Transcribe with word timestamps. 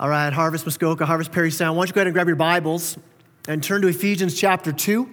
All 0.00 0.08
right, 0.08 0.32
Harvest 0.32 0.64
Muskoka, 0.64 1.04
Harvest 1.04 1.32
Parry 1.32 1.50
Sound. 1.50 1.76
Why 1.76 1.80
don't 1.80 1.88
you 1.88 1.94
go 1.94 1.98
ahead 1.98 2.06
and 2.06 2.14
grab 2.14 2.28
your 2.28 2.36
Bibles 2.36 2.96
and 3.48 3.60
turn 3.60 3.82
to 3.82 3.88
Ephesians 3.88 4.38
chapter 4.38 4.70
2. 4.70 5.12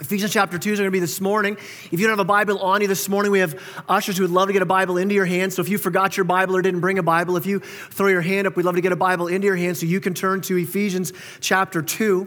Ephesians 0.00 0.32
chapter 0.32 0.60
2 0.60 0.74
is 0.74 0.78
going 0.78 0.86
to 0.86 0.92
be 0.92 1.00
this 1.00 1.20
morning. 1.20 1.56
If 1.90 1.98
you 1.98 2.06
don't 2.06 2.10
have 2.10 2.20
a 2.20 2.24
Bible 2.24 2.60
on 2.60 2.82
you 2.82 2.86
this 2.86 3.08
morning, 3.08 3.32
we 3.32 3.40
have 3.40 3.60
ushers 3.88 4.16
who 4.16 4.22
would 4.22 4.30
love 4.30 4.46
to 4.46 4.52
get 4.52 4.62
a 4.62 4.64
Bible 4.64 4.96
into 4.96 5.12
your 5.12 5.24
hand. 5.24 5.52
So 5.52 5.60
if 5.60 5.68
you 5.68 5.76
forgot 5.76 6.16
your 6.16 6.22
Bible 6.22 6.54
or 6.54 6.62
didn't 6.62 6.78
bring 6.78 7.00
a 7.00 7.02
Bible, 7.02 7.36
if 7.36 7.46
you 7.46 7.58
throw 7.58 8.06
your 8.06 8.20
hand 8.20 8.46
up, 8.46 8.54
we'd 8.54 8.64
love 8.64 8.76
to 8.76 8.80
get 8.80 8.92
a 8.92 8.96
Bible 8.96 9.26
into 9.26 9.48
your 9.48 9.56
hand 9.56 9.76
so 9.76 9.86
you 9.86 9.98
can 9.98 10.14
turn 10.14 10.40
to 10.42 10.56
Ephesians 10.56 11.12
chapter 11.40 11.82
2. 11.82 12.20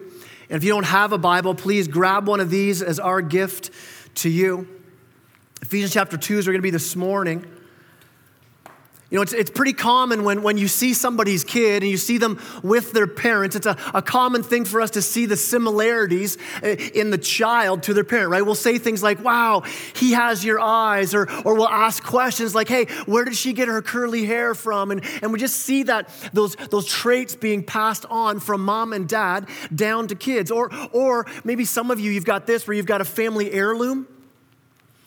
And 0.50 0.58
if 0.58 0.66
you 0.66 0.72
don't 0.72 0.84
have 0.84 1.14
a 1.14 1.18
Bible, 1.18 1.56
please 1.56 1.88
grab 1.88 2.28
one 2.28 2.42
of 2.42 2.50
these 2.50 2.82
as 2.82 3.00
our 3.00 3.22
gift 3.22 3.72
to 4.16 4.30
you. 4.30 4.68
Ephesians 5.62 5.94
chapter 5.94 6.18
2 6.18 6.40
is 6.40 6.46
going 6.46 6.58
to 6.58 6.62
be 6.62 6.72
this 6.72 6.98
morning. 6.98 7.50
You 9.12 9.18
know, 9.18 9.22
it's, 9.22 9.34
it's 9.34 9.52
pretty 9.52 9.74
common 9.74 10.24
when, 10.24 10.42
when 10.42 10.58
you 10.58 10.68
see 10.68 10.96
somebody's 10.96 11.44
kid 11.44 11.84
and 11.84 11.92
you 11.92 11.98
see 11.98 12.18
them 12.18 12.42
with 12.64 12.92
their 12.92 13.06
parents, 13.06 13.56
it's 13.56 13.68
a, 13.68 13.78
a 13.94 14.02
common 14.02 14.42
thing 14.42 14.66
for 14.66 14.82
us 14.82 14.92
to 14.92 15.02
see 15.02 15.28
the 15.28 15.38
similarities 15.38 16.40
eh, 16.64 16.90
in 16.96 17.12
the 17.12 17.18
child 17.20 17.84
to 17.84 17.94
their 17.94 18.04
parent, 18.04 18.32
right? 18.32 18.42
We'll 18.42 18.56
say 18.56 18.80
things 18.80 19.04
like, 19.04 19.24
wow, 19.24 19.62
he 19.94 20.14
has 20.14 20.44
your 20.44 20.60
eyes, 20.60 21.14
or, 21.14 21.30
or 21.44 21.54
we'll 21.54 21.70
ask 21.70 22.04
questions 22.04 22.56
like, 22.56 22.68
hey, 22.68 22.86
where 23.06 23.26
did 23.26 23.36
she 23.36 23.54
get 23.54 23.68
her 23.68 23.84
curly 23.84 24.26
hair 24.26 24.56
from? 24.56 24.90
And, 24.90 25.04
and 25.22 25.32
we 25.32 25.38
just 25.38 25.58
see 25.58 25.84
that 25.84 26.10
those, 26.34 26.56
those 26.56 26.88
traits 26.88 27.36
being 27.36 27.64
passed 27.64 28.06
on 28.10 28.40
from 28.40 28.66
mom 28.66 28.92
and 28.92 29.08
dad 29.08 29.48
down 29.74 30.08
to 30.08 30.16
kids. 30.16 30.50
Or, 30.50 30.72
or 30.92 31.28
maybe 31.44 31.64
some 31.64 31.92
of 31.92 32.00
you, 32.00 32.10
you've 32.10 32.26
got 32.26 32.48
this 32.48 32.66
where 32.66 32.76
you've 32.76 32.88
got 32.88 33.02
a 33.02 33.06
family 33.06 33.52
heirloom 33.52 34.08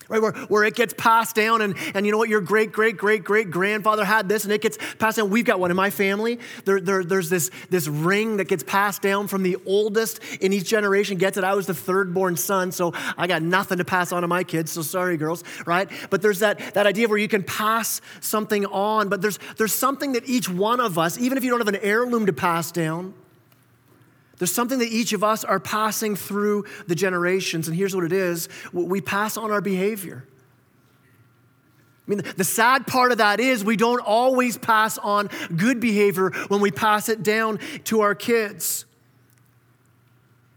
right? 0.09 0.21
Where, 0.21 0.33
where 0.33 0.63
it 0.63 0.75
gets 0.75 0.93
passed 0.93 1.35
down, 1.35 1.61
and, 1.61 1.75
and 1.93 2.05
you 2.05 2.11
know 2.11 2.17
what? 2.17 2.29
Your 2.29 2.41
great, 2.41 2.71
great, 2.71 2.97
great, 2.97 3.23
great 3.23 3.51
grandfather 3.51 4.03
had 4.03 4.27
this, 4.27 4.43
and 4.43 4.51
it 4.51 4.61
gets 4.61 4.77
passed 4.97 5.17
down. 5.17 5.29
We've 5.29 5.45
got 5.45 5.59
one 5.59 5.71
in 5.71 5.77
my 5.77 5.89
family. 5.89 6.39
There, 6.65 6.81
there, 6.81 7.03
there's 7.03 7.29
this, 7.29 7.51
this 7.69 7.87
ring 7.87 8.37
that 8.37 8.47
gets 8.47 8.63
passed 8.63 9.01
down 9.01 9.27
from 9.27 9.43
the 9.43 9.57
oldest 9.65 10.19
in 10.41 10.51
each 10.51 10.67
generation, 10.67 11.17
gets 11.17 11.37
it. 11.37 11.43
I 11.43 11.53
was 11.53 11.67
the 11.67 11.73
third 11.73 12.13
born 12.13 12.35
son, 12.35 12.71
so 12.71 12.93
I 13.17 13.27
got 13.27 13.41
nothing 13.41 13.77
to 13.77 13.85
pass 13.85 14.11
on 14.11 14.23
to 14.23 14.27
my 14.27 14.43
kids, 14.43 14.71
so 14.71 14.81
sorry, 14.81 15.15
girls, 15.15 15.43
right? 15.65 15.89
But 16.09 16.21
there's 16.21 16.39
that, 16.39 16.73
that 16.73 16.87
idea 16.87 17.07
where 17.07 17.17
you 17.17 17.27
can 17.27 17.43
pass 17.43 18.01
something 18.19 18.65
on, 18.65 19.09
but 19.09 19.21
there's, 19.21 19.39
there's 19.57 19.73
something 19.73 20.13
that 20.13 20.27
each 20.27 20.49
one 20.49 20.79
of 20.79 20.97
us, 20.97 21.17
even 21.19 21.37
if 21.37 21.43
you 21.43 21.51
don't 21.51 21.59
have 21.59 21.67
an 21.67 21.79
heirloom 21.81 22.25
to 22.25 22.33
pass 22.33 22.71
down, 22.71 23.13
there's 24.39 24.53
something 24.53 24.79
that 24.79 24.87
each 24.87 25.13
of 25.13 25.23
us 25.23 25.43
are 25.43 25.59
passing 25.59 26.15
through 26.15 26.65
the 26.87 26.95
generations, 26.95 27.67
and 27.67 27.77
here's 27.77 27.93
what 27.93 28.05
it 28.05 28.13
is 28.13 28.49
we 28.73 29.01
pass 29.01 29.37
on 29.37 29.51
our 29.51 29.61
behavior. 29.61 30.25
I 32.07 32.09
mean, 32.09 32.23
the 32.37 32.43
sad 32.43 32.87
part 32.87 33.11
of 33.11 33.19
that 33.19 33.39
is 33.39 33.63
we 33.63 33.77
don't 33.77 33.99
always 33.99 34.57
pass 34.57 34.97
on 34.97 35.29
good 35.55 35.79
behavior 35.79 36.31
when 36.47 36.59
we 36.59 36.71
pass 36.71 37.07
it 37.07 37.21
down 37.21 37.59
to 37.83 38.01
our 38.01 38.15
kids. 38.15 38.85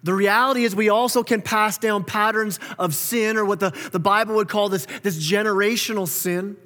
The 0.05 0.15
reality 0.15 0.65
is, 0.65 0.75
we 0.75 0.89
also 0.89 1.23
can 1.23 1.43
pass 1.43 1.77
down 1.77 2.05
patterns 2.05 2.59
of 2.79 2.95
sin, 2.95 3.37
or 3.37 3.45
what 3.45 3.61
the, 3.61 3.71
the 3.93 4.01
Bible 4.01 4.37
would 4.37 4.49
call 4.49 4.69
this, 4.69 4.87
this 5.03 5.19
generational 5.19 6.09
sin. 6.09 6.57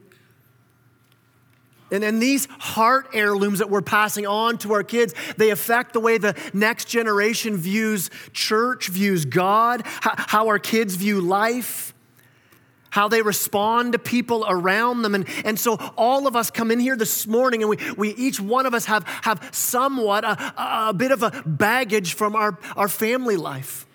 And, 1.90 2.02
and 2.02 2.20
these 2.20 2.46
heart 2.58 3.08
heirlooms 3.12 3.60
that 3.60 3.70
we're 3.70 3.82
passing 3.82 4.26
on 4.26 4.58
to 4.58 4.72
our 4.72 4.82
kids, 4.82 5.14
they 5.36 5.50
affect 5.50 5.92
the 5.92 6.00
way 6.00 6.18
the 6.18 6.36
next 6.52 6.86
generation 6.86 7.56
views 7.56 8.10
church, 8.32 8.88
views 8.88 9.24
God, 9.24 9.82
how, 9.84 10.14
how 10.16 10.48
our 10.48 10.58
kids 10.58 10.96
view 10.96 11.20
life, 11.20 11.94
how 12.90 13.08
they 13.08 13.22
respond 13.22 13.92
to 13.92 13.98
people 13.98 14.44
around 14.48 15.02
them. 15.02 15.14
And, 15.14 15.28
and 15.44 15.60
so 15.60 15.76
all 15.96 16.26
of 16.26 16.34
us 16.34 16.50
come 16.50 16.70
in 16.70 16.80
here 16.80 16.96
this 16.96 17.26
morning 17.26 17.62
and 17.62 17.70
we, 17.70 17.78
we 17.96 18.14
each 18.14 18.40
one 18.40 18.66
of 18.66 18.74
us 18.74 18.86
have, 18.86 19.04
have 19.22 19.48
somewhat 19.52 20.24
a, 20.24 20.88
a 20.88 20.94
bit 20.94 21.12
of 21.12 21.22
a 21.22 21.42
baggage 21.46 22.14
from 22.14 22.34
our, 22.34 22.58
our 22.74 22.88
family 22.88 23.36
life. 23.36 23.86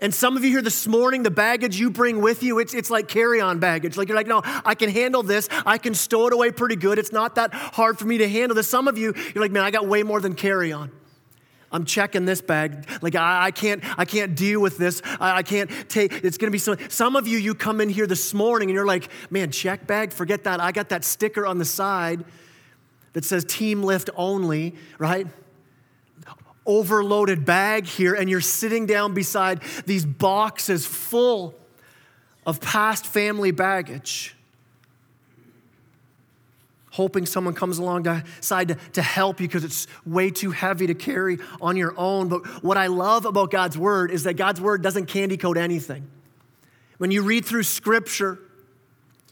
And 0.00 0.14
some 0.14 0.36
of 0.36 0.44
you 0.44 0.50
here 0.50 0.62
this 0.62 0.86
morning, 0.86 1.22
the 1.22 1.30
baggage 1.30 1.78
you 1.78 1.90
bring 1.90 2.22
with 2.22 2.42
you, 2.42 2.58
it's, 2.58 2.72
it's 2.72 2.90
like 2.90 3.06
carry 3.06 3.40
on 3.40 3.58
baggage. 3.58 3.96
Like 3.96 4.08
you're 4.08 4.16
like, 4.16 4.26
no, 4.26 4.40
I 4.44 4.74
can 4.74 4.88
handle 4.88 5.22
this. 5.22 5.48
I 5.66 5.76
can 5.76 5.94
stow 5.94 6.26
it 6.26 6.32
away 6.32 6.50
pretty 6.52 6.76
good. 6.76 6.98
It's 6.98 7.12
not 7.12 7.34
that 7.34 7.52
hard 7.52 7.98
for 7.98 8.06
me 8.06 8.18
to 8.18 8.28
handle 8.28 8.54
this. 8.54 8.68
Some 8.68 8.88
of 8.88 8.96
you, 8.96 9.12
you're 9.34 9.42
like, 9.42 9.52
man, 9.52 9.62
I 9.62 9.70
got 9.70 9.86
way 9.86 10.02
more 10.02 10.20
than 10.20 10.34
carry 10.34 10.72
on. 10.72 10.90
I'm 11.72 11.84
checking 11.84 12.24
this 12.24 12.40
bag. 12.40 12.88
Like 13.00 13.14
I, 13.14 13.46
I 13.46 13.50
can't, 13.50 13.82
I 13.98 14.04
can't 14.04 14.34
deal 14.34 14.60
with 14.60 14.76
this. 14.76 15.02
I, 15.20 15.38
I 15.38 15.42
can't 15.42 15.70
take. 15.88 16.12
It's 16.12 16.36
gonna 16.36 16.50
be 16.50 16.58
so. 16.58 16.76
Some 16.88 17.14
of 17.14 17.28
you, 17.28 17.38
you 17.38 17.54
come 17.54 17.80
in 17.80 17.88
here 17.88 18.06
this 18.08 18.34
morning 18.34 18.70
and 18.70 18.74
you're 18.74 18.86
like, 18.86 19.08
man, 19.30 19.52
check 19.52 19.86
bag. 19.86 20.12
Forget 20.12 20.44
that. 20.44 20.60
I 20.60 20.72
got 20.72 20.88
that 20.88 21.04
sticker 21.04 21.46
on 21.46 21.58
the 21.58 21.64
side 21.64 22.24
that 23.12 23.24
says 23.24 23.44
team 23.44 23.84
lift 23.84 24.10
only. 24.16 24.74
Right? 24.98 25.28
Overloaded 26.66 27.44
bag 27.44 27.86
here, 27.86 28.14
and 28.14 28.28
you're 28.28 28.40
sitting 28.40 28.86
down 28.86 29.14
beside 29.14 29.60
these 29.86 30.04
boxes 30.04 30.86
full 30.86 31.54
of 32.46 32.60
past 32.60 33.06
family 33.06 33.50
baggage, 33.50 34.34
hoping 36.90 37.26
someone 37.26 37.54
comes 37.54 37.78
alongside 37.78 38.68
to, 38.68 38.74
to 38.92 39.02
help 39.02 39.40
you 39.40 39.46
because 39.46 39.64
it's 39.64 39.86
way 40.04 40.30
too 40.30 40.50
heavy 40.50 40.86
to 40.86 40.94
carry 40.94 41.38
on 41.60 41.76
your 41.76 41.94
own. 41.96 42.28
But 42.28 42.46
what 42.62 42.76
I 42.76 42.88
love 42.88 43.24
about 43.24 43.50
God's 43.50 43.78
word 43.78 44.10
is 44.10 44.24
that 44.24 44.34
God's 44.34 44.60
word 44.60 44.82
doesn't 44.82 45.06
candy 45.06 45.36
coat 45.36 45.56
anything. 45.56 46.08
When 46.98 47.10
you 47.10 47.22
read 47.22 47.44
through 47.44 47.62
scripture, 47.62 48.38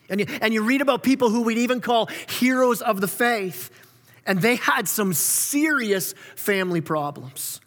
and 0.09 0.21
you, 0.21 0.27
and 0.41 0.55
you 0.55 0.63
read 0.63 0.81
about 0.81 1.03
people 1.03 1.31
who 1.31 1.43
we'd 1.43 1.59
even 1.59 1.81
call 1.81 2.07
heroes 2.29 2.81
of 2.81 3.01
the 3.01 3.09
faith, 3.09 3.71
and 4.29 4.43
they 4.43 4.57
had 4.57 4.87
some 4.87 5.13
serious 5.15 6.13
family 6.37 6.83
problems. 6.83 7.61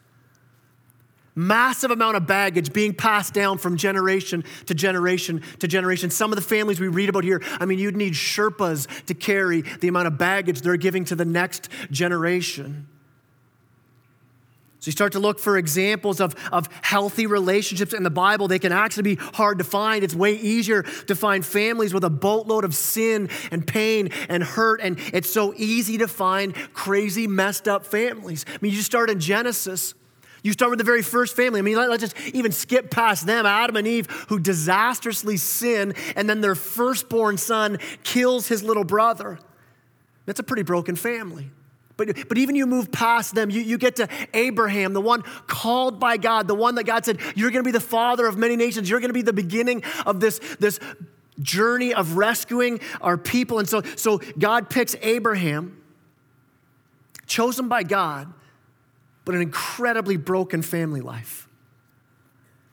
Massive 1.33 1.91
amount 1.91 2.17
of 2.17 2.27
baggage 2.27 2.71
being 2.71 2.93
passed 2.93 3.33
down 3.33 3.57
from 3.57 3.77
generation 3.77 4.43
to 4.67 4.75
generation 4.75 5.41
to 5.59 5.67
generation. 5.67 6.09
Some 6.11 6.31
of 6.31 6.35
the 6.35 6.41
families 6.43 6.79
we 6.79 6.87
read 6.87 7.09
about 7.09 7.23
here, 7.23 7.41
I 7.59 7.65
mean, 7.65 7.79
you'd 7.79 7.97
need 7.97 8.13
Sherpas 8.13 9.05
to 9.05 9.13
carry 9.13 9.61
the 9.61 9.87
amount 9.87 10.07
of 10.07 10.17
baggage 10.17 10.61
they're 10.61 10.77
giving 10.77 11.03
to 11.05 11.15
the 11.15 11.25
next 11.25 11.69
generation. 11.89 12.87
So 14.81 14.87
you 14.87 14.93
start 14.93 15.11
to 15.11 15.19
look 15.19 15.37
for 15.37 15.59
examples 15.59 16.19
of, 16.19 16.33
of 16.51 16.67
healthy 16.81 17.27
relationships 17.27 17.93
in 17.93 18.01
the 18.01 18.09
Bible. 18.09 18.47
They 18.47 18.57
can 18.57 18.71
actually 18.71 19.15
be 19.15 19.15
hard 19.15 19.59
to 19.59 19.63
find. 19.63 20.03
It's 20.03 20.15
way 20.15 20.33
easier 20.33 20.81
to 20.81 21.15
find 21.15 21.45
families 21.45 21.93
with 21.93 22.03
a 22.03 22.09
boatload 22.09 22.65
of 22.65 22.73
sin 22.73 23.29
and 23.51 23.65
pain 23.65 24.09
and 24.27 24.41
hurt. 24.41 24.81
And 24.81 24.97
it's 25.13 25.31
so 25.31 25.53
easy 25.55 25.99
to 25.99 26.07
find 26.07 26.55
crazy, 26.73 27.27
messed 27.27 27.67
up 27.67 27.85
families. 27.85 28.43
I 28.47 28.57
mean, 28.59 28.73
you 28.73 28.81
start 28.81 29.11
in 29.11 29.19
Genesis. 29.19 29.93
You 30.41 30.51
start 30.51 30.71
with 30.71 30.79
the 30.79 30.83
very 30.83 31.03
first 31.03 31.35
family. 31.35 31.59
I 31.59 31.61
mean, 31.61 31.77
let, 31.77 31.91
us 31.91 31.99
just 31.99 32.19
even 32.33 32.51
skip 32.51 32.89
past 32.89 33.27
them 33.27 33.45
Adam 33.45 33.75
and 33.75 33.85
Eve, 33.85 34.07
who 34.29 34.39
disastrously 34.39 35.37
sin, 35.37 35.93
and 36.15 36.27
then 36.27 36.41
their 36.41 36.55
firstborn 36.55 37.37
son 37.37 37.77
kills 38.03 38.47
his 38.47 38.63
little 38.63 38.83
brother. 38.83 39.37
That's 40.25 40.39
a 40.39 40.43
pretty 40.43 40.63
broken 40.63 40.95
family. 40.95 41.51
But, 42.05 42.27
but 42.27 42.37
even 42.37 42.55
you 42.55 42.65
move 42.65 42.91
past 42.91 43.35
them, 43.35 43.49
you, 43.49 43.61
you 43.61 43.77
get 43.77 43.95
to 43.97 44.07
Abraham, 44.33 44.93
the 44.93 45.01
one 45.01 45.23
called 45.47 45.99
by 45.99 46.17
God, 46.17 46.47
the 46.47 46.55
one 46.55 46.75
that 46.75 46.85
God 46.85 47.05
said, 47.05 47.19
You're 47.35 47.51
going 47.51 47.63
to 47.63 47.67
be 47.67 47.71
the 47.71 47.79
father 47.79 48.25
of 48.25 48.37
many 48.37 48.55
nations. 48.55 48.89
You're 48.89 48.99
going 48.99 49.09
to 49.09 49.13
be 49.13 49.21
the 49.21 49.33
beginning 49.33 49.83
of 50.05 50.19
this, 50.19 50.39
this 50.59 50.79
journey 51.39 51.93
of 51.93 52.17
rescuing 52.17 52.79
our 53.01 53.17
people. 53.17 53.59
And 53.59 53.67
so, 53.67 53.81
so 53.95 54.19
God 54.37 54.69
picks 54.69 54.95
Abraham, 55.01 55.81
chosen 57.27 57.67
by 57.67 57.83
God, 57.83 58.31
but 59.25 59.35
an 59.35 59.41
incredibly 59.41 60.17
broken 60.17 60.61
family 60.61 61.01
life. 61.01 61.47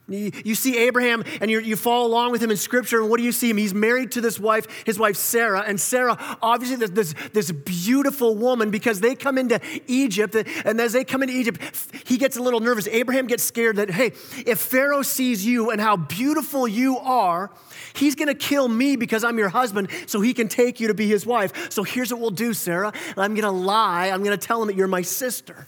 You, 0.09 0.55
see 0.55 0.77
Abraham 0.77 1.23
and 1.41 1.49
you 1.51 1.75
follow 1.75 2.07
along 2.07 2.31
with 2.31 2.41
him 2.41 2.51
in 2.51 2.57
scripture, 2.57 3.01
and 3.01 3.09
what 3.09 3.17
do 3.17 3.23
you 3.23 3.31
see 3.31 3.49
him? 3.49 3.57
He's 3.57 3.73
married 3.73 4.11
to 4.13 4.21
this 4.21 4.39
wife, 4.39 4.67
his 4.85 4.97
wife 4.97 5.15
Sarah. 5.15 5.63
And 5.65 5.79
Sarah, 5.79 6.17
obviously, 6.41 6.77
this, 6.77 6.89
this, 6.91 7.29
this 7.33 7.51
beautiful 7.51 8.35
woman, 8.35 8.71
because 8.71 8.99
they 8.99 9.15
come 9.15 9.37
into 9.37 9.59
Egypt, 9.87 10.35
and 10.35 10.79
as 10.81 10.93
they 10.93 11.03
come 11.03 11.21
into 11.23 11.35
Egypt, 11.35 11.61
he 12.05 12.17
gets 12.17 12.37
a 12.37 12.41
little 12.41 12.59
nervous. 12.59 12.87
Abraham 12.87 13.27
gets 13.27 13.43
scared 13.43 13.75
that, 13.77 13.89
hey, 13.89 14.07
if 14.45 14.59
Pharaoh 14.59 15.01
sees 15.01 15.45
you 15.45 15.69
and 15.69 15.79
how 15.79 15.95
beautiful 15.95 16.67
you 16.67 16.97
are, 16.97 17.51
he's 17.93 18.15
gonna 18.15 18.35
kill 18.35 18.67
me 18.67 18.95
because 18.95 19.23
I'm 19.23 19.37
your 19.37 19.49
husband, 19.49 19.89
so 20.07 20.21
he 20.21 20.33
can 20.33 20.47
take 20.47 20.79
you 20.79 20.87
to 20.87 20.93
be 20.93 21.07
his 21.07 21.25
wife. 21.25 21.71
So 21.71 21.83
here's 21.83 22.11
what 22.11 22.21
we'll 22.21 22.31
do, 22.31 22.53
Sarah. 22.53 22.93
I'm 23.15 23.35
gonna 23.35 23.51
lie, 23.51 24.09
I'm 24.09 24.23
gonna 24.23 24.37
tell 24.37 24.61
him 24.61 24.67
that 24.67 24.75
you're 24.75 24.87
my 24.87 25.01
sister. 25.01 25.67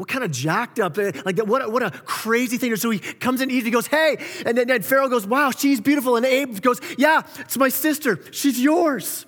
What 0.00 0.08
kind 0.08 0.24
of 0.24 0.30
jacked 0.30 0.80
up, 0.80 0.96
eh, 0.96 1.12
like 1.26 1.38
what, 1.40 1.70
what 1.70 1.82
a 1.82 1.90
crazy 1.90 2.56
thing. 2.56 2.74
So 2.76 2.88
he 2.88 2.98
comes 2.98 3.42
in, 3.42 3.50
he 3.50 3.70
goes, 3.70 3.86
hey, 3.86 4.16
and 4.46 4.56
then 4.56 4.70
and 4.70 4.82
Pharaoh 4.82 5.10
goes, 5.10 5.26
wow, 5.26 5.50
she's 5.50 5.78
beautiful. 5.78 6.16
And 6.16 6.24
Abe 6.24 6.58
goes, 6.62 6.80
yeah, 6.96 7.20
it's 7.40 7.58
my 7.58 7.68
sister, 7.68 8.18
she's 8.30 8.58
yours. 8.58 9.26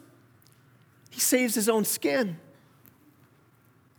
He 1.10 1.20
saves 1.20 1.54
his 1.54 1.68
own 1.68 1.84
skin. 1.84 2.38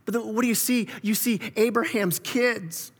But 0.06 0.26
what 0.26 0.42
do 0.42 0.48
you 0.48 0.56
see? 0.56 0.88
You 1.04 1.14
see 1.14 1.40
Abraham's 1.56 2.18
kids. 2.18 2.92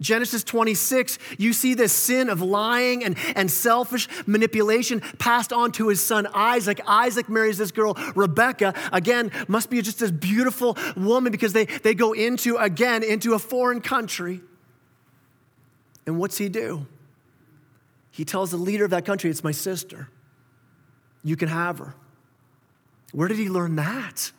Genesis 0.00 0.44
26, 0.44 1.18
you 1.38 1.52
see 1.54 1.72
this 1.72 1.92
sin 1.92 2.28
of 2.28 2.42
lying 2.42 3.02
and, 3.02 3.16
and 3.34 3.50
selfish 3.50 4.08
manipulation 4.26 5.00
passed 5.18 5.52
on 5.52 5.72
to 5.72 5.88
his 5.88 6.02
son 6.02 6.26
Isaac. 6.34 6.80
Isaac 6.86 7.28
marries 7.28 7.56
this 7.56 7.70
girl, 7.70 7.96
Rebecca. 8.14 8.74
Again, 8.92 9.32
must 9.48 9.70
be 9.70 9.80
just 9.80 9.98
this 10.00 10.10
beautiful 10.10 10.76
woman 10.96 11.32
because 11.32 11.54
they, 11.54 11.64
they 11.64 11.94
go 11.94 12.12
into, 12.12 12.56
again, 12.56 13.02
into 13.02 13.32
a 13.34 13.38
foreign 13.38 13.80
country. 13.80 14.42
And 16.04 16.18
what's 16.18 16.36
he 16.36 16.48
do? 16.48 16.86
He 18.10 18.24
tells 18.24 18.50
the 18.50 18.56
leader 18.56 18.84
of 18.84 18.90
that 18.90 19.04
country, 19.04 19.30
It's 19.30 19.44
my 19.44 19.52
sister. 19.52 20.08
You 21.24 21.36
can 21.36 21.48
have 21.48 21.78
her. 21.78 21.94
Where 23.12 23.28
did 23.28 23.38
he 23.38 23.48
learn 23.48 23.76
that? 23.76 24.30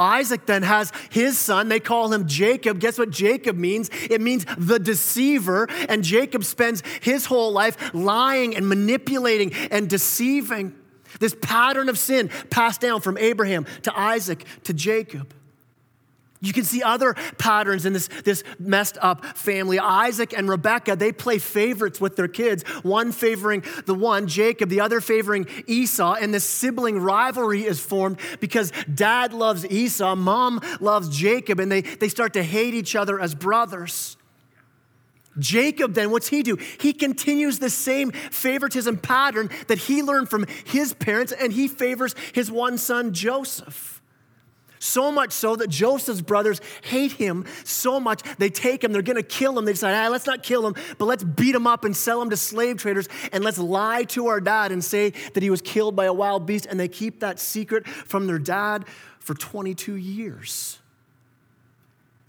Isaac 0.00 0.46
then 0.46 0.62
has 0.62 0.92
his 1.10 1.38
son. 1.38 1.68
They 1.68 1.80
call 1.80 2.12
him 2.12 2.26
Jacob. 2.26 2.80
Guess 2.80 2.98
what 2.98 3.10
Jacob 3.10 3.56
means? 3.56 3.90
It 4.08 4.20
means 4.20 4.46
the 4.56 4.78
deceiver. 4.78 5.68
And 5.88 6.02
Jacob 6.02 6.44
spends 6.44 6.82
his 7.00 7.26
whole 7.26 7.52
life 7.52 7.92
lying 7.94 8.56
and 8.56 8.68
manipulating 8.68 9.52
and 9.70 9.88
deceiving. 9.88 10.74
This 11.18 11.36
pattern 11.40 11.88
of 11.88 11.98
sin 11.98 12.30
passed 12.50 12.80
down 12.80 13.00
from 13.00 13.18
Abraham 13.18 13.66
to 13.82 13.98
Isaac 13.98 14.44
to 14.64 14.72
Jacob. 14.72 15.34
You 16.42 16.54
can 16.54 16.64
see 16.64 16.82
other 16.82 17.14
patterns 17.36 17.84
in 17.84 17.92
this, 17.92 18.08
this 18.24 18.42
messed 18.58 18.96
up 19.02 19.24
family. 19.36 19.78
Isaac 19.78 20.32
and 20.34 20.48
Rebekah, 20.48 20.96
they 20.96 21.12
play 21.12 21.38
favorites 21.38 22.00
with 22.00 22.16
their 22.16 22.28
kids, 22.28 22.62
one 22.82 23.12
favoring 23.12 23.62
the 23.84 23.94
one, 23.94 24.26
Jacob, 24.26 24.70
the 24.70 24.80
other 24.80 25.02
favoring 25.02 25.46
Esau, 25.66 26.14
and 26.14 26.32
this 26.32 26.44
sibling 26.44 26.98
rivalry 26.98 27.66
is 27.66 27.78
formed 27.78 28.18
because 28.40 28.72
dad 28.92 29.34
loves 29.34 29.66
Esau, 29.66 30.14
mom 30.14 30.60
loves 30.80 31.14
Jacob, 31.14 31.60
and 31.60 31.70
they, 31.70 31.82
they 31.82 32.08
start 32.08 32.32
to 32.32 32.42
hate 32.42 32.72
each 32.72 32.96
other 32.96 33.20
as 33.20 33.34
brothers. 33.34 34.16
Jacob, 35.38 35.92
then, 35.92 36.10
what's 36.10 36.28
he 36.28 36.42
do? 36.42 36.56
He 36.56 36.94
continues 36.94 37.58
the 37.58 37.70
same 37.70 38.12
favoritism 38.12 38.96
pattern 38.96 39.50
that 39.68 39.78
he 39.78 40.02
learned 40.02 40.30
from 40.30 40.46
his 40.64 40.94
parents, 40.94 41.32
and 41.32 41.52
he 41.52 41.68
favors 41.68 42.14
his 42.32 42.50
one 42.50 42.78
son, 42.78 43.12
Joseph. 43.12 43.99
So 44.82 45.12
much 45.12 45.32
so 45.32 45.56
that 45.56 45.68
Joseph's 45.68 46.22
brothers 46.22 46.58
hate 46.82 47.12
him 47.12 47.44
so 47.64 48.00
much, 48.00 48.22
they 48.38 48.48
take 48.48 48.82
him, 48.82 48.92
they're 48.92 49.02
gonna 49.02 49.22
kill 49.22 49.58
him. 49.58 49.66
They 49.66 49.72
decide, 49.72 49.94
ah, 49.94 50.08
let's 50.08 50.26
not 50.26 50.42
kill 50.42 50.66
him, 50.66 50.74
but 50.96 51.04
let's 51.04 51.22
beat 51.22 51.54
him 51.54 51.66
up 51.66 51.84
and 51.84 51.94
sell 51.94 52.20
him 52.22 52.30
to 52.30 52.36
slave 52.36 52.78
traders, 52.78 53.06
and 53.30 53.44
let's 53.44 53.58
lie 53.58 54.04
to 54.04 54.28
our 54.28 54.40
dad 54.40 54.72
and 54.72 54.82
say 54.82 55.10
that 55.34 55.42
he 55.42 55.50
was 55.50 55.60
killed 55.60 55.94
by 55.94 56.06
a 56.06 56.12
wild 56.14 56.46
beast. 56.46 56.64
And 56.64 56.80
they 56.80 56.88
keep 56.88 57.20
that 57.20 57.38
secret 57.38 57.86
from 57.86 58.26
their 58.26 58.38
dad 58.38 58.86
for 59.18 59.34
22 59.34 59.96
years. 59.96 60.78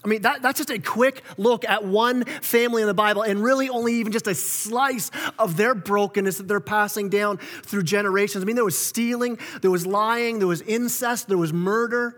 I 0.03 0.09
mean, 0.09 0.23
that, 0.23 0.41
that's 0.41 0.57
just 0.57 0.71
a 0.71 0.79
quick 0.79 1.23
look 1.37 1.63
at 1.63 1.85
one 1.85 2.25
family 2.25 2.81
in 2.81 2.87
the 2.89 2.93
Bible, 2.93 3.21
and 3.21 3.41
really 3.41 3.69
only 3.69 3.93
even 3.93 4.11
just 4.11 4.27
a 4.27 4.35
slice 4.35 5.09
of 5.39 5.55
their 5.55 5.73
brokenness 5.73 6.39
that 6.39 6.49
they're 6.49 6.59
passing 6.59 7.07
down 7.07 7.37
through 7.37 7.83
generations. 7.83 8.43
I 8.43 8.45
mean, 8.45 8.55
there 8.55 8.65
was 8.65 8.77
stealing, 8.77 9.37
there 9.61 9.71
was 9.71 9.87
lying, 9.87 10.39
there 10.39 10.49
was 10.49 10.61
incest, 10.63 11.29
there 11.29 11.37
was 11.37 11.53
murder. 11.53 12.17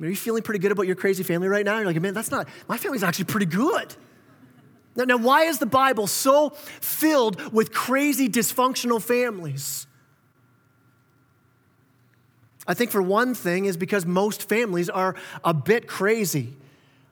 Are 0.00 0.06
you 0.06 0.16
feeling 0.16 0.42
pretty 0.42 0.58
good 0.58 0.72
about 0.72 0.86
your 0.86 0.96
crazy 0.96 1.22
family 1.22 1.48
right 1.48 1.64
now? 1.64 1.78
You're 1.78 1.86
like, 1.86 2.00
man, 2.00 2.12
that's 2.12 2.30
not, 2.30 2.48
my 2.68 2.76
family's 2.76 3.02
actually 3.02 3.24
pretty 3.26 3.46
good. 3.46 3.94
Now, 4.94 5.04
now, 5.04 5.16
why 5.18 5.42
is 5.44 5.58
the 5.58 5.66
Bible 5.66 6.06
so 6.06 6.50
filled 6.50 7.52
with 7.52 7.72
crazy, 7.72 8.28
dysfunctional 8.28 9.00
families? 9.00 9.86
I 12.66 12.74
think 12.74 12.90
for 12.90 13.02
one 13.02 13.34
thing 13.34 13.66
is 13.66 13.76
because 13.76 14.06
most 14.06 14.48
families 14.48 14.88
are 14.88 15.14
a 15.44 15.54
bit 15.54 15.86
crazy. 15.86 16.54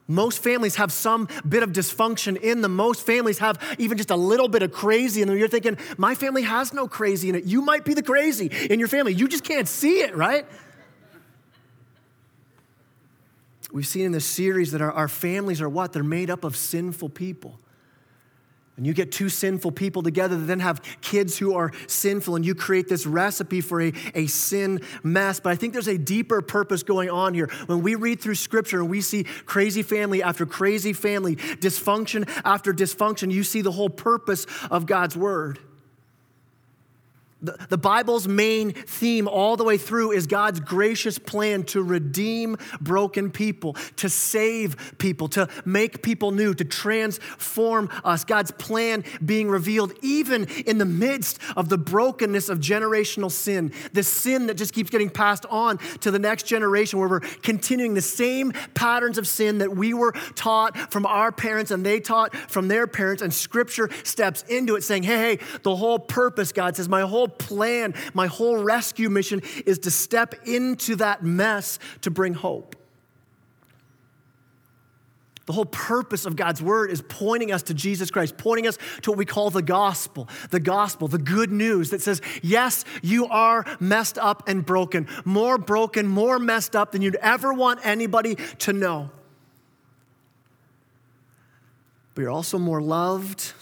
Most 0.07 0.43
families 0.43 0.77
have 0.77 0.93
some 0.93 1.29
bit 1.49 1.63
of 1.63 1.73
dysfunction 1.73 2.39
in 2.39 2.61
them. 2.61 2.75
Most 2.75 3.07
families 3.07 3.39
have 3.39 3.59
even 3.79 3.97
just 3.97 4.11
a 4.11 4.17
little 4.17 4.49
bit 4.49 4.63
of 4.63 4.73
crazy 4.73 5.23
in 5.23 5.29
them. 5.29 5.39
You're 5.39 5.49
thinking, 5.49 5.79
my 5.97 6.15
family 6.15 6.43
has 6.43 6.75
no 6.75 6.89
crazy 6.89 7.29
in 7.29 7.35
it. 7.35 7.45
You 7.45 7.63
might 7.63 7.85
be 7.85 7.95
the 7.95 8.03
crazy 8.03 8.51
in 8.69 8.79
your 8.79 8.89
family. 8.89 9.15
You 9.15 9.29
just 9.29 9.45
can't 9.45 9.69
see 9.69 10.01
it, 10.01 10.15
right? 10.15 10.47
We've 13.75 13.85
seen 13.85 14.05
in 14.05 14.13
this 14.13 14.25
series 14.25 14.71
that 14.71 14.81
our, 14.81 14.93
our 14.93 15.09
families 15.09 15.61
are 15.61 15.69
what? 15.69 15.93
They're 15.93 16.05
made 16.05 16.31
up 16.31 16.45
of 16.45 16.55
sinful 16.55 17.09
people. 17.09 17.59
And 18.77 18.87
you 18.87 18.95
get 18.95 19.11
two 19.11 19.29
sinful 19.29 19.73
people 19.73 20.01
together 20.05 20.37
that 20.37 20.45
then 20.45 20.61
have 20.61 20.81
kids 21.01 21.39
who 21.39 21.57
are 21.57 21.73
sinful, 21.89 22.37
and 22.37 22.47
you 22.47 22.55
create 22.55 22.87
this 22.87 23.05
recipe 23.05 23.61
for 23.61 23.83
a, 23.83 23.93
a 24.15 24.29
sin 24.29 24.81
mess. 25.03 25.41
But 25.41 25.51
I 25.51 25.57
think 25.57 25.73
there's 25.73 25.89
a 25.89 25.99
deeper 25.99 26.41
purpose 26.41 26.85
going 26.85 27.11
on 27.11 27.35
here. 27.35 27.49
When 27.67 27.83
we 27.83 27.97
read 27.97 28.21
through 28.21 28.37
scripture 28.37 28.79
and 28.79 28.89
we 28.89 29.01
see 29.01 29.25
crazy 29.25 29.83
family 29.83 30.23
after 30.23 30.47
crazy 30.47 30.93
family, 30.93 31.35
dysfunction 31.35 32.31
after 32.45 32.73
dysfunction, 32.73 33.33
you 33.33 33.43
see 33.43 33.61
the 33.61 33.73
whole 33.73 33.91
purpose 33.91 34.47
of 34.71 34.87
God's 34.87 35.17
word. 35.17 35.59
The, 37.45 37.67
the 37.69 37.79
Bible's 37.79 38.27
main 38.27 38.73
theme 38.73 39.29
all 39.29 39.57
the 39.57 39.65
way 39.65 39.77
through 39.77 40.13
is 40.13 40.27
God's 40.27 40.61
gracious 40.61 41.19
plan 41.19 41.65
to 41.65 41.83
redeem 41.83 42.57
broken 42.81 43.31
people, 43.31 43.75
to 43.97 44.09
save 44.09 44.95
people, 44.99 45.29
to 45.29 45.49
make 45.65 46.03
people 46.03 46.31
new, 46.31 46.55
to 46.55 46.65
transform 46.65 47.91
us. 48.05 48.25
God's 48.25 48.51
plan 48.53 49.05
being 49.25 49.49
revealed 49.49 49.93
even 50.03 50.45
in 50.67 50.79
the 50.79 50.85
midst 50.85 51.39
of 51.57 51.69
the 51.69 51.79
brokenness 51.79 52.49
of 52.49 52.59
generational 52.61 53.31
sin, 53.31 53.73
the 53.93 54.03
sin 54.03 54.47
that 54.47 54.55
just 54.55 54.73
keeps 54.73 54.91
getting 54.91 55.11
passed 55.11 55.47
on 55.51 55.79
to 56.01 56.11
the 56.11 56.19
next 56.19 56.47
generation, 56.47 56.99
where 56.99 57.09
we're 57.09 57.21
continuing 57.21 57.95
the 57.95 58.01
same 58.01 58.53
patterns 58.75 59.19
of 59.19 59.27
sin 59.27 59.59
that 59.59 59.75
we 59.75 59.93
were 59.95 60.13
taught 60.35 60.77
from 60.93 61.07
our 61.07 61.33
parents 61.33 61.71
and 61.71 61.85
they 61.85 62.01
taught 62.01 62.35
from 62.35 62.69
their 62.69 62.87
parents. 62.87 63.23
And 63.23 63.33
Scripture 63.33 63.91
steps 64.03 64.43
into 64.49 64.77
it 64.77 64.83
saying, 64.83 65.03
hey, 65.03 65.37
hey, 65.37 65.39
the 65.63 65.77
whole 65.77 65.99
purpose, 65.99 66.53
God 66.53 66.77
says, 66.77 66.89
my 66.89 67.03
whole 67.03 67.29
plan, 67.39 67.95
my 68.13 68.27
whole 68.27 68.63
rescue 68.63 69.11
mission 69.11 69.43
is 69.67 69.81
to 69.81 69.91
step 69.91 70.35
into 70.47 70.97
that 70.97 71.23
mess 71.23 71.79
to 72.03 72.11
bring 72.11 72.35
hope. 72.35 72.77
The 75.47 75.53
whole 75.53 75.67
purpose 75.67 76.25
of 76.25 76.37
God's 76.37 76.63
word 76.63 76.91
is 76.91 77.03
pointing 77.03 77.53
us 77.53 77.65
to 77.65 77.75
Jesus 77.75 78.11
Christ, 78.11 78.39
pointing 78.39 78.67
us 78.67 78.79
to 79.03 79.11
what 79.11 79.19
we 79.19 79.27
call 79.27 79.51
the 79.51 79.61
gospel, 79.61 80.27
the 80.51 80.61
gospel, 80.61 81.07
the 81.07 81.19
good 81.19 81.53
news 81.53 81.91
that 81.91 82.01
says, 82.01 82.23
yes, 82.43 82.85
you 83.03 83.27
are 83.27 83.67
messed 83.79 84.17
up 84.17 84.49
and 84.49 84.65
broken, 84.65 85.07
more 85.27 85.59
broken, 85.59 86.07
more 86.07 86.39
messed 86.39 86.75
up 86.75 86.93
than 86.93 87.03
you'd 87.03 87.17
ever 87.17 87.53
want 87.53 87.81
anybody 87.85 88.37
to 88.61 88.73
know. 88.73 89.11
But 92.15 92.23
you're 92.23 92.31
also 92.31 92.59
more 92.59 92.81
loved 92.81 93.53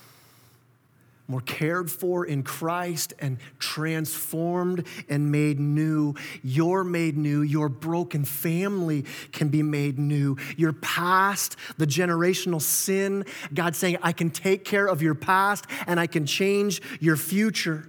more 1.29 1.41
cared 1.41 1.91
for 1.91 2.27
in 2.27 2.43
Christ 2.43 3.15
and 3.19 3.39
transformed 3.59 4.87
and 5.09 5.31
made 5.31 5.59
new. 5.61 6.15
You're 6.43 6.85
made 6.85 7.17
new. 7.17 7.43
Your 7.43 7.69
broken 7.69 8.25
family 8.25 9.05
can 9.31 9.49
be 9.49 9.63
made 9.63 9.99
new. 9.99 10.37
Your 10.57 10.73
past, 10.73 11.57
the 11.79 11.87
generational 11.87 12.61
sin, 12.61 13.25
God 13.55 13.77
saying, 13.77 13.99
I 14.03 14.13
can 14.13 14.31
take 14.31 14.65
care 14.65 14.87
of 14.87 15.01
your 15.01 15.15
past 15.15 15.67
and 15.87 15.99
I 15.99 16.07
can 16.07 16.27
change 16.27 16.83
your 17.01 17.17
future. 17.17 17.89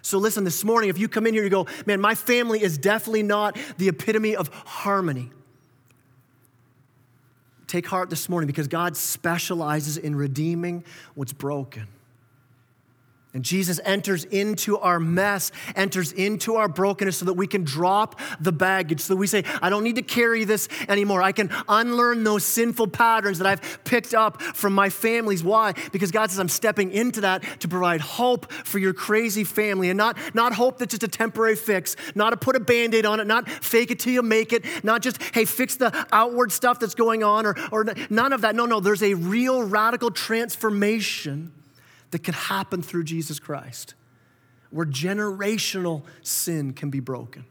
So, 0.00 0.18
listen, 0.18 0.42
this 0.42 0.64
morning, 0.64 0.90
if 0.90 0.98
you 0.98 1.08
come 1.08 1.28
in 1.28 1.34
here, 1.34 1.44
you 1.44 1.50
go, 1.50 1.68
man, 1.86 2.00
my 2.00 2.16
family 2.16 2.60
is 2.60 2.76
definitely 2.76 3.22
not 3.22 3.56
the 3.78 3.88
epitome 3.88 4.34
of 4.34 4.48
harmony. 4.48 5.30
Take 7.68 7.86
heart 7.86 8.10
this 8.10 8.28
morning 8.28 8.48
because 8.48 8.66
God 8.66 8.96
specializes 8.96 9.96
in 9.96 10.16
redeeming 10.16 10.84
what's 11.14 11.32
broken. 11.32 11.86
And 13.34 13.42
Jesus 13.42 13.80
enters 13.84 14.24
into 14.24 14.76
our 14.76 15.00
mess, 15.00 15.52
enters 15.74 16.12
into 16.12 16.56
our 16.56 16.68
brokenness 16.68 17.16
so 17.16 17.24
that 17.24 17.32
we 17.32 17.46
can 17.46 17.64
drop 17.64 18.20
the 18.40 18.52
baggage, 18.52 19.00
so 19.00 19.14
that 19.14 19.16
we 19.16 19.26
say, 19.26 19.44
I 19.62 19.70
don't 19.70 19.84
need 19.84 19.96
to 19.96 20.02
carry 20.02 20.44
this 20.44 20.68
anymore. 20.86 21.22
I 21.22 21.32
can 21.32 21.50
unlearn 21.66 22.24
those 22.24 22.44
sinful 22.44 22.88
patterns 22.88 23.38
that 23.38 23.46
I've 23.46 23.84
picked 23.84 24.12
up 24.12 24.42
from 24.42 24.74
my 24.74 24.90
families. 24.90 25.42
Why? 25.42 25.72
Because 25.92 26.10
God 26.10 26.30
says, 26.30 26.40
I'm 26.40 26.50
stepping 26.50 26.90
into 26.90 27.22
that 27.22 27.42
to 27.60 27.68
provide 27.68 28.02
hope 28.02 28.52
for 28.52 28.78
your 28.78 28.92
crazy 28.92 29.44
family 29.44 29.88
and 29.88 29.96
not, 29.96 30.18
not 30.34 30.52
hope 30.52 30.76
that's 30.76 30.90
just 30.90 31.02
a 31.02 31.08
temporary 31.08 31.56
fix, 31.56 31.96
not 32.14 32.30
to 32.30 32.36
put 32.36 32.54
a 32.54 32.60
band 32.60 32.94
aid 32.94 33.06
on 33.06 33.18
it, 33.18 33.26
not 33.26 33.48
fake 33.48 33.90
it 33.90 33.98
till 33.98 34.12
you 34.12 34.20
make 34.20 34.52
it, 34.52 34.62
not 34.84 35.00
just, 35.00 35.22
hey, 35.34 35.46
fix 35.46 35.76
the 35.76 36.06
outward 36.12 36.52
stuff 36.52 36.78
that's 36.78 36.94
going 36.94 37.24
on 37.24 37.46
or, 37.46 37.56
or 37.72 37.86
none 38.10 38.34
of 38.34 38.42
that. 38.42 38.54
No, 38.54 38.66
no, 38.66 38.78
there's 38.78 39.02
a 39.02 39.14
real 39.14 39.62
radical 39.62 40.10
transformation 40.10 41.50
that 42.12 42.22
can 42.22 42.34
happen 42.34 42.80
through 42.80 43.04
Jesus 43.04 43.38
Christ, 43.38 43.94
where 44.70 44.86
generational 44.86 46.02
sin 46.22 46.72
can 46.72 46.88
be 46.88 47.00
broken. 47.00 47.44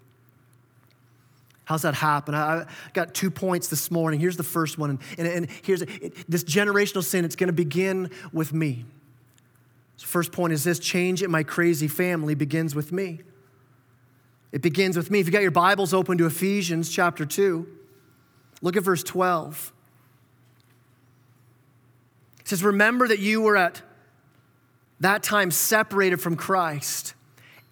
How's 1.66 1.84
that 1.84 1.94
happen? 1.94 2.34
I 2.34 2.66
got 2.94 3.14
two 3.14 3.30
points 3.30 3.68
this 3.68 3.92
morning. 3.92 4.20
Here's 4.20 4.38
the 4.38 4.44
first 4.44 4.78
one, 4.78 4.90
and, 4.90 5.00
and, 5.18 5.28
and 5.28 5.52
here's 5.64 5.82
it, 5.82 6.30
this 6.30 6.44
generational 6.44 7.04
sin. 7.04 7.26
It's 7.26 7.36
going 7.36 7.48
to 7.48 7.54
begin 7.54 8.10
with 8.34 8.54
me. 8.54 8.86
So 9.98 10.08
first 10.08 10.32
point 10.32 10.54
is 10.54 10.64
this: 10.64 10.80
change 10.80 11.22
in 11.22 11.30
my 11.30 11.44
crazy 11.44 11.88
family 11.88 12.34
begins 12.34 12.74
with 12.74 12.92
me. 12.92 13.22
It 14.52 14.62
begins 14.62 14.98
with 14.98 15.12
me. 15.12 15.20
If 15.20 15.28
you 15.28 15.32
got 15.32 15.44
your 15.44 15.52
Bibles 15.52 15.94
open 15.94 16.18
to 16.18 16.26
Ephesians 16.26 16.90
chapter 16.90 17.26
two, 17.26 17.68
look 18.62 18.76
at 18.76 18.84
verse 18.84 19.04
twelve. 19.04 19.72
It 22.42 22.48
says, 22.48 22.64
Remember 22.64 23.08
that 23.08 23.20
you 23.20 23.42
were 23.42 23.56
at 23.56 23.82
that 25.02 25.24
time 25.24 25.52
separated 25.52 26.22
from 26.22 26.36
Christ, 26.36 27.14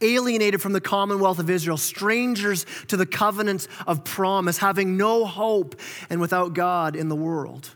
alienated 0.01 0.61
from 0.61 0.73
the 0.73 0.81
commonwealth 0.81 1.39
of 1.39 1.49
Israel, 1.49 1.77
strangers 1.77 2.65
to 2.87 2.97
the 2.97 3.05
covenants 3.05 3.67
of 3.87 4.03
promise, 4.03 4.57
having 4.57 4.97
no 4.97 5.25
hope 5.25 5.79
and 6.09 6.19
without 6.19 6.53
God 6.53 6.95
in 6.95 7.07
the 7.07 7.15
world. 7.15 7.69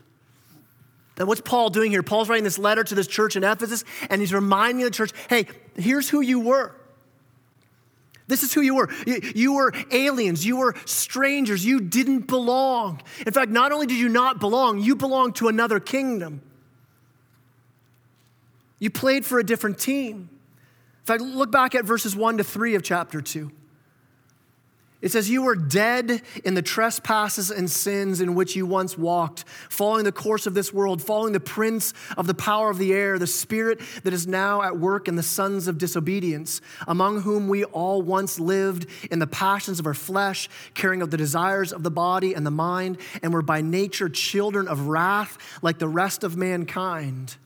And 1.16 1.28
what's 1.28 1.40
Paul 1.40 1.70
doing 1.70 1.92
here? 1.92 2.02
Paul's 2.02 2.28
writing 2.28 2.44
this 2.44 2.58
letter 2.58 2.82
to 2.82 2.94
this 2.94 3.06
church 3.06 3.36
in 3.36 3.44
Ephesus, 3.44 3.84
and 4.10 4.20
he's 4.20 4.34
reminding 4.34 4.84
the 4.84 4.90
church 4.90 5.12
hey, 5.28 5.46
here's 5.76 6.08
who 6.08 6.20
you 6.20 6.40
were. 6.40 6.74
This 8.26 8.42
is 8.42 8.54
who 8.54 8.62
you 8.62 8.74
were. 8.74 8.88
You 9.06 9.54
were 9.54 9.72
aliens. 9.90 10.46
You 10.46 10.56
were 10.56 10.74
strangers. 10.86 11.64
You 11.64 11.80
didn't 11.80 12.26
belong. 12.26 13.02
In 13.26 13.32
fact, 13.32 13.50
not 13.50 13.70
only 13.70 13.86
did 13.86 13.98
you 13.98 14.08
not 14.08 14.40
belong, 14.40 14.78
you 14.78 14.96
belonged 14.96 15.36
to 15.36 15.48
another 15.48 15.78
kingdom. 15.78 16.40
You 18.78 18.90
played 18.90 19.24
for 19.24 19.38
a 19.38 19.44
different 19.44 19.78
team. 19.78 20.28
In 21.02 21.06
fact, 21.06 21.22
look 21.22 21.50
back 21.50 21.74
at 21.74 21.84
verses 21.84 22.16
1 22.16 22.38
to 22.38 22.44
3 22.44 22.74
of 22.74 22.82
chapter 22.82 23.20
2. 23.20 23.50
It 25.04 25.12
says, 25.12 25.28
You 25.28 25.42
were 25.42 25.54
dead 25.54 26.22
in 26.46 26.54
the 26.54 26.62
trespasses 26.62 27.50
and 27.50 27.70
sins 27.70 28.22
in 28.22 28.34
which 28.34 28.56
you 28.56 28.64
once 28.64 28.96
walked, 28.96 29.44
following 29.68 30.04
the 30.04 30.12
course 30.12 30.46
of 30.46 30.54
this 30.54 30.72
world, 30.72 31.02
following 31.02 31.34
the 31.34 31.40
prince 31.40 31.92
of 32.16 32.26
the 32.26 32.32
power 32.32 32.70
of 32.70 32.78
the 32.78 32.94
air, 32.94 33.18
the 33.18 33.26
spirit 33.26 33.82
that 34.04 34.14
is 34.14 34.26
now 34.26 34.62
at 34.62 34.78
work 34.78 35.06
in 35.06 35.16
the 35.16 35.22
sons 35.22 35.68
of 35.68 35.76
disobedience, 35.76 36.62
among 36.88 37.20
whom 37.20 37.48
we 37.48 37.64
all 37.64 38.00
once 38.00 38.40
lived 38.40 38.86
in 39.10 39.18
the 39.18 39.26
passions 39.26 39.78
of 39.78 39.86
our 39.86 39.92
flesh, 39.92 40.48
carrying 40.72 41.02
out 41.02 41.10
the 41.10 41.18
desires 41.18 41.70
of 41.70 41.82
the 41.82 41.90
body 41.90 42.32
and 42.32 42.46
the 42.46 42.50
mind, 42.50 42.96
and 43.22 43.30
were 43.30 43.42
by 43.42 43.60
nature 43.60 44.08
children 44.08 44.66
of 44.66 44.88
wrath 44.88 45.36
like 45.60 45.78
the 45.78 45.86
rest 45.86 46.24
of 46.24 46.38
mankind. 46.38 47.36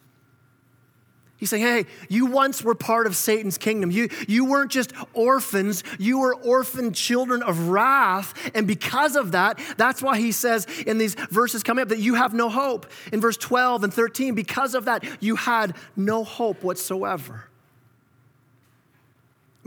He's 1.38 1.50
saying, 1.50 1.62
hey, 1.62 1.86
you 2.08 2.26
once 2.26 2.64
were 2.64 2.74
part 2.74 3.06
of 3.06 3.14
Satan's 3.14 3.58
kingdom. 3.58 3.92
You, 3.92 4.08
you 4.26 4.44
weren't 4.44 4.72
just 4.72 4.92
orphans, 5.14 5.84
you 5.98 6.18
were 6.18 6.34
orphan 6.34 6.92
children 6.92 7.44
of 7.44 7.68
wrath. 7.68 8.34
And 8.54 8.66
because 8.66 9.14
of 9.14 9.32
that, 9.32 9.60
that's 9.76 10.02
why 10.02 10.18
he 10.18 10.32
says 10.32 10.66
in 10.86 10.98
these 10.98 11.14
verses 11.14 11.62
coming 11.62 11.82
up 11.82 11.90
that 11.90 12.00
you 12.00 12.14
have 12.14 12.34
no 12.34 12.48
hope. 12.48 12.86
In 13.12 13.20
verse 13.20 13.36
12 13.36 13.84
and 13.84 13.94
13, 13.94 14.34
because 14.34 14.74
of 14.74 14.86
that, 14.86 15.04
you 15.22 15.36
had 15.36 15.76
no 15.96 16.24
hope 16.24 16.64
whatsoever. 16.64 17.44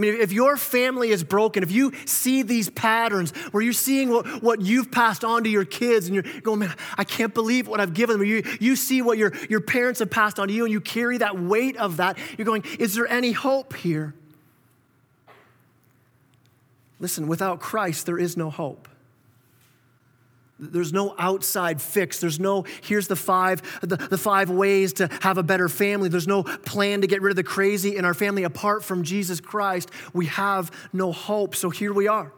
I 0.02 0.10
mean, 0.10 0.20
if 0.20 0.32
your 0.32 0.58
family 0.58 1.12
is 1.12 1.24
broken, 1.24 1.62
if 1.62 1.72
you 1.72 1.92
see 2.06 2.42
these 2.42 2.72
patterns 2.72 3.30
where 3.52 3.62
you're 3.62 3.72
seeing 3.72 4.10
what, 4.10 4.42
what 4.42 4.60
you've 4.60 4.92
passed 4.92 5.24
on 5.24 5.44
to 5.44 5.50
your 5.50 5.64
kids 5.64 6.08
and 6.08 6.16
you're 6.16 6.42
going, 6.42 6.58
man, 6.58 6.74
I 6.98 7.04
can't 7.04 7.36
believe 7.36 7.68
what 7.68 7.80
I've 7.80 7.94
given 7.94 8.18
them. 8.18 8.28
You, 8.28 8.42
you 8.60 8.76
see 8.76 9.04
what 9.04 9.20
your, 9.20 9.32
your 9.48 9.62
parents 9.62 10.00
have 10.00 10.10
passed 10.10 10.40
on 10.40 10.48
to 10.48 10.54
you 10.56 10.64
and 10.64 10.72
you 10.72 10.82
carry 10.82 11.20
that 11.20 11.38
weight 11.40 11.78
of 11.78 11.98
that. 11.98 12.18
You're 12.36 12.46
going, 12.46 12.64
is 12.80 12.96
there 12.96 13.08
any 13.08 13.32
hope 13.32 13.76
here? 13.76 14.16
Listen, 17.00 17.28
without 17.28 17.60
Christ, 17.60 18.08
there 18.08 18.18
is 18.18 18.36
no 18.36 18.50
hope. 18.50 18.88
There's 20.62 20.94
no 20.94 21.16
outside 21.18 21.82
fix. 21.82 22.20
There's 22.20 22.40
no, 22.40 22.66
here's 22.84 23.08
the 23.08 23.16
five, 23.16 23.64
the, 23.82 23.98
the 23.98 24.18
five 24.18 24.52
ways 24.52 24.94
to 24.94 25.10
have 25.22 25.40
a 25.40 25.44
better 25.44 25.68
family. 25.68 26.08
There's 26.08 26.28
no 26.28 26.44
plan 26.44 27.02
to 27.02 27.08
get 27.08 27.24
rid 27.24 27.32
of 27.32 27.36
the 27.36 27.44
crazy 27.44 27.98
in 27.98 28.06
our 28.06 28.14
family. 28.14 28.44
Apart 28.44 28.84
from 28.84 29.04
Jesus 29.04 29.42
Christ, 29.42 29.90
we 30.14 30.28
have 30.28 30.72
no 30.94 31.12
hope. 31.12 31.56
So 31.56 31.72
here 31.72 31.92
we 31.92 32.08
are 32.08 32.32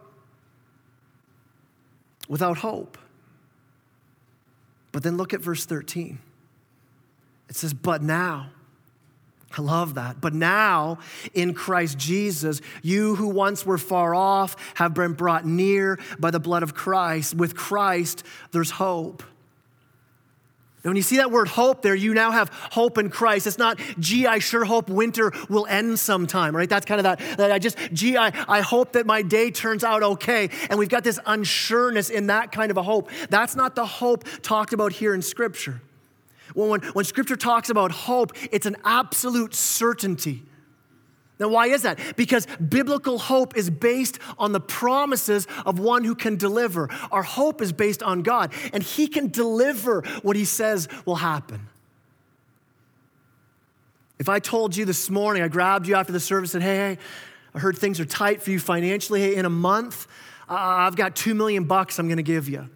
without 2.26 2.56
hope. 2.58 2.96
But 4.90 5.02
then 5.02 5.18
look 5.18 5.34
at 5.34 5.40
verse 5.40 5.66
13. 5.66 6.18
It 7.50 7.56
says, 7.56 7.74
But 7.74 8.02
now, 8.02 8.50
I 9.56 9.62
love 9.62 9.94
that. 9.94 10.20
But 10.20 10.34
now, 10.34 10.98
in 11.32 11.54
Christ 11.54 11.98
Jesus, 11.98 12.60
you 12.82 13.14
who 13.14 13.28
once 13.28 13.64
were 13.64 13.78
far 13.78 14.14
off 14.14 14.56
have 14.74 14.94
been 14.94 15.12
brought 15.12 15.46
near 15.46 15.98
by 16.18 16.30
the 16.30 16.40
blood 16.40 16.62
of 16.62 16.74
Christ. 16.74 17.34
With 17.34 17.54
Christ, 17.54 18.24
there's 18.52 18.70
hope. 18.70 19.22
When 20.82 20.96
you 20.96 21.02
see 21.02 21.16
that 21.16 21.30
word 21.30 21.48
hope 21.48 21.80
there, 21.80 21.94
you 21.94 22.12
now 22.12 22.30
have 22.30 22.50
hope 22.50 22.98
in 22.98 23.08
Christ. 23.08 23.46
It's 23.46 23.56
not, 23.56 23.80
gee, 23.98 24.26
I 24.26 24.38
sure 24.38 24.66
hope 24.66 24.90
winter 24.90 25.32
will 25.48 25.66
end 25.66 25.98
sometime, 25.98 26.54
right? 26.54 26.68
That's 26.68 26.84
kind 26.84 26.98
of 26.98 27.04
that, 27.04 27.38
that 27.38 27.50
I 27.50 27.58
just, 27.58 27.78
gee, 27.94 28.18
I, 28.18 28.32
I 28.46 28.60
hope 28.60 28.92
that 28.92 29.06
my 29.06 29.22
day 29.22 29.50
turns 29.50 29.82
out 29.82 30.02
okay. 30.02 30.50
And 30.68 30.78
we've 30.78 30.90
got 30.90 31.02
this 31.02 31.18
unsureness 31.20 32.10
in 32.10 32.26
that 32.26 32.52
kind 32.52 32.70
of 32.70 32.76
a 32.76 32.82
hope. 32.82 33.08
That's 33.30 33.56
not 33.56 33.76
the 33.76 33.86
hope 33.86 34.24
talked 34.42 34.74
about 34.74 34.92
here 34.92 35.14
in 35.14 35.22
Scripture. 35.22 35.80
When, 36.54 36.68
when, 36.70 36.80
when 36.80 37.04
scripture 37.04 37.36
talks 37.36 37.68
about 37.68 37.90
hope, 37.90 38.32
it's 38.50 38.66
an 38.66 38.76
absolute 38.84 39.54
certainty. 39.54 40.42
Now, 41.38 41.48
why 41.48 41.66
is 41.66 41.82
that? 41.82 41.98
Because 42.16 42.46
biblical 42.46 43.18
hope 43.18 43.56
is 43.56 43.68
based 43.68 44.20
on 44.38 44.52
the 44.52 44.60
promises 44.60 45.48
of 45.66 45.80
one 45.80 46.04
who 46.04 46.14
can 46.14 46.36
deliver. 46.36 46.88
Our 47.10 47.24
hope 47.24 47.60
is 47.60 47.72
based 47.72 48.02
on 48.02 48.22
God, 48.22 48.52
and 48.72 48.82
He 48.82 49.08
can 49.08 49.28
deliver 49.28 50.02
what 50.22 50.36
He 50.36 50.44
says 50.44 50.88
will 51.04 51.16
happen. 51.16 51.68
If 54.20 54.28
I 54.28 54.38
told 54.38 54.76
you 54.76 54.84
this 54.84 55.10
morning, 55.10 55.42
I 55.42 55.48
grabbed 55.48 55.88
you 55.88 55.96
after 55.96 56.12
the 56.12 56.20
service 56.20 56.54
and 56.54 56.62
said, 56.62 56.68
hey, 56.68 56.94
hey, 56.94 56.98
I 57.52 57.58
heard 57.58 57.76
things 57.76 57.98
are 57.98 58.04
tight 58.04 58.40
for 58.40 58.52
you 58.52 58.60
financially. 58.60 59.20
Hey, 59.20 59.34
in 59.34 59.44
a 59.44 59.50
month, 59.50 60.06
uh, 60.48 60.54
I've 60.54 60.96
got 60.96 61.16
two 61.16 61.34
million 61.34 61.64
bucks 61.64 61.98
I'm 61.98 62.08
gonna 62.08 62.22
give 62.22 62.48
you. 62.48 62.68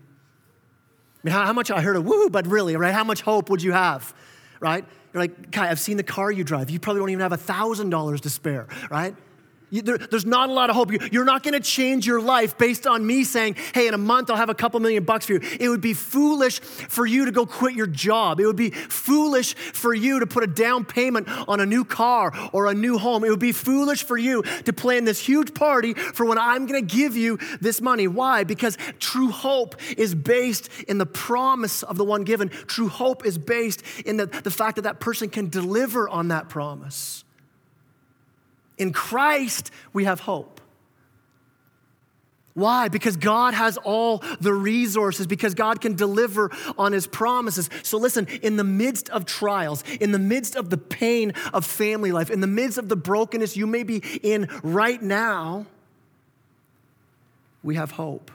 Mean, 1.29 1.37
how, 1.37 1.45
how 1.45 1.53
much 1.53 1.71
I 1.71 1.83
heard 1.83 1.97
a 1.97 2.01
woo, 2.01 2.31
but 2.31 2.47
really, 2.47 2.75
right? 2.77 2.95
How 2.95 3.05
much 3.05 3.21
hope 3.21 3.51
would 3.51 3.63
you 3.63 3.73
have, 3.73 4.15
right? 4.61 4.83
You're 5.13 5.23
like, 5.23 5.53
Kai, 5.53 5.69
I've 5.69 5.79
seen 5.79 5.99
the 5.99 6.03
car 6.03 6.33
you 6.33 6.43
drive. 6.43 6.71
You 6.71 6.81
probably 6.81 7.01
don't 7.01 7.11
even 7.11 7.21
have 7.21 7.33
a 7.33 7.37
$1,000 7.37 8.21
to 8.21 8.31
spare, 8.31 8.67
right? 8.91 9.15
There, 9.71 9.99
there's 9.99 10.25
not 10.27 10.49
a 10.49 10.53
lot 10.53 10.71
of 10.71 10.77
hope. 10.77 10.91
You, 11.13 11.21
are 11.21 11.25
not 11.25 11.43
going 11.43 11.55
to 11.55 11.61
change 11.61 12.07
your 12.07 12.21
life 12.21 12.57
based 12.57 12.87
on 12.87 13.07
me 13.07 13.25
saying, 13.25 13.57
hey, 13.75 13.87
in 13.87 13.95
a 13.95 13.99
month 13.99 14.31
I'll 14.31 14.37
have 14.37 14.49
a 14.49 14.55
couple 14.55 14.81
million 14.81 15.05
bucks 15.05 15.27
for 15.27 15.35
you. 15.35 15.41
It 15.61 15.69
would 15.69 15.81
be 15.81 15.95
foolish 15.95 16.61
for 16.61 17.07
you 17.07 17.27
to 17.27 17.33
go 17.33 17.45
quit 17.45 17.75
your 17.75 17.87
job. 17.87 18.41
It 18.41 18.47
would 18.47 18.57
be 18.57 18.71
foolish 18.71 19.55
for 19.55 19.93
you 19.93 20.21
to 20.21 20.27
put 20.27 20.43
a 20.43 20.47
down 20.47 20.85
payment 20.85 21.29
on 21.49 21.61
a 21.61 21.67
new 21.67 21.85
car 21.85 22.33
or 22.53 22.67
a 22.67 22.75
new 22.75 22.99
home. 22.99 23.25
It 23.25 23.31
would 23.31 23.39
be 23.39 23.53
foolish 23.53 24.05
for 24.05 24.17
you 24.17 24.43
to 24.65 24.73
plan 24.73 25.05
this 25.05 25.21
huge 25.21 25.53
party 25.55 25.95
for 25.95 26.25
when 26.25 26.39
I'm 26.39 26.67
going 26.67 26.87
to 26.87 26.97
give 26.97 27.17
you 27.17 27.39
this 27.61 27.81
money. 27.81 28.09
Why? 28.09 28.45
Because 28.45 28.79
true 28.99 29.31
hope 29.31 29.77
is 29.99 30.15
based 30.15 30.71
in 30.89 30.99
the 30.99 31.07
promise 31.07 31.83
of 31.83 31.99
the 31.99 32.05
one 32.05 32.25
given. 32.25 32.49
True 32.49 32.89
hope 32.89 33.27
is 33.27 33.37
based 33.37 33.83
in 34.07 34.17
the, 34.17 34.27
the 34.27 34.51
fact 34.51 34.77
that 34.77 34.83
that 34.83 35.01
person 35.01 35.29
can 35.29 35.49
deliver 35.49 36.09
on 36.09 36.29
that 36.29 36.49
promise. 36.49 37.25
In 38.79 38.93
Christ, 38.93 39.71
we 39.93 40.05
have 40.05 40.21
hope. 40.21 40.61
Why? 42.55 42.89
Because 42.89 43.17
God 43.17 43.55
has 43.55 43.77
all 43.77 44.19
the 44.41 44.53
resources, 44.53 45.29
because 45.29 45.55
God 45.55 45.81
can 45.81 45.95
deliver 45.95 46.51
on 46.77 46.91
his 46.91 47.07
promises. 47.07 47.71
So, 47.85 47.99
listen, 47.99 48.27
in 48.43 48.57
the 48.57 48.65
midst 48.65 49.09
of 49.11 49.27
trials, 49.27 49.85
in 50.01 50.11
the 50.11 50.19
midst 50.19 50.57
of 50.57 50.69
the 50.69 50.77
pain 50.77 51.35
of 51.53 51.65
family 51.65 52.11
life, 52.11 52.31
in 52.31 52.41
the 52.41 52.49
midst 52.49 52.77
of 52.77 52.89
the 52.89 52.97
brokenness 52.97 53.57
you 53.57 53.69
may 53.69 53.85
be 53.85 54.03
in 54.25 54.49
right 54.65 55.01
now, 55.01 55.67
we 57.63 57.77
have 57.77 57.93
hope. 57.93 58.33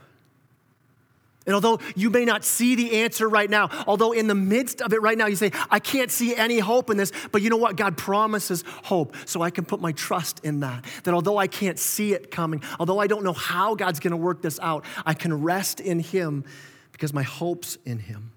And 1.46 1.54
although 1.54 1.80
you 1.96 2.10
may 2.10 2.24
not 2.24 2.46
see 2.46 2.76
the 2.76 3.02
answer 3.04 3.28
right 3.28 3.50
now, 3.50 3.70
although 3.86 4.14
in 4.14 4.28
the 4.28 4.36
midst 4.36 4.82
of 4.82 4.94
it 4.94 5.02
right 5.02 5.18
now, 5.18 5.26
you 5.26 5.36
say, 5.36 5.52
I 5.70 5.80
can't 5.80 6.10
see 6.10 6.36
any 6.36 6.60
hope 6.60 6.90
in 6.90 6.96
this, 6.96 7.12
but 7.32 7.42
you 7.42 7.50
know 7.50 7.58
what? 7.58 7.76
God 7.76 7.98
promises 7.98 8.64
hope. 8.84 9.16
So 9.26 9.42
I 9.42 9.50
can 9.50 9.66
put 9.66 9.82
my 9.82 9.92
trust 9.92 10.40
in 10.46 10.62
that. 10.62 10.86
That 11.04 11.14
although 11.14 11.38
I 11.38 11.48
can't 11.48 11.78
see 11.78 12.14
it 12.14 12.32
coming, 12.32 12.64
although 12.80 13.00
I 13.00 13.08
don't 13.08 13.24
know 13.24 13.34
how 13.34 13.76
God's 13.76 14.00
going 14.00 14.12
to 14.12 14.18
work 14.18 14.42
this 14.42 14.58
out, 14.62 14.86
I 15.06 15.14
can 15.14 15.44
rest 15.44 15.82
in 15.82 16.00
Him 16.00 16.46
because 16.94 17.14
my 17.14 17.24
hope's 17.24 17.78
in 17.84 18.00
Him. 18.00 18.32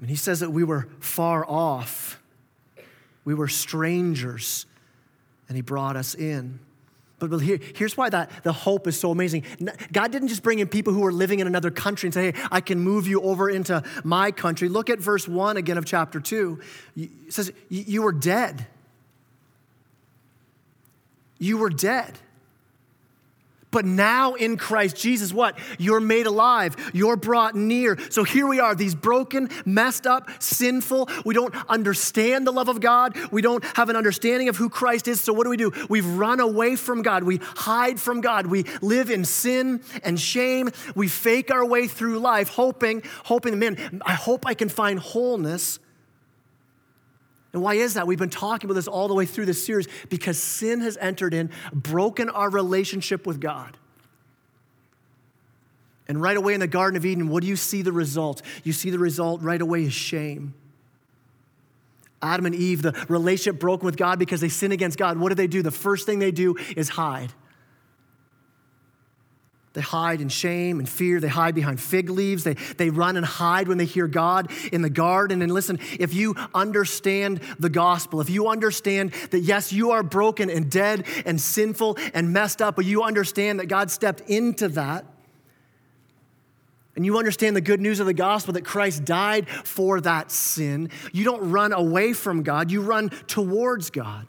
And 0.00 0.08
He 0.08 0.16
says 0.16 0.40
that 0.40 0.50
we 0.50 0.62
were 0.62 0.88
far 1.00 1.44
off, 1.48 2.20
we 3.24 3.34
were 3.34 3.48
strangers, 3.48 4.66
and 5.48 5.56
He 5.56 5.62
brought 5.62 5.96
us 5.96 6.14
in. 6.14 6.60
But 7.28 7.38
here, 7.38 7.58
here's 7.74 7.96
why 7.96 8.08
that 8.10 8.30
the 8.42 8.52
hope 8.52 8.86
is 8.86 8.98
so 8.98 9.10
amazing. 9.10 9.44
God 9.92 10.12
didn't 10.12 10.28
just 10.28 10.42
bring 10.42 10.58
in 10.58 10.68
people 10.68 10.92
who 10.92 11.00
were 11.00 11.12
living 11.12 11.40
in 11.40 11.46
another 11.46 11.70
country 11.70 12.06
and 12.06 12.14
say, 12.14 12.32
hey, 12.32 12.42
I 12.50 12.60
can 12.60 12.80
move 12.80 13.06
you 13.06 13.20
over 13.22 13.48
into 13.48 13.82
my 14.04 14.30
country. 14.30 14.68
Look 14.68 14.90
at 14.90 14.98
verse 14.98 15.28
1 15.28 15.56
again 15.56 15.78
of 15.78 15.84
chapter 15.84 16.20
2. 16.20 16.60
It 16.96 17.10
says, 17.28 17.52
You 17.68 18.02
were 18.02 18.12
dead. 18.12 18.66
You 21.38 21.58
were 21.58 21.70
dead. 21.70 22.18
But 23.72 23.84
now 23.84 24.34
in 24.34 24.56
Christ 24.56 24.96
Jesus, 24.96 25.32
what? 25.32 25.58
You're 25.78 25.98
made 25.98 26.26
alive. 26.26 26.76
You're 26.92 27.16
brought 27.16 27.56
near. 27.56 27.98
So 28.10 28.22
here 28.22 28.46
we 28.46 28.60
are, 28.60 28.74
these 28.74 28.94
broken, 28.94 29.48
messed 29.64 30.06
up, 30.06 30.30
sinful. 30.40 31.08
We 31.24 31.34
don't 31.34 31.54
understand 31.68 32.46
the 32.46 32.52
love 32.52 32.68
of 32.68 32.80
God. 32.80 33.16
We 33.32 33.42
don't 33.42 33.64
have 33.76 33.88
an 33.88 33.96
understanding 33.96 34.48
of 34.48 34.56
who 34.56 34.68
Christ 34.68 35.08
is. 35.08 35.20
So 35.20 35.32
what 35.32 35.44
do 35.44 35.50
we 35.50 35.56
do? 35.56 35.72
We've 35.88 36.06
run 36.06 36.38
away 36.38 36.76
from 36.76 37.02
God. 37.02 37.24
We 37.24 37.38
hide 37.42 37.98
from 37.98 38.20
God. 38.20 38.46
We 38.46 38.66
live 38.82 39.10
in 39.10 39.24
sin 39.24 39.82
and 40.04 40.20
shame. 40.20 40.70
We 40.94 41.08
fake 41.08 41.50
our 41.50 41.64
way 41.64 41.88
through 41.88 42.18
life, 42.18 42.50
hoping, 42.50 43.02
hoping, 43.24 43.58
man, 43.58 44.02
I 44.04 44.12
hope 44.12 44.46
I 44.46 44.54
can 44.54 44.68
find 44.68 44.98
wholeness. 44.98 45.78
And 47.52 47.62
why 47.62 47.74
is 47.74 47.94
that? 47.94 48.06
We've 48.06 48.18
been 48.18 48.30
talking 48.30 48.68
about 48.68 48.74
this 48.74 48.88
all 48.88 49.08
the 49.08 49.14
way 49.14 49.26
through 49.26 49.46
this 49.46 49.64
series 49.64 49.86
because 50.08 50.38
sin 50.38 50.80
has 50.80 50.96
entered 50.96 51.34
in, 51.34 51.50
broken 51.72 52.30
our 52.30 52.48
relationship 52.48 53.26
with 53.26 53.40
God. 53.40 53.76
And 56.08 56.20
right 56.20 56.36
away 56.36 56.54
in 56.54 56.60
the 56.60 56.66
Garden 56.66 56.96
of 56.96 57.04
Eden, 57.04 57.28
what 57.28 57.42
do 57.42 57.46
you 57.46 57.56
see 57.56 57.82
the 57.82 57.92
result? 57.92 58.42
You 58.64 58.72
see 58.72 58.90
the 58.90 58.98
result 58.98 59.42
right 59.42 59.60
away 59.60 59.84
is 59.84 59.92
shame. 59.92 60.54
Adam 62.22 62.46
and 62.46 62.54
Eve, 62.54 62.82
the 62.82 62.92
relationship 63.08 63.60
broken 63.60 63.84
with 63.84 63.96
God 63.96 64.18
because 64.18 64.40
they 64.40 64.48
sin 64.48 64.72
against 64.72 64.96
God. 64.96 65.18
What 65.18 65.30
do 65.30 65.34
they 65.34 65.46
do? 65.46 65.62
The 65.62 65.70
first 65.70 66.06
thing 66.06 66.20
they 66.20 66.30
do 66.30 66.56
is 66.76 66.88
hide. 66.88 67.32
They 69.74 69.80
hide 69.80 70.20
in 70.20 70.28
shame 70.28 70.78
and 70.80 70.88
fear. 70.88 71.18
They 71.18 71.28
hide 71.28 71.54
behind 71.54 71.80
fig 71.80 72.10
leaves. 72.10 72.44
They, 72.44 72.54
they 72.54 72.90
run 72.90 73.16
and 73.16 73.24
hide 73.24 73.68
when 73.68 73.78
they 73.78 73.86
hear 73.86 74.06
God 74.06 74.50
in 74.70 74.82
the 74.82 74.90
garden. 74.90 75.40
And 75.40 75.52
listen, 75.52 75.78
if 75.98 76.12
you 76.12 76.34
understand 76.54 77.40
the 77.58 77.70
gospel, 77.70 78.20
if 78.20 78.28
you 78.28 78.48
understand 78.48 79.12
that, 79.30 79.40
yes, 79.40 79.72
you 79.72 79.92
are 79.92 80.02
broken 80.02 80.50
and 80.50 80.70
dead 80.70 81.06
and 81.24 81.40
sinful 81.40 81.96
and 82.12 82.32
messed 82.32 82.60
up, 82.60 82.76
but 82.76 82.84
you 82.84 83.02
understand 83.02 83.60
that 83.60 83.66
God 83.66 83.90
stepped 83.90 84.20
into 84.28 84.68
that, 84.68 85.06
and 86.94 87.06
you 87.06 87.16
understand 87.16 87.56
the 87.56 87.62
good 87.62 87.80
news 87.80 88.00
of 88.00 88.06
the 88.06 88.12
gospel 88.12 88.52
that 88.52 88.66
Christ 88.66 89.06
died 89.06 89.48
for 89.48 90.02
that 90.02 90.30
sin, 90.30 90.90
you 91.10 91.24
don't 91.24 91.50
run 91.50 91.72
away 91.72 92.12
from 92.12 92.42
God, 92.42 92.70
you 92.70 92.82
run 92.82 93.08
towards 93.26 93.88
God. 93.88 94.26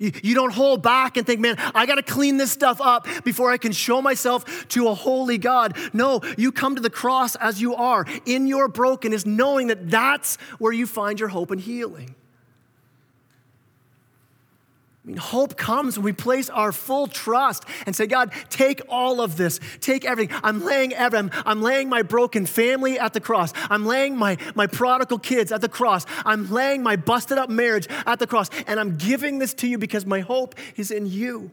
You, 0.00 0.34
don't 0.34 0.52
hold 0.52 0.82
back 0.82 1.18
and 1.18 1.26
think, 1.26 1.40
man, 1.40 1.56
I 1.74 1.84
got 1.84 1.96
to 1.96 2.02
clean 2.02 2.38
this 2.38 2.50
stuff 2.50 2.80
up 2.80 3.06
before 3.22 3.50
I 3.50 3.58
can 3.58 3.70
show 3.72 4.00
myself 4.00 4.66
to 4.68 4.88
a 4.88 4.94
holy 4.94 5.36
God. 5.36 5.76
No, 5.92 6.22
you 6.38 6.52
come 6.52 6.74
to 6.74 6.80
the 6.80 6.88
cross 6.88 7.36
as 7.36 7.60
you 7.60 7.74
are 7.74 8.06
in 8.24 8.46
your 8.46 8.66
brokenness, 8.66 9.26
knowing 9.26 9.66
that 9.66 9.90
that's 9.90 10.36
where 10.58 10.72
you 10.72 10.86
find 10.86 11.20
your 11.20 11.28
hope 11.28 11.50
and 11.50 11.60
healing. 11.60 12.14
I 15.02 15.08
mean, 15.08 15.16
hope 15.16 15.56
comes 15.56 15.96
when 15.96 16.04
we 16.04 16.12
place 16.12 16.50
our 16.50 16.72
full 16.72 17.06
trust 17.06 17.64
and 17.86 17.96
say, 17.96 18.06
God, 18.06 18.32
take 18.50 18.82
all 18.86 19.22
of 19.22 19.38
this. 19.38 19.58
Take 19.80 20.04
everything. 20.04 20.38
I'm 20.42 20.62
laying 20.62 20.92
everything. 20.92 21.30
I'm 21.46 21.62
laying 21.62 21.88
my 21.88 22.02
broken 22.02 22.44
family 22.44 22.98
at 22.98 23.14
the 23.14 23.20
cross. 23.20 23.54
I'm 23.70 23.86
laying 23.86 24.14
my, 24.16 24.36
my 24.54 24.66
prodigal 24.66 25.18
kids 25.18 25.52
at 25.52 25.62
the 25.62 25.70
cross. 25.70 26.04
I'm 26.26 26.50
laying 26.50 26.82
my 26.82 26.96
busted 26.96 27.38
up 27.38 27.48
marriage 27.48 27.88
at 28.04 28.18
the 28.18 28.26
cross. 28.26 28.50
And 28.66 28.78
I'm 28.78 28.98
giving 28.98 29.38
this 29.38 29.54
to 29.54 29.66
you 29.66 29.78
because 29.78 30.04
my 30.04 30.20
hope 30.20 30.54
is 30.76 30.90
in 30.90 31.06
you. 31.06 31.50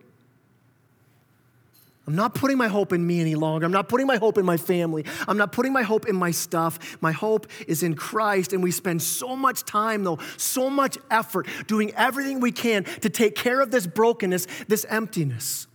I'm 2.07 2.15
not 2.15 2.33
putting 2.33 2.57
my 2.57 2.69
hope 2.69 2.93
in 2.93 3.05
me 3.05 3.19
any 3.19 3.35
longer. 3.35 3.65
I'm 3.65 3.71
not 3.73 3.89
putting 3.89 4.07
my 4.07 4.15
hope 4.15 4.37
in 4.37 4.45
my 4.45 4.55
family. 4.55 5.03
I'm 5.27 5.35
not 5.35 5.51
putting 5.51 5.73
my 5.73 5.83
hope 5.83 6.07
in 6.07 6.15
my 6.15 6.31
stuff. 6.31 6.97
My 7.01 7.11
hope 7.11 7.47
is 7.67 7.83
in 7.83 7.95
Christ. 7.95 8.53
And 8.53 8.63
we 8.63 8.71
spend 8.71 9.01
so 9.01 9.35
much 9.35 9.65
time, 9.65 10.05
though, 10.05 10.17
so 10.37 10.69
much 10.69 10.97
effort 11.11 11.47
doing 11.67 11.93
everything 11.95 12.39
we 12.39 12.53
can 12.53 12.85
to 13.01 13.09
take 13.09 13.35
care 13.35 13.59
of 13.59 13.71
this 13.71 13.85
brokenness, 13.85 14.47
this 14.69 14.85
emptiness. 14.85 15.67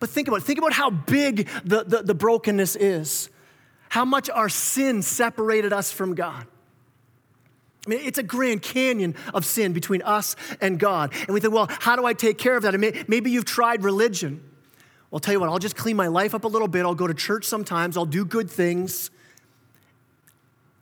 But 0.00 0.10
think 0.10 0.26
about 0.26 0.38
it. 0.38 0.44
Think 0.44 0.58
about 0.58 0.72
how 0.72 0.90
big 0.90 1.48
the, 1.64 1.84
the, 1.84 2.02
the 2.02 2.14
brokenness 2.14 2.74
is, 2.74 3.30
how 3.90 4.04
much 4.04 4.28
our 4.28 4.48
sin 4.48 5.02
separated 5.02 5.72
us 5.72 5.92
from 5.92 6.16
God. 6.16 6.48
I 7.86 7.90
mean, 7.90 8.00
it's 8.02 8.18
a 8.18 8.24
grand 8.24 8.62
canyon 8.62 9.14
of 9.32 9.44
sin 9.44 9.72
between 9.72 10.02
us 10.02 10.34
and 10.60 10.80
God. 10.80 11.14
And 11.14 11.28
we 11.28 11.38
think, 11.38 11.54
well, 11.54 11.68
how 11.70 11.94
do 11.94 12.04
I 12.04 12.12
take 12.12 12.38
care 12.38 12.56
of 12.56 12.64
that? 12.64 12.74
Mean, 12.80 13.04
maybe 13.06 13.30
you've 13.30 13.44
tried 13.44 13.84
religion. 13.84 14.42
I'll 15.14 15.20
tell 15.20 15.32
you 15.32 15.38
what, 15.38 15.48
I'll 15.48 15.60
just 15.60 15.76
clean 15.76 15.96
my 15.96 16.08
life 16.08 16.34
up 16.34 16.42
a 16.42 16.48
little 16.48 16.66
bit. 16.66 16.84
I'll 16.84 16.96
go 16.96 17.06
to 17.06 17.14
church 17.14 17.44
sometimes. 17.44 17.96
I'll 17.96 18.04
do 18.04 18.24
good 18.24 18.50
things. 18.50 19.12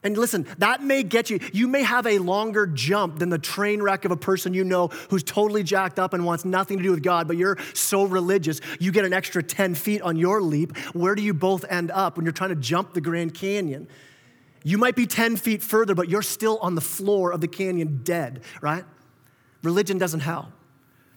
And 0.01 0.17
listen, 0.17 0.47
that 0.57 0.83
may 0.83 1.03
get 1.03 1.29
you, 1.29 1.39
you 1.53 1.67
may 1.67 1.83
have 1.83 2.07
a 2.07 2.17
longer 2.17 2.65
jump 2.65 3.19
than 3.19 3.29
the 3.29 3.37
train 3.37 3.81
wreck 3.81 4.05
of 4.05 4.11
a 4.11 4.17
person 4.17 4.53
you 4.55 4.63
know 4.63 4.87
who's 5.09 5.23
totally 5.23 5.61
jacked 5.61 5.99
up 5.99 6.13
and 6.13 6.25
wants 6.25 6.43
nothing 6.43 6.77
to 6.77 6.83
do 6.83 6.91
with 6.91 7.03
God, 7.03 7.27
but 7.27 7.37
you're 7.37 7.57
so 7.73 8.05
religious, 8.05 8.59
you 8.79 8.91
get 8.91 9.05
an 9.05 9.13
extra 9.13 9.43
10 9.43 9.75
feet 9.75 10.01
on 10.01 10.17
your 10.17 10.41
leap. 10.41 10.75
Where 10.93 11.13
do 11.13 11.21
you 11.21 11.33
both 11.33 11.63
end 11.69 11.91
up 11.91 12.17
when 12.17 12.25
you're 12.25 12.33
trying 12.33 12.49
to 12.49 12.55
jump 12.55 12.95
the 12.95 13.01
Grand 13.01 13.35
Canyon? 13.35 13.87
You 14.63 14.77
might 14.79 14.95
be 14.95 15.05
10 15.05 15.37
feet 15.37 15.61
further, 15.61 15.93
but 15.93 16.09
you're 16.09 16.21
still 16.23 16.57
on 16.61 16.75
the 16.75 16.81
floor 16.81 17.31
of 17.31 17.39
the 17.39 17.47
canyon 17.47 18.01
dead, 18.03 18.41
right? 18.61 18.83
Religion 19.61 19.99
doesn't 19.99 20.21
help. 20.21 20.47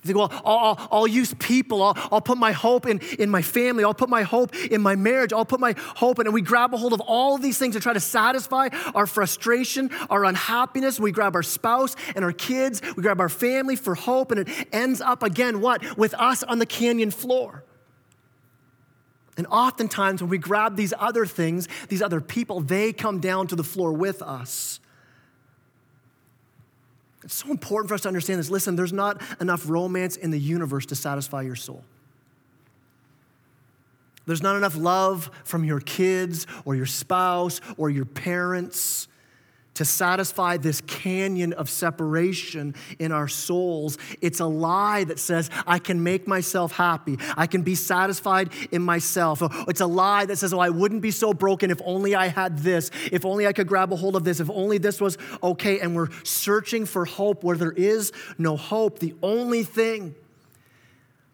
You 0.09 0.15
think, 0.15 0.31
well, 0.31 0.43
I'll, 0.45 0.59
I'll, 0.59 0.89
I'll 0.93 1.07
use 1.07 1.35
people. 1.35 1.83
I'll, 1.83 1.95
I'll, 2.13 2.21
put 2.21 2.39
my 2.39 2.53
hope 2.53 2.87
in, 2.87 3.01
in 3.19 3.31
my 3.31 3.43
family. 3.43 3.85
I'll 3.85 3.95
put 3.95 4.09
my 4.09 4.23
hope 4.23 4.55
in 4.55 4.81
my 4.81 4.97
marriage. 4.97 5.33
I'll 5.33 5.45
put 5.45 5.61
my 5.61 5.75
hope 5.79 6.19
in, 6.19 6.27
and 6.27 6.35
we 6.35 6.43
grab 6.43 6.75
a 6.75 6.77
hold 6.77 6.93
of 6.93 7.01
all 7.01 7.35
of 7.35 7.43
these 7.43 7.59
things 7.59 7.75
to 7.75 7.81
try 7.81 7.93
to 7.93 8.01
satisfy 8.01 8.69
our 8.95 9.07
frustration, 9.07 9.91
our 10.11 10.25
unhappiness. 10.25 11.01
We 11.01 11.13
grab 11.13 11.35
our 11.35 11.43
spouse 11.43 11.97
and 12.15 12.25
our 12.25 12.33
kids. 12.33 12.83
We 12.97 13.03
grab 13.03 13.21
our 13.21 13.29
family 13.29 13.77
for 13.77 13.95
hope, 13.95 14.31
and 14.31 14.41
it 14.41 14.67
ends 14.73 15.01
up 15.01 15.23
again, 15.23 15.61
what? 15.61 15.97
With 15.97 16.15
us 16.15 16.43
on 16.43 16.59
the 16.59 16.67
canyon 16.67 17.11
floor. 17.11 17.65
And 19.37 19.47
oftentimes, 19.49 20.23
when 20.23 20.31
we 20.31 20.39
grab 20.39 20.77
these 20.77 20.95
other 20.99 21.27
things, 21.27 21.69
these 21.89 22.01
other 22.01 22.21
people, 22.21 22.61
they 22.61 22.93
come 22.93 23.21
down 23.21 23.47
to 23.49 23.57
the 23.57 23.65
floor 23.65 23.93
with 23.93 24.23
us. 24.23 24.81
It's 27.27 27.35
so 27.35 27.51
important 27.51 27.89
for 27.89 27.95
us 27.95 28.03
to 28.03 28.09
understand 28.09 28.39
this. 28.39 28.51
Listen, 28.51 28.77
there's 28.77 28.93
not 28.93 29.21
enough 29.41 29.69
romance 29.69 30.17
in 30.17 30.31
the 30.31 30.39
universe 30.39 30.87
to 30.87 30.95
satisfy 30.95 31.43
your 31.43 31.57
soul. 31.57 31.83
There's 34.27 34.45
not 34.45 34.55
enough 34.55 34.77
love 34.77 35.29
from 35.43 35.65
your 35.65 35.81
kids 35.81 36.47
or 36.65 36.77
your 36.77 36.87
spouse 36.87 37.61
or 37.77 37.91
your 37.91 38.05
parents 38.05 39.09
to 39.77 39.85
satisfy 39.85 40.57
this 40.57 40.81
canyon 40.83 41.53
of 41.53 41.71
separation 41.71 42.75
in 42.99 43.13
our 43.13 43.29
souls. 43.29 43.99
It's 44.21 44.41
a 44.41 44.47
lie 44.47 45.05
that 45.05 45.19
says, 45.19 45.51
I 45.67 45.79
can 45.79 46.03
make 46.03 46.27
myself 46.27 46.73
happy. 46.73 47.19
I 47.37 47.47
can 47.47 47.63
be 47.63 47.75
satisfied 47.75 48.51
in 48.73 48.83
myself. 48.83 49.43
It's 49.69 49.81
a 49.81 49.87
lie 49.87 50.27
that 50.27 50.37
says, 50.37 50.53
Oh, 50.53 50.59
I 50.59 50.71
wouldn't 50.71 51.03
be 51.03 51.11
so 51.11 51.33
broken 51.33 51.71
if 51.71 51.81
only 51.85 52.15
I 52.15 52.27
had 52.27 52.59
this, 52.59 52.91
if 53.13 53.25
only 53.25 53.47
I 53.47 53.53
could 53.53 53.69
grab 53.69 53.93
a 53.93 53.97
hold 53.97 54.17
of 54.17 54.25
this, 54.25 54.41
if 54.41 54.51
only 54.51 54.79
this 54.79 55.01
was 55.01 55.19
okay. 55.43 55.81
And 55.81 55.95
we're 55.95 56.09
searching 56.25 56.87
for 56.87 57.05
hope 57.05 57.45
where 57.45 57.57
there 57.57 57.73
is 57.73 58.13
no 58.39 58.57
hope. 58.57 58.99
The 58.99 59.15
only 59.23 59.63
thing 59.63 60.15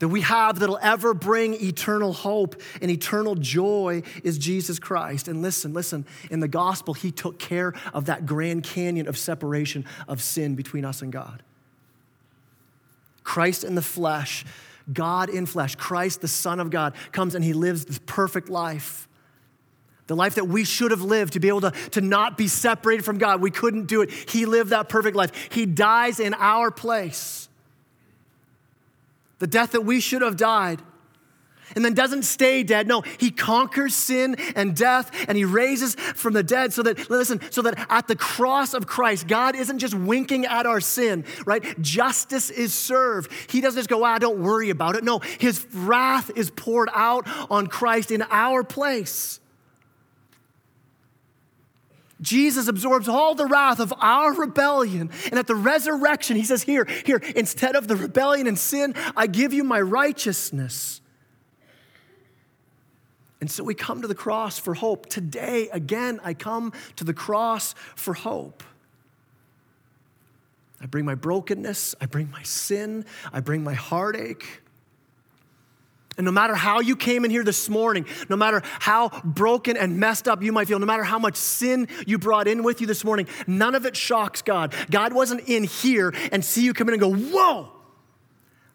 that 0.02 0.08
we 0.08 0.22
have 0.22 0.58
that'll 0.58 0.80
ever 0.82 1.14
bring 1.14 1.54
eternal 1.62 2.12
hope 2.12 2.60
and 2.80 2.90
eternal 2.90 3.36
joy 3.36 4.02
is 4.24 4.36
Jesus 4.36 4.80
Christ. 4.80 5.28
And 5.28 5.42
listen, 5.42 5.72
listen, 5.72 6.04
in 6.28 6.40
the 6.40 6.48
gospel, 6.48 6.92
he 6.92 7.12
took 7.12 7.38
care 7.38 7.72
of 7.94 8.06
that 8.06 8.26
grand 8.26 8.64
canyon 8.64 9.06
of 9.06 9.16
separation 9.16 9.84
of 10.08 10.20
sin 10.20 10.56
between 10.56 10.84
us 10.84 11.02
and 11.02 11.12
God. 11.12 11.44
Christ 13.22 13.62
in 13.62 13.76
the 13.76 13.80
flesh, 13.80 14.44
God 14.92 15.28
in 15.28 15.46
flesh, 15.46 15.76
Christ, 15.76 16.20
the 16.20 16.26
Son 16.26 16.58
of 16.58 16.70
God, 16.70 16.94
comes 17.12 17.36
and 17.36 17.44
he 17.44 17.52
lives 17.52 17.84
this 17.84 18.00
perfect 18.04 18.48
life. 18.48 19.06
The 20.08 20.16
life 20.16 20.34
that 20.34 20.48
we 20.48 20.64
should 20.64 20.90
have 20.90 21.02
lived 21.02 21.34
to 21.34 21.38
be 21.38 21.46
able 21.46 21.60
to, 21.60 21.70
to 21.92 22.00
not 22.00 22.36
be 22.36 22.48
separated 22.48 23.04
from 23.04 23.18
God. 23.18 23.40
We 23.40 23.52
couldn't 23.52 23.86
do 23.86 24.02
it. 24.02 24.10
He 24.10 24.46
lived 24.46 24.70
that 24.70 24.88
perfect 24.88 25.16
life. 25.16 25.30
He 25.52 25.64
dies 25.64 26.18
in 26.18 26.34
our 26.34 26.72
place 26.72 27.48
the 29.42 29.48
death 29.48 29.72
that 29.72 29.80
we 29.80 29.98
should 29.98 30.22
have 30.22 30.36
died. 30.36 30.80
And 31.74 31.84
then 31.84 31.94
doesn't 31.94 32.22
stay 32.22 32.62
dead. 32.62 32.86
No, 32.86 33.00
he 33.00 33.32
conquers 33.32 33.92
sin 33.92 34.36
and 34.54 34.76
death 34.76 35.10
and 35.26 35.36
he 35.36 35.44
raises 35.44 35.96
from 35.96 36.32
the 36.32 36.44
dead 36.44 36.72
so 36.72 36.84
that, 36.84 37.10
listen, 37.10 37.40
so 37.50 37.62
that 37.62 37.86
at 37.90 38.06
the 38.06 38.14
cross 38.14 38.72
of 38.72 38.86
Christ, 38.86 39.26
God 39.26 39.56
isn't 39.56 39.80
just 39.80 39.94
winking 39.94 40.46
at 40.46 40.64
our 40.64 40.80
sin, 40.80 41.24
right? 41.44 41.80
Justice 41.82 42.50
is 42.50 42.72
served. 42.72 43.32
He 43.50 43.60
doesn't 43.60 43.80
just 43.80 43.90
go, 43.90 44.04
ah, 44.04 44.18
don't 44.18 44.40
worry 44.40 44.70
about 44.70 44.94
it. 44.94 45.02
No, 45.02 45.18
his 45.18 45.66
wrath 45.74 46.30
is 46.36 46.48
poured 46.52 46.90
out 46.94 47.26
on 47.50 47.66
Christ 47.66 48.12
in 48.12 48.22
our 48.30 48.62
place. 48.62 49.40
Jesus 52.22 52.68
absorbs 52.68 53.08
all 53.08 53.34
the 53.34 53.46
wrath 53.46 53.80
of 53.80 53.92
our 53.98 54.32
rebellion. 54.32 55.10
And 55.26 55.38
at 55.38 55.46
the 55.46 55.54
resurrection, 55.54 56.36
he 56.36 56.44
says, 56.44 56.62
Here, 56.62 56.86
here, 57.04 57.20
instead 57.36 57.76
of 57.76 57.88
the 57.88 57.96
rebellion 57.96 58.46
and 58.46 58.58
sin, 58.58 58.94
I 59.16 59.26
give 59.26 59.52
you 59.52 59.64
my 59.64 59.80
righteousness. 59.80 61.00
And 63.40 63.50
so 63.50 63.64
we 63.64 63.74
come 63.74 64.02
to 64.02 64.08
the 64.08 64.14
cross 64.14 64.56
for 64.56 64.72
hope. 64.72 65.06
Today, 65.06 65.68
again, 65.72 66.20
I 66.22 66.32
come 66.32 66.72
to 66.94 67.02
the 67.02 67.12
cross 67.12 67.74
for 67.96 68.14
hope. 68.14 68.62
I 70.80 70.86
bring 70.86 71.04
my 71.04 71.16
brokenness, 71.16 71.94
I 72.00 72.06
bring 72.06 72.30
my 72.30 72.42
sin, 72.42 73.04
I 73.32 73.40
bring 73.40 73.62
my 73.62 73.74
heartache. 73.74 74.61
And 76.16 76.24
no 76.24 76.30
matter 76.30 76.54
how 76.54 76.80
you 76.80 76.96
came 76.96 77.24
in 77.24 77.30
here 77.30 77.44
this 77.44 77.68
morning, 77.68 78.06
no 78.28 78.36
matter 78.36 78.62
how 78.64 79.08
broken 79.24 79.76
and 79.76 79.98
messed 79.98 80.28
up 80.28 80.42
you 80.42 80.52
might 80.52 80.68
feel, 80.68 80.78
no 80.78 80.86
matter 80.86 81.04
how 81.04 81.18
much 81.18 81.36
sin 81.36 81.88
you 82.06 82.18
brought 82.18 82.46
in 82.46 82.62
with 82.62 82.80
you 82.80 82.86
this 82.86 83.04
morning, 83.04 83.26
none 83.46 83.74
of 83.74 83.86
it 83.86 83.96
shocks 83.96 84.42
God. 84.42 84.74
God 84.90 85.12
wasn't 85.12 85.48
in 85.48 85.64
here 85.64 86.14
and 86.30 86.44
see 86.44 86.64
you 86.64 86.74
come 86.74 86.88
in 86.88 86.94
and 86.94 87.00
go, 87.00 87.14
Whoa, 87.14 87.72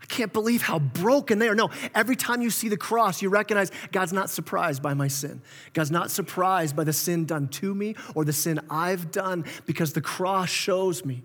I 0.02 0.06
can't 0.06 0.34
believe 0.34 0.62
how 0.62 0.80
broken 0.80 1.38
they 1.38 1.48
are. 1.48 1.56
No, 1.56 1.70
every 1.94 2.16
time 2.16 2.42
you 2.42 2.50
see 2.50 2.70
the 2.70 2.78
cross, 2.78 3.22
you 3.22 3.30
recognize 3.30 3.72
God's 3.92 4.14
not 4.14 4.30
surprised 4.30 4.82
by 4.82 4.94
my 4.94 5.08
sin. 5.08 5.42
God's 5.74 5.92
not 5.92 6.10
surprised 6.10 6.76
by 6.76 6.86
the 6.86 6.94
sin 6.94 7.26
done 7.26 7.50
to 7.50 7.76
me 7.76 7.96
or 8.16 8.26
the 8.26 8.34
sin 8.34 8.60
I've 8.70 9.12
done 9.12 9.46
because 9.66 9.94
the 9.94 10.02
cross 10.02 10.50
shows 10.50 11.06
me 11.06 11.24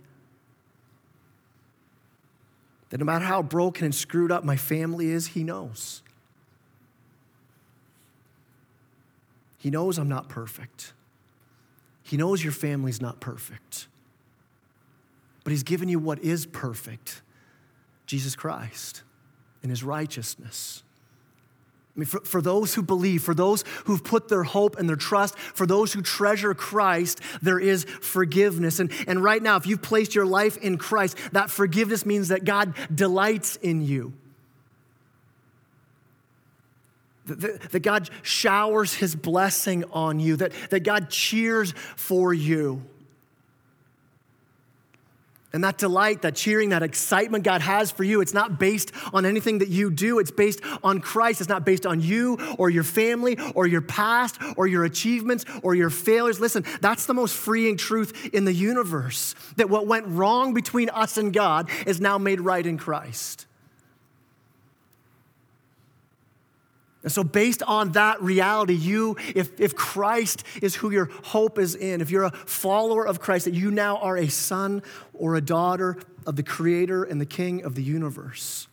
that 2.92 2.98
no 2.98 3.06
matter 3.06 3.24
how 3.24 3.40
broken 3.40 3.86
and 3.86 3.94
screwed 3.94 4.30
up 4.30 4.44
my 4.44 4.54
family 4.54 5.08
is, 5.08 5.28
He 5.28 5.42
knows. 5.42 6.02
He 9.56 9.70
knows 9.70 9.96
I'm 9.96 10.10
not 10.10 10.28
perfect. 10.28 10.92
He 12.02 12.18
knows 12.18 12.44
your 12.44 12.52
family's 12.52 13.00
not 13.00 13.18
perfect. 13.18 13.88
But 15.42 15.52
He's 15.52 15.62
given 15.62 15.88
you 15.88 15.98
what 15.98 16.18
is 16.18 16.44
perfect 16.44 17.22
Jesus 18.04 18.36
Christ 18.36 19.04
and 19.62 19.70
His 19.70 19.82
righteousness. 19.82 20.82
I 21.94 22.00
mean, 22.00 22.06
for, 22.06 22.20
for 22.20 22.40
those 22.40 22.74
who 22.74 22.82
believe, 22.82 23.22
for 23.22 23.34
those 23.34 23.64
who've 23.84 24.02
put 24.02 24.28
their 24.28 24.44
hope 24.44 24.78
and 24.78 24.88
their 24.88 24.96
trust, 24.96 25.38
for 25.38 25.66
those 25.66 25.92
who 25.92 26.00
treasure 26.00 26.54
Christ, 26.54 27.20
there 27.42 27.58
is 27.58 27.84
forgiveness. 27.84 28.80
And, 28.80 28.90
and 29.06 29.22
right 29.22 29.42
now, 29.42 29.56
if 29.56 29.66
you've 29.66 29.82
placed 29.82 30.14
your 30.14 30.24
life 30.24 30.56
in 30.56 30.78
Christ, 30.78 31.18
that 31.32 31.50
forgiveness 31.50 32.06
means 32.06 32.28
that 32.28 32.44
God 32.44 32.74
delights 32.94 33.56
in 33.56 33.82
you. 33.82 34.14
That, 37.26 37.60
that 37.72 37.80
God 37.80 38.08
showers 38.22 38.94
his 38.94 39.14
blessing 39.14 39.84
on 39.92 40.18
you, 40.18 40.36
that, 40.36 40.52
that 40.70 40.80
God 40.80 41.10
cheers 41.10 41.72
for 41.96 42.32
you. 42.32 42.82
And 45.52 45.62
that 45.64 45.76
delight, 45.76 46.22
that 46.22 46.34
cheering, 46.34 46.70
that 46.70 46.82
excitement 46.82 47.44
God 47.44 47.60
has 47.60 47.90
for 47.90 48.04
you, 48.04 48.20
it's 48.20 48.32
not 48.32 48.58
based 48.58 48.92
on 49.12 49.26
anything 49.26 49.58
that 49.58 49.68
you 49.68 49.90
do. 49.90 50.18
It's 50.18 50.30
based 50.30 50.60
on 50.82 51.00
Christ. 51.00 51.40
It's 51.40 51.48
not 51.48 51.66
based 51.66 51.84
on 51.84 52.00
you 52.00 52.38
or 52.58 52.70
your 52.70 52.84
family 52.84 53.38
or 53.54 53.66
your 53.66 53.82
past 53.82 54.38
or 54.56 54.66
your 54.66 54.84
achievements 54.84 55.44
or 55.62 55.74
your 55.74 55.90
failures. 55.90 56.40
Listen, 56.40 56.64
that's 56.80 57.06
the 57.06 57.14
most 57.14 57.34
freeing 57.34 57.76
truth 57.76 58.30
in 58.32 58.44
the 58.44 58.52
universe 58.52 59.34
that 59.56 59.68
what 59.68 59.86
went 59.86 60.06
wrong 60.06 60.54
between 60.54 60.88
us 60.90 61.18
and 61.18 61.32
God 61.32 61.68
is 61.86 62.00
now 62.00 62.16
made 62.16 62.40
right 62.40 62.64
in 62.64 62.78
Christ. 62.78 63.46
And 67.02 67.10
so, 67.10 67.24
based 67.24 67.62
on 67.64 67.92
that 67.92 68.22
reality, 68.22 68.74
you, 68.74 69.16
if, 69.34 69.60
if 69.60 69.74
Christ 69.74 70.44
is 70.62 70.76
who 70.76 70.90
your 70.90 71.06
hope 71.24 71.58
is 71.58 71.74
in, 71.74 72.00
if 72.00 72.10
you're 72.10 72.24
a 72.24 72.30
follower 72.30 73.06
of 73.06 73.20
Christ, 73.20 73.46
that 73.46 73.54
you 73.54 73.70
now 73.72 73.96
are 73.98 74.16
a 74.16 74.28
son 74.28 74.82
or 75.12 75.34
a 75.34 75.40
daughter 75.40 75.98
of 76.26 76.36
the 76.36 76.44
Creator 76.44 77.04
and 77.04 77.20
the 77.20 77.26
King 77.26 77.64
of 77.64 77.74
the 77.74 77.82
universe. 77.82 78.68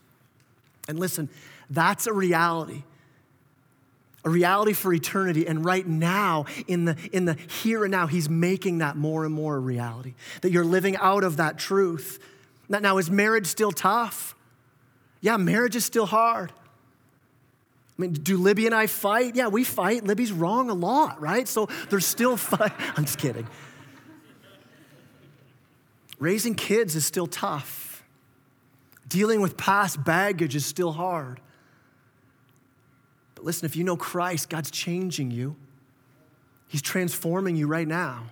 And 0.88 0.98
listen, 0.98 1.28
that's 1.68 2.06
a 2.06 2.12
reality. 2.12 2.84
A 4.24 4.30
reality 4.30 4.74
for 4.74 4.92
eternity. 4.92 5.46
And 5.46 5.64
right 5.64 5.86
now, 5.86 6.44
in 6.68 6.84
the, 6.84 6.96
in 7.10 7.24
the 7.24 7.34
here 7.34 7.84
and 7.84 7.90
now, 7.90 8.06
He's 8.06 8.28
making 8.28 8.78
that 8.78 8.96
more 8.96 9.24
and 9.24 9.34
more 9.34 9.56
a 9.56 9.60
reality. 9.60 10.14
That 10.42 10.52
you're 10.52 10.64
living 10.64 10.96
out 10.98 11.24
of 11.24 11.38
that 11.38 11.58
truth. 11.58 12.20
Now, 12.68 12.98
is 12.98 13.10
marriage 13.10 13.46
still 13.46 13.72
tough? 13.72 14.36
Yeah, 15.20 15.36
marriage 15.36 15.74
is 15.74 15.84
still 15.84 16.06
hard. 16.06 16.52
I 18.00 18.02
mean, 18.02 18.14
do 18.14 18.38
Libby 18.38 18.64
and 18.64 18.74
I 18.74 18.86
fight? 18.86 19.36
Yeah, 19.36 19.48
we 19.48 19.62
fight. 19.62 20.04
Libby's 20.04 20.32
wrong 20.32 20.70
a 20.70 20.74
lot, 20.74 21.20
right? 21.20 21.46
So 21.46 21.68
there's 21.90 22.06
still 22.06 22.38
fight. 22.38 22.72
I'm 22.96 23.04
just 23.04 23.18
kidding. 23.18 23.46
Raising 26.18 26.54
kids 26.54 26.96
is 26.96 27.04
still 27.04 27.26
tough. 27.26 28.02
Dealing 29.06 29.42
with 29.42 29.58
past 29.58 30.02
baggage 30.02 30.56
is 30.56 30.64
still 30.64 30.92
hard. 30.92 31.40
But 33.34 33.44
listen, 33.44 33.66
if 33.66 33.76
you 33.76 33.84
know 33.84 33.98
Christ, 33.98 34.48
God's 34.48 34.70
changing 34.70 35.30
you. 35.30 35.56
He's 36.68 36.80
transforming 36.80 37.54
you 37.54 37.66
right 37.66 37.88
now. 37.88 38.28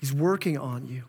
He's 0.00 0.12
working 0.12 0.58
on 0.58 0.88
you. 0.88 1.04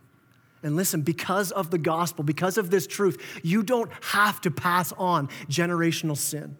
And 0.61 0.75
listen, 0.75 1.01
because 1.01 1.51
of 1.51 1.71
the 1.71 1.79
gospel, 1.79 2.23
because 2.23 2.59
of 2.59 2.69
this 2.69 2.85
truth, 2.85 3.19
you 3.41 3.63
don't 3.63 3.91
have 4.03 4.39
to 4.41 4.51
pass 4.51 4.91
on 4.91 5.29
generational 5.49 6.15
sin. 6.15 6.57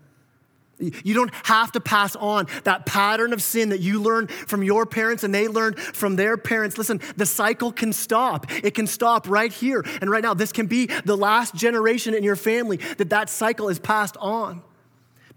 You 0.77 1.13
don't 1.13 1.33
have 1.43 1.71
to 1.73 1.79
pass 1.79 2.15
on 2.17 2.47
that 2.65 2.85
pattern 2.85 3.31
of 3.31 3.41
sin 3.41 3.69
that 3.69 3.79
you 3.79 4.01
learned 4.01 4.29
from 4.29 4.61
your 4.61 4.85
parents 4.85 5.23
and 5.23 5.33
they 5.33 5.47
learned 5.47 5.79
from 5.79 6.17
their 6.17 6.35
parents. 6.35 6.77
Listen, 6.77 6.99
the 7.15 7.25
cycle 7.25 7.71
can 7.71 7.93
stop. 7.93 8.51
It 8.51 8.71
can 8.71 8.85
stop 8.85 9.29
right 9.29 9.53
here 9.53 9.85
and 10.01 10.09
right 10.09 10.21
now. 10.21 10.33
This 10.33 10.51
can 10.51 10.67
be 10.67 10.87
the 11.05 11.15
last 11.15 11.55
generation 11.55 12.13
in 12.13 12.23
your 12.23 12.35
family 12.35 12.77
that 12.97 13.09
that 13.11 13.29
cycle 13.29 13.69
is 13.69 13.79
passed 13.79 14.17
on 14.17 14.63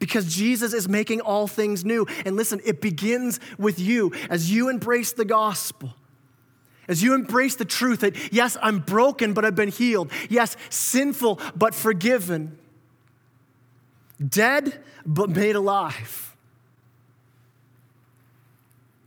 because 0.00 0.32
Jesus 0.34 0.72
is 0.72 0.88
making 0.88 1.20
all 1.20 1.46
things 1.46 1.84
new. 1.84 2.06
And 2.24 2.36
listen, 2.36 2.60
it 2.64 2.80
begins 2.80 3.38
with 3.58 3.78
you 3.78 4.12
as 4.30 4.50
you 4.50 4.68
embrace 4.68 5.12
the 5.12 5.24
gospel. 5.24 5.94
As 6.88 7.02
you 7.02 7.14
embrace 7.14 7.54
the 7.54 7.66
truth 7.66 8.00
that, 8.00 8.32
yes, 8.32 8.56
I'm 8.62 8.80
broken, 8.80 9.34
but 9.34 9.44
I've 9.44 9.54
been 9.54 9.68
healed. 9.68 10.10
Yes, 10.30 10.56
sinful, 10.70 11.38
but 11.54 11.74
forgiven 11.74 12.58
dead 14.26 14.80
but 15.06 15.30
made 15.30 15.56
alive. 15.56 16.36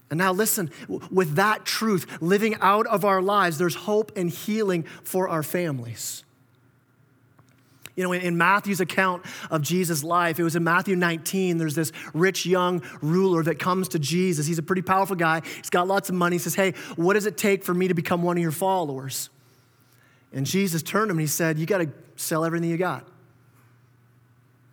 And 0.10 0.18
now, 0.18 0.34
listen, 0.34 0.70
with 1.10 1.36
that 1.36 1.66
truth 1.66 2.22
living 2.22 2.56
out 2.60 2.86
of 2.88 3.06
our 3.06 3.22
lives, 3.22 3.58
there's 3.58 3.76
hope 3.76 4.12
and 4.18 4.30
healing 4.30 4.84
for 5.04 5.30
our 5.30 5.42
families. 5.42 6.24
You 7.96 8.04
know, 8.04 8.14
in 8.14 8.38
Matthew's 8.38 8.82
account 8.82 9.24
of 9.50 9.62
Jesus' 9.62 10.04
life, 10.04 10.40
it 10.40 10.44
was 10.44 10.56
in 10.56 10.64
Matthew 10.64 10.96
19, 10.96 11.58
there's 11.58 11.76
this 11.76 11.92
rich 12.14 12.46
young 12.46 12.82
ruler 13.02 13.44
that 13.44 13.60
comes 13.60 13.90
to 13.90 14.00
Jesus. 14.00 14.46
He's 14.46 14.58
a 14.58 14.64
pretty 14.64 14.82
powerful 14.82 15.16
guy. 15.16 15.42
He's 15.58 15.70
got 15.70 15.88
lots 15.88 16.10
of 16.10 16.16
money. 16.16 16.36
He 16.36 16.40
says, 16.40 16.56
Hey, 16.56 16.74
what 16.96 17.14
does 17.14 17.26
it 17.26 17.38
take 17.38 17.64
for 17.64 17.74
me 17.74 17.88
to 17.88 17.94
become 17.94 18.22
one 18.22 18.38
of 18.38 18.42
your 18.42 18.52
followers? 18.52 19.30
And 20.34 20.46
Jesus 20.46 20.82
turned 20.82 21.12
him 21.12 21.18
and 21.18 21.22
he 21.22 21.28
said, 21.28 21.60
You 21.60 21.66
got 21.66 21.80
to 21.80 21.90
sell 22.16 22.44
everything 22.44 22.70
you 22.70 22.78
got. 22.78 23.06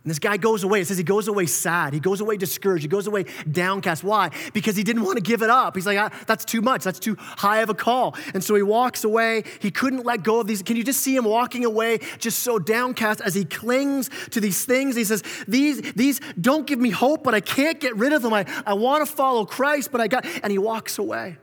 And 0.09 0.11
this 0.11 0.21
guy 0.21 0.39
goes 0.39 0.65
away. 0.65 0.81
It 0.81 0.87
says 0.87 0.97
he 0.97 1.05
goes 1.05 1.29
away 1.29 1.45
sad. 1.45 1.93
He 1.93 2.01
goes 2.01 2.23
away 2.23 2.39
discouraged. 2.39 2.81
He 2.81 2.89
goes 2.89 3.07
away 3.07 3.27
downcast. 3.53 4.03
Why? 4.03 4.31
Because 4.55 4.75
he 4.75 4.83
didn't 4.83 5.03
want 5.03 5.19
to 5.19 5.23
give 5.23 5.43
it 5.43 5.51
up. 5.51 5.77
He's 5.77 5.85
like, 5.85 5.99
ah, 5.99 6.09
that's 6.27 6.47
too 6.47 6.63
much. 6.63 6.83
That's 6.83 6.99
too 6.99 7.15
high 7.19 7.61
of 7.61 7.69
a 7.69 7.75
call. 7.75 8.17
And 8.33 8.43
so 8.43 8.55
he 8.55 8.63
walks 8.63 9.05
away. 9.05 9.45
He 9.61 9.71
couldn't 9.71 10.07
let 10.07 10.23
go 10.23 10.41
of 10.41 10.47
these. 10.47 10.63
Can 10.63 10.77
you 10.77 10.83
just 10.83 11.03
see 11.03 11.15
him 11.15 11.27
walking 11.27 11.67
away, 11.67 11.99
just 12.19 12.39
so 12.39 12.59
downcast 12.59 13.21
as 13.21 13.35
he 13.35 13.45
clings 13.45 14.09
to 14.31 14.41
these 14.41 14.65
things? 14.65 14.97
He 14.97 15.05
says, 15.05 15.23
These, 15.47 15.93
these 15.93 16.21
don't 16.41 16.67
give 16.67 16.79
me 16.79 16.89
hope, 16.89 17.23
but 17.23 17.35
I 17.35 17.41
can't 17.41 17.79
get 17.79 17.95
rid 17.95 18.15
of 18.15 18.23
them. 18.23 18.33
I, 18.33 18.47
I 18.65 18.73
want 18.73 19.07
to 19.07 19.15
follow 19.15 19.45
Christ, 19.45 19.93
but 19.93 20.01
I 20.01 20.09
got, 20.09 20.25
and 20.43 20.51
he 20.51 20.57
walks 20.57 20.97
away. 20.97 21.37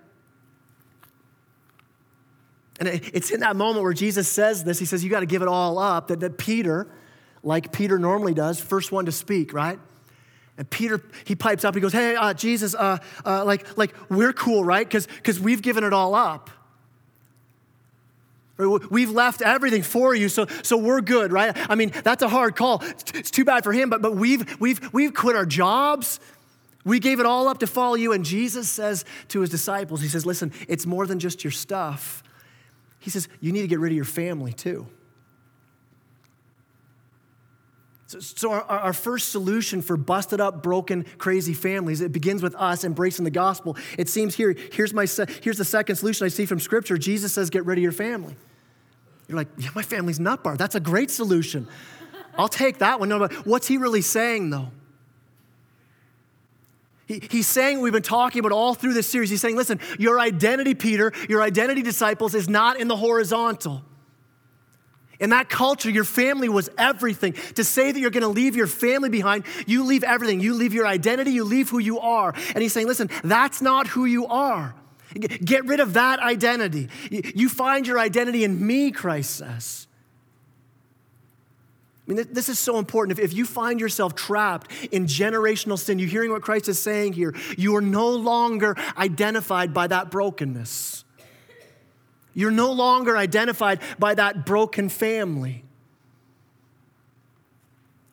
And 2.79 2.89
it's 2.89 3.29
in 3.29 3.41
that 3.41 3.55
moment 3.55 3.83
where 3.83 3.93
Jesus 3.93 4.27
says 4.27 4.63
this. 4.63 4.79
He 4.79 4.85
says, 4.85 5.03
You 5.03 5.11
got 5.11 5.19
to 5.19 5.27
give 5.27 5.43
it 5.43 5.47
all 5.47 5.77
up. 5.77 6.07
That, 6.07 6.21
that 6.21 6.39
Peter, 6.39 6.87
like 7.45 7.71
Peter 7.71 7.97
normally 7.97 8.33
does, 8.33 8.59
first 8.59 8.91
one 8.91 9.05
to 9.05 9.11
speak, 9.11 9.53
right? 9.53 9.79
And 10.57 10.69
Peter, 10.69 11.01
he 11.25 11.35
pipes 11.35 11.63
up, 11.63 11.75
he 11.75 11.81
goes, 11.81 11.93
Hey, 11.93 12.15
uh, 12.15 12.33
Jesus, 12.33 12.75
uh, 12.75 12.97
uh, 13.25 13.45
like, 13.45 13.77
like, 13.77 13.93
we're 14.09 14.33
cool, 14.33 14.63
right? 14.65 14.89
Because 14.89 15.39
we've 15.39 15.61
given 15.61 15.83
it 15.83 15.93
all 15.93 16.15
up. 16.15 16.49
We've 18.57 19.11
left 19.11 19.41
everything 19.41 19.83
for 19.83 20.15
you, 20.15 20.29
so, 20.29 20.47
so 20.63 20.77
we're 20.77 21.01
good, 21.01 21.33
right? 21.33 21.55
I 21.69 21.75
mean, 21.75 21.91
that's 22.03 22.23
a 22.23 22.29
hard 22.29 22.55
call. 22.55 22.81
It's, 23.13 23.29
too 23.29 23.43
bad 23.43 23.65
for 23.65 23.73
him, 23.73 23.89
but, 23.89 24.01
but 24.01 24.15
we've, 24.15 24.59
we've, 24.61 24.93
we've 24.93 25.13
quit 25.13 25.35
our 25.35 25.45
jobs. 25.45 26.21
We 26.85 26.99
gave 26.99 27.19
it 27.19 27.25
all 27.25 27.49
up 27.49 27.59
to 27.59 27.67
follow 27.67 27.95
you. 27.95 28.13
And 28.13 28.23
Jesus 28.23 28.69
says 28.69 29.03
to 29.29 29.41
his 29.41 29.49
disciples, 29.49 30.01
He 30.01 30.07
says, 30.07 30.25
Listen, 30.25 30.53
it's 30.69 30.85
more 30.85 31.05
than 31.05 31.19
just 31.19 31.43
your 31.43 31.51
stuff. 31.51 32.23
He 32.99 33.09
says, 33.09 33.27
You 33.41 33.51
need 33.51 33.63
to 33.63 33.67
get 33.67 33.79
rid 33.79 33.91
of 33.91 33.95
your 33.97 34.05
family 34.05 34.53
too. 34.53 34.87
So, 38.07 38.19
so 38.19 38.51
our, 38.51 38.63
our, 38.63 38.93
first 38.93 39.29
solution 39.29 39.81
for 39.81 39.97
busted 39.97 40.39
up, 40.39 40.61
broken, 40.61 41.05
crazy 41.17 41.55
families, 41.55 42.01
it 42.01 42.11
begins 42.11 42.43
with 42.43 42.53
us 42.55 42.83
embracing 42.83 43.25
the 43.25 43.31
gospel. 43.31 43.75
It 43.97 44.09
seems 44.09 44.35
here, 44.35 44.55
here's, 44.71 44.93
my, 44.93 45.07
here's 45.41 45.57
the 45.57 45.65
second 45.65 45.95
solution 45.95 46.25
I 46.25 46.29
see 46.29 46.45
from 46.45 46.59
Scripture. 46.59 46.99
Jesus 46.99 47.33
says, 47.33 47.49
get 47.49 47.65
rid 47.65 47.79
of 47.79 47.81
your 47.81 47.91
family. 47.91 48.35
You're 49.27 49.37
like, 49.37 49.47
yeah, 49.57 49.69
my 49.73 49.81
family's 49.81 50.19
nut 50.19 50.43
bar. 50.43 50.55
That's 50.55 50.75
a 50.75 50.79
great 50.79 51.09
solution. 51.09 51.67
I'll 52.37 52.47
take 52.47 52.77
that 52.77 52.99
one. 52.99 53.09
No, 53.09 53.17
but 53.17 53.33
what's 53.45 53.67
he 53.67 53.77
really 53.77 54.01
saying, 54.01 54.51
though? 54.51 54.69
He, 57.07 57.21
he's 57.31 57.47
saying, 57.47 57.81
we've 57.81 57.93
been 57.93 58.03
talking 58.03 58.39
about 58.39 58.51
all 58.51 58.75
through 58.75 58.93
this 58.93 59.07
series, 59.07 59.29
he's 59.31 59.41
saying, 59.41 59.55
listen, 59.55 59.79
your 59.97 60.19
identity, 60.19 60.75
Peter, 60.75 61.11
your 61.29 61.41
identity, 61.41 61.81
disciples, 61.81 62.35
is 62.35 62.49
not 62.49 62.79
in 62.79 62.87
the 62.87 62.95
horizontal. 62.95 63.83
In 65.19 65.29
that 65.29 65.49
culture, 65.49 65.89
your 65.89 66.03
family 66.03 66.49
was 66.49 66.69
everything. 66.77 67.33
To 67.55 67.63
say 67.63 67.91
that 67.91 67.99
you're 67.99 68.09
going 68.09 68.21
to 68.21 68.27
leave 68.27 68.55
your 68.55 68.67
family 68.67 69.09
behind, 69.09 69.45
you 69.65 69.83
leave 69.83 70.03
everything. 70.03 70.41
You 70.41 70.53
leave 70.53 70.73
your 70.73 70.87
identity, 70.87 71.31
you 71.31 71.43
leave 71.43 71.69
who 71.69 71.79
you 71.79 71.99
are. 71.99 72.33
And 72.53 72.61
he's 72.61 72.73
saying, 72.73 72.87
listen, 72.87 73.09
that's 73.23 73.61
not 73.61 73.87
who 73.87 74.05
you 74.05 74.27
are. 74.27 74.75
Get 75.13 75.65
rid 75.65 75.79
of 75.79 75.93
that 75.93 76.19
identity. 76.19 76.89
You 77.09 77.47
find 77.47 77.87
your 77.87 77.99
identity 77.99 78.43
in 78.43 78.65
me, 78.65 78.91
Christ 78.91 79.37
says. 79.37 79.87
I 82.07 82.13
mean, 82.13 82.27
this 82.31 82.49
is 82.49 82.59
so 82.59 82.77
important. 82.77 83.17
If, 83.17 83.33
you 83.33 83.45
find 83.45 83.79
yourself 83.79 84.13
trapped 84.13 84.71
in 84.91 85.05
generational 85.05 85.79
sin, 85.79 85.97
you're 85.97 86.09
hearing 86.09 86.31
what 86.31 86.41
Christ 86.41 86.67
is 86.67 86.77
saying 86.77 87.13
here, 87.13 87.33
you 87.57 87.75
are 87.77 87.81
no 87.81 88.09
longer 88.09 88.75
identified 88.97 89.73
by 89.73 89.87
that 89.87 90.11
brokenness. 90.11 91.04
You're 92.35 92.51
no 92.51 92.71
longer 92.73 93.17
identified 93.17 93.79
by 93.97 94.13
that 94.13 94.45
broken 94.45 94.89
family. 94.89 95.63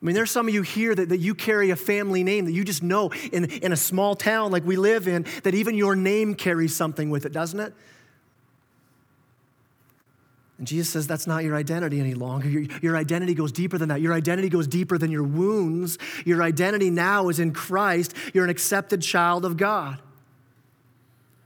I 0.01 0.05
mean, 0.05 0.15
there's 0.15 0.31
some 0.31 0.47
of 0.47 0.53
you 0.53 0.63
here 0.63 0.95
that, 0.95 1.09
that 1.09 1.19
you 1.19 1.35
carry 1.35 1.69
a 1.69 1.75
family 1.75 2.23
name 2.23 2.45
that 2.45 2.51
you 2.51 2.63
just 2.63 2.83
know 2.83 3.11
in, 3.31 3.45
in 3.45 3.71
a 3.71 3.77
small 3.77 4.15
town 4.15 4.51
like 4.51 4.65
we 4.65 4.75
live 4.75 5.07
in, 5.07 5.25
that 5.43 5.53
even 5.53 5.75
your 5.75 5.95
name 5.95 6.35
carries 6.35 6.75
something 6.75 7.09
with 7.09 7.25
it, 7.25 7.31
doesn't 7.31 7.59
it? 7.59 7.73
And 10.57 10.67
Jesus 10.67 10.89
says 10.89 11.07
that's 11.07 11.27
not 11.27 11.43
your 11.43 11.55
identity 11.55 11.99
any 11.99 12.13
longer. 12.13 12.47
Your, 12.47 12.63
your, 12.81 12.97
identity 12.97 13.33
goes 13.33 13.51
deeper 13.51 13.77
than 13.77 13.89
that. 13.89 14.01
Your 14.01 14.13
identity 14.13 14.49
goes 14.49 14.67
deeper 14.67 14.97
than 14.97 15.11
your 15.11 15.23
wounds. 15.23 15.97
Your 16.25 16.43
identity 16.43 16.89
now 16.89 17.29
is 17.29 17.39
in 17.39 17.53
Christ. 17.53 18.13
You're 18.33 18.43
an 18.43 18.49
accepted 18.49 19.01
child 19.01 19.45
of 19.45 19.57
God. 19.57 20.01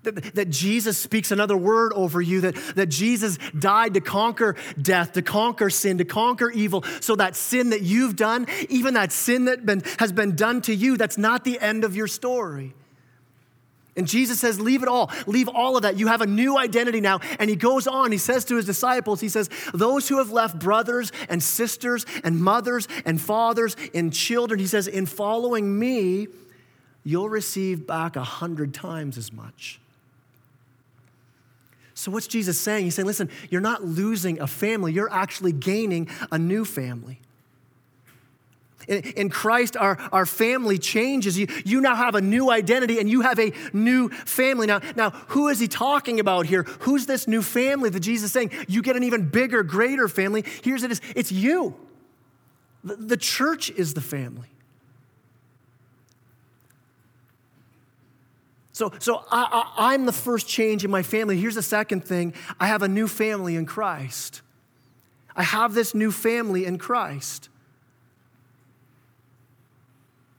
That, 0.04 0.36
that 0.36 0.50
Jesus 0.50 0.98
speaks 0.98 1.32
another 1.32 1.58
word 1.58 1.92
over 1.94 2.22
you, 2.22 2.42
that, 2.42 2.56
that 2.76 2.88
Jesus 2.88 3.38
died 3.58 3.96
to 3.96 4.02
conquer 4.02 4.56
death, 4.82 5.14
to 5.14 5.22
conquer 5.22 5.70
sin, 5.70 5.98
to 5.98 6.06
conquer 6.06 6.50
evil. 6.50 6.84
So 7.02 7.16
that 7.16 7.36
sin 7.36 7.72
that 7.72 7.82
you've 7.82 8.16
done, 8.16 8.48
even 8.70 8.94
that 8.94 9.12
sin 9.12 9.46
that 9.46 9.66
been, 9.66 9.84
has 10.00 10.12
been 10.12 10.36
done 10.36 10.62
to 10.62 10.74
you, 10.74 10.98
that's 10.98 11.18
not 11.18 11.44
the 11.44 11.60
end 11.60 11.84
of 11.84 11.96
your 11.96 12.08
story. 12.08 12.74
And 13.98 14.08
Jesus 14.08 14.40
says, 14.40 14.62
Leave 14.62 14.84
it 14.84 14.88
all. 14.88 15.12
Leave 15.26 15.50
all 15.50 15.76
of 15.76 15.82
that. 15.82 15.98
You 15.98 16.08
have 16.08 16.22
a 16.22 16.28
new 16.28 16.56
identity 16.56 17.02
now. 17.02 17.20
And 17.40 17.50
he 17.50 17.56
goes 17.56 17.88
on, 17.88 18.12
he 18.12 18.20
says 18.20 18.46
to 18.46 18.56
his 18.56 18.66
disciples, 18.66 19.20
He 19.20 19.28
says, 19.28 19.50
Those 19.74 20.08
who 20.08 20.20
have 20.20 20.32
left 20.32 20.60
brothers 20.60 21.12
and 21.28 21.42
sisters 21.42 22.06
and 22.24 22.40
mothers 22.40 22.88
and 23.04 23.20
fathers 23.20 23.76
and 23.96 24.14
children, 24.14 24.60
he 24.60 24.68
says, 24.68 24.88
In 24.88 25.08
following 25.08 25.78
me, 25.78 26.28
you'll 27.04 27.30
receive 27.30 27.88
back 27.88 28.16
a 28.16 28.24
hundred 28.24 28.74
times 28.74 29.18
as 29.18 29.34
much. 29.34 29.82
So, 31.98 32.12
what's 32.12 32.28
Jesus 32.28 32.60
saying? 32.60 32.84
He's 32.84 32.94
saying, 32.94 33.08
Listen, 33.08 33.28
you're 33.50 33.60
not 33.60 33.84
losing 33.84 34.40
a 34.40 34.46
family, 34.46 34.94
you're 34.94 35.12
actually 35.12 35.52
gaining 35.52 36.08
a 36.32 36.38
new 36.38 36.64
family. 36.64 37.20
In, 38.88 39.02
in 39.02 39.30
Christ, 39.32 39.76
our, 39.76 39.98
our 40.12 40.28
family 40.28 40.78
changes. 40.78 41.40
You, 41.40 41.48
you 41.66 41.82
now 41.82 41.96
have 41.96 42.14
a 42.14 42.22
new 42.22 42.52
identity 42.52 43.00
and 43.00 43.10
you 43.10 43.22
have 43.22 43.40
a 43.40 43.52
new 43.74 44.10
family. 44.10 44.68
Now, 44.68 44.80
now, 44.96 45.10
who 45.30 45.48
is 45.48 45.60
he 45.60 45.68
talking 45.68 46.20
about 46.20 46.46
here? 46.46 46.64
Who's 46.82 47.08
this 47.08 47.28
new 47.28 47.42
family 47.42 47.90
that 47.90 48.00
Jesus 48.02 48.28
is 48.28 48.32
saying? 48.32 48.52
You 48.68 48.84
get 48.84 48.96
an 48.96 49.04
even 49.04 49.30
bigger, 49.30 49.64
greater 49.64 50.08
family. 50.08 50.46
Here's 50.64 50.84
it 50.84 50.92
is 50.92 51.02
it's 51.16 51.32
you. 51.32 51.76
The, 52.84 52.96
the 52.96 53.18
church 53.18 53.72
is 53.72 53.96
the 53.96 54.02
family. 54.02 54.50
So, 58.78 58.94
so 59.00 59.24
I, 59.32 59.96
am 59.96 60.06
the 60.06 60.12
first 60.12 60.48
change 60.48 60.86
in 60.86 60.92
my 60.92 61.02
family. 61.02 61.36
Here's 61.36 61.56
the 61.56 61.64
second 61.64 62.06
thing 62.06 62.36
I 62.60 62.68
have 62.68 62.84
a 62.84 62.88
new 62.88 63.08
family 63.08 63.56
in 63.56 63.66
Christ. 63.66 64.44
I 65.36 65.42
have 65.42 65.74
this 65.74 65.96
new 65.96 66.12
family 66.12 66.64
in 66.64 66.78
Christ. 66.78 67.50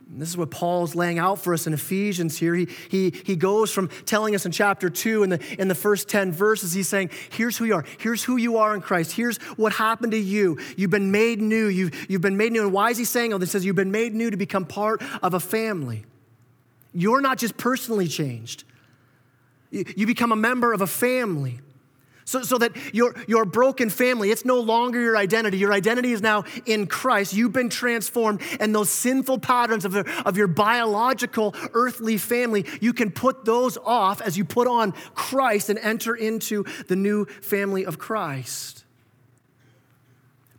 And 0.09 0.22
this 0.22 0.29
is 0.29 0.37
what 0.37 0.53
Paul's 0.53 0.94
laying 0.94 1.18
out 1.18 1.40
for 1.40 1.53
us 1.53 1.66
in 1.66 1.72
Ephesians 1.72 2.38
here. 2.38 2.55
He, 2.55 2.68
he, 2.88 3.11
he 3.11 3.35
goes 3.35 3.72
from 3.72 3.88
telling 4.07 4.37
us 4.37 4.46
in 4.46 4.53
chapter 4.53 4.88
2 4.88 5.24
in 5.24 5.31
the, 5.31 5.57
in 5.61 5.66
the 5.66 5.74
first 5.74 6.09
10 6.09 6.31
verses, 6.31 6.72
he's 6.72 6.88
saying, 6.88 7.11
Here's 7.31 7.59
who 7.59 7.64
you 7.64 7.74
are. 7.74 7.85
Here's 7.98 8.22
who 8.22 8.37
you 8.37 8.59
are 8.59 8.72
in 8.72 8.83
Christ. 8.83 9.16
Here's 9.16 9.38
what 9.57 9.72
happened 9.72 10.12
to 10.12 10.18
you. 10.18 10.59
You've 10.77 10.92
been 10.92 11.11
made 11.11 11.40
new. 11.40 11.66
You've, 11.66 12.09
you've 12.09 12.22
been 12.22 12.37
made 12.37 12.53
new. 12.53 12.62
And 12.62 12.72
why 12.72 12.90
is 12.90 12.98
he 12.98 13.05
saying 13.05 13.33
all 13.33 13.40
this? 13.40 13.48
He 13.48 13.53
says, 13.55 13.64
You've 13.64 13.74
been 13.74 13.90
made 13.90 14.14
new 14.14 14.31
to 14.31 14.37
become 14.37 14.64
part 14.64 15.03
of 15.24 15.35
a 15.35 15.40
family. 15.40 16.05
You're 16.92 17.20
not 17.20 17.38
just 17.38 17.57
personally 17.57 18.09
changed, 18.09 18.64
you 19.70 20.07
become 20.07 20.33
a 20.33 20.37
member 20.37 20.72
of 20.72 20.81
a 20.81 20.87
family. 20.87 21.61
So, 22.24 22.42
so 22.42 22.59
that 22.59 22.72
your, 22.94 23.14
your 23.27 23.46
broken 23.46 23.88
family, 23.88 24.31
it's 24.31 24.44
no 24.44 24.61
longer 24.61 25.01
your 25.01 25.16
identity. 25.16 25.57
Your 25.57 25.72
identity 25.72 26.12
is 26.12 26.20
now 26.20 26.44
in 26.66 26.87
Christ. 26.87 27.33
You've 27.33 27.55
been 27.55 27.70
transformed, 27.70 28.42
and 28.61 28.74
those 28.74 28.90
sinful 28.90 29.38
patterns 29.38 29.87
of, 29.87 29.92
the, 29.92 30.22
of 30.27 30.37
your 30.37 30.46
biological 30.46 31.55
earthly 31.72 32.18
family, 32.18 32.66
you 32.83 32.92
can 32.92 33.11
put 33.11 33.46
those 33.46 33.79
off 33.79 34.20
as 34.20 34.37
you 34.37 34.44
put 34.44 34.68
on 34.68 34.92
Christ 35.14 35.70
and 35.70 35.79
enter 35.79 36.14
into 36.14 36.66
the 36.88 36.96
new 36.96 37.24
family 37.24 37.87
of 37.87 37.98
Christ. 37.98 38.78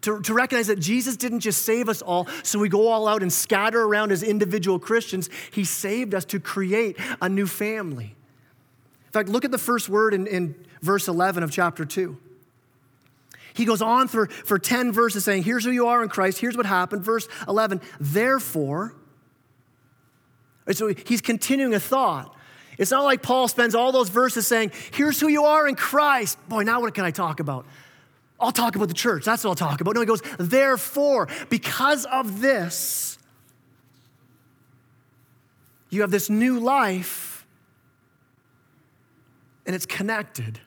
To, 0.02 0.22
to 0.22 0.34
recognize 0.34 0.68
that 0.68 0.80
Jesus 0.80 1.18
didn't 1.18 1.42
just 1.42 1.64
save 1.64 1.90
us 1.90 2.02
all 2.02 2.26
so 2.44 2.58
we 2.58 2.70
go 2.70 2.88
all 2.88 3.08
out 3.08 3.22
and 3.22 3.32
scatter 3.32 3.82
around 3.82 4.14
as 4.14 4.24
individual 4.24 4.80
Christians. 4.80 5.30
He 5.52 5.66
saved 5.66 6.16
us 6.16 6.24
to 6.26 6.40
create 6.40 6.98
a 7.22 7.28
new 7.28 7.46
family. 7.46 8.16
In 9.08 9.12
fact, 9.12 9.28
look 9.28 9.44
at 9.44 9.52
the 9.52 9.58
first 9.58 9.90
word 9.90 10.14
in, 10.14 10.26
in 10.28 10.56
verse 10.82 11.08
11 11.08 11.44
of 11.44 11.52
chapter 11.52 11.84
2. 11.84 12.18
He 13.54 13.66
goes 13.66 13.82
on 13.82 14.08
for, 14.08 14.28
for 14.28 14.58
10 14.58 14.92
verses 14.94 15.26
saying, 15.26 15.44
Here's 15.44 15.66
who 15.66 15.72
you 15.72 15.88
are 15.88 16.02
in 16.02 16.08
Christ. 16.08 16.40
Here's 16.40 16.56
what 16.56 16.66
happened. 16.66 17.04
Verse 17.04 17.28
11, 17.48 17.82
therefore. 18.00 18.96
So 20.72 20.94
he's 20.94 21.22
continuing 21.22 21.74
a 21.74 21.80
thought. 21.80 22.36
It's 22.78 22.92
not 22.92 23.04
like 23.04 23.22
Paul 23.22 23.50
spends 23.50 23.76
all 23.76 23.92
those 23.92 24.10
verses 24.10 24.48
saying, 24.48 24.72
Here's 24.94 25.20
who 25.20 25.28
you 25.28 25.44
are 25.44 25.68
in 25.68 25.76
Christ. 25.76 26.38
Boy, 26.48 26.64
now 26.64 26.80
what 26.80 26.94
can 26.94 27.04
I 27.04 27.12
talk 27.12 27.40
about? 27.40 27.66
I'll 28.40 28.52
talk 28.52 28.76
about 28.76 28.88
the 28.88 28.94
church. 28.94 29.26
That's 29.26 29.44
what 29.44 29.50
I'll 29.52 29.70
talk 29.70 29.82
about. 29.82 29.96
No, 29.96 30.02
he 30.02 30.08
goes, 30.08 30.22
Therefore, 30.38 31.28
because 31.50 32.06
of 32.06 32.42
this, 32.42 33.18
you 35.90 36.02
have 36.02 36.12
this 36.12 36.30
new 36.30 36.60
life 36.60 37.46
and 39.66 39.76
it's 39.76 39.86
connected. 39.86 40.60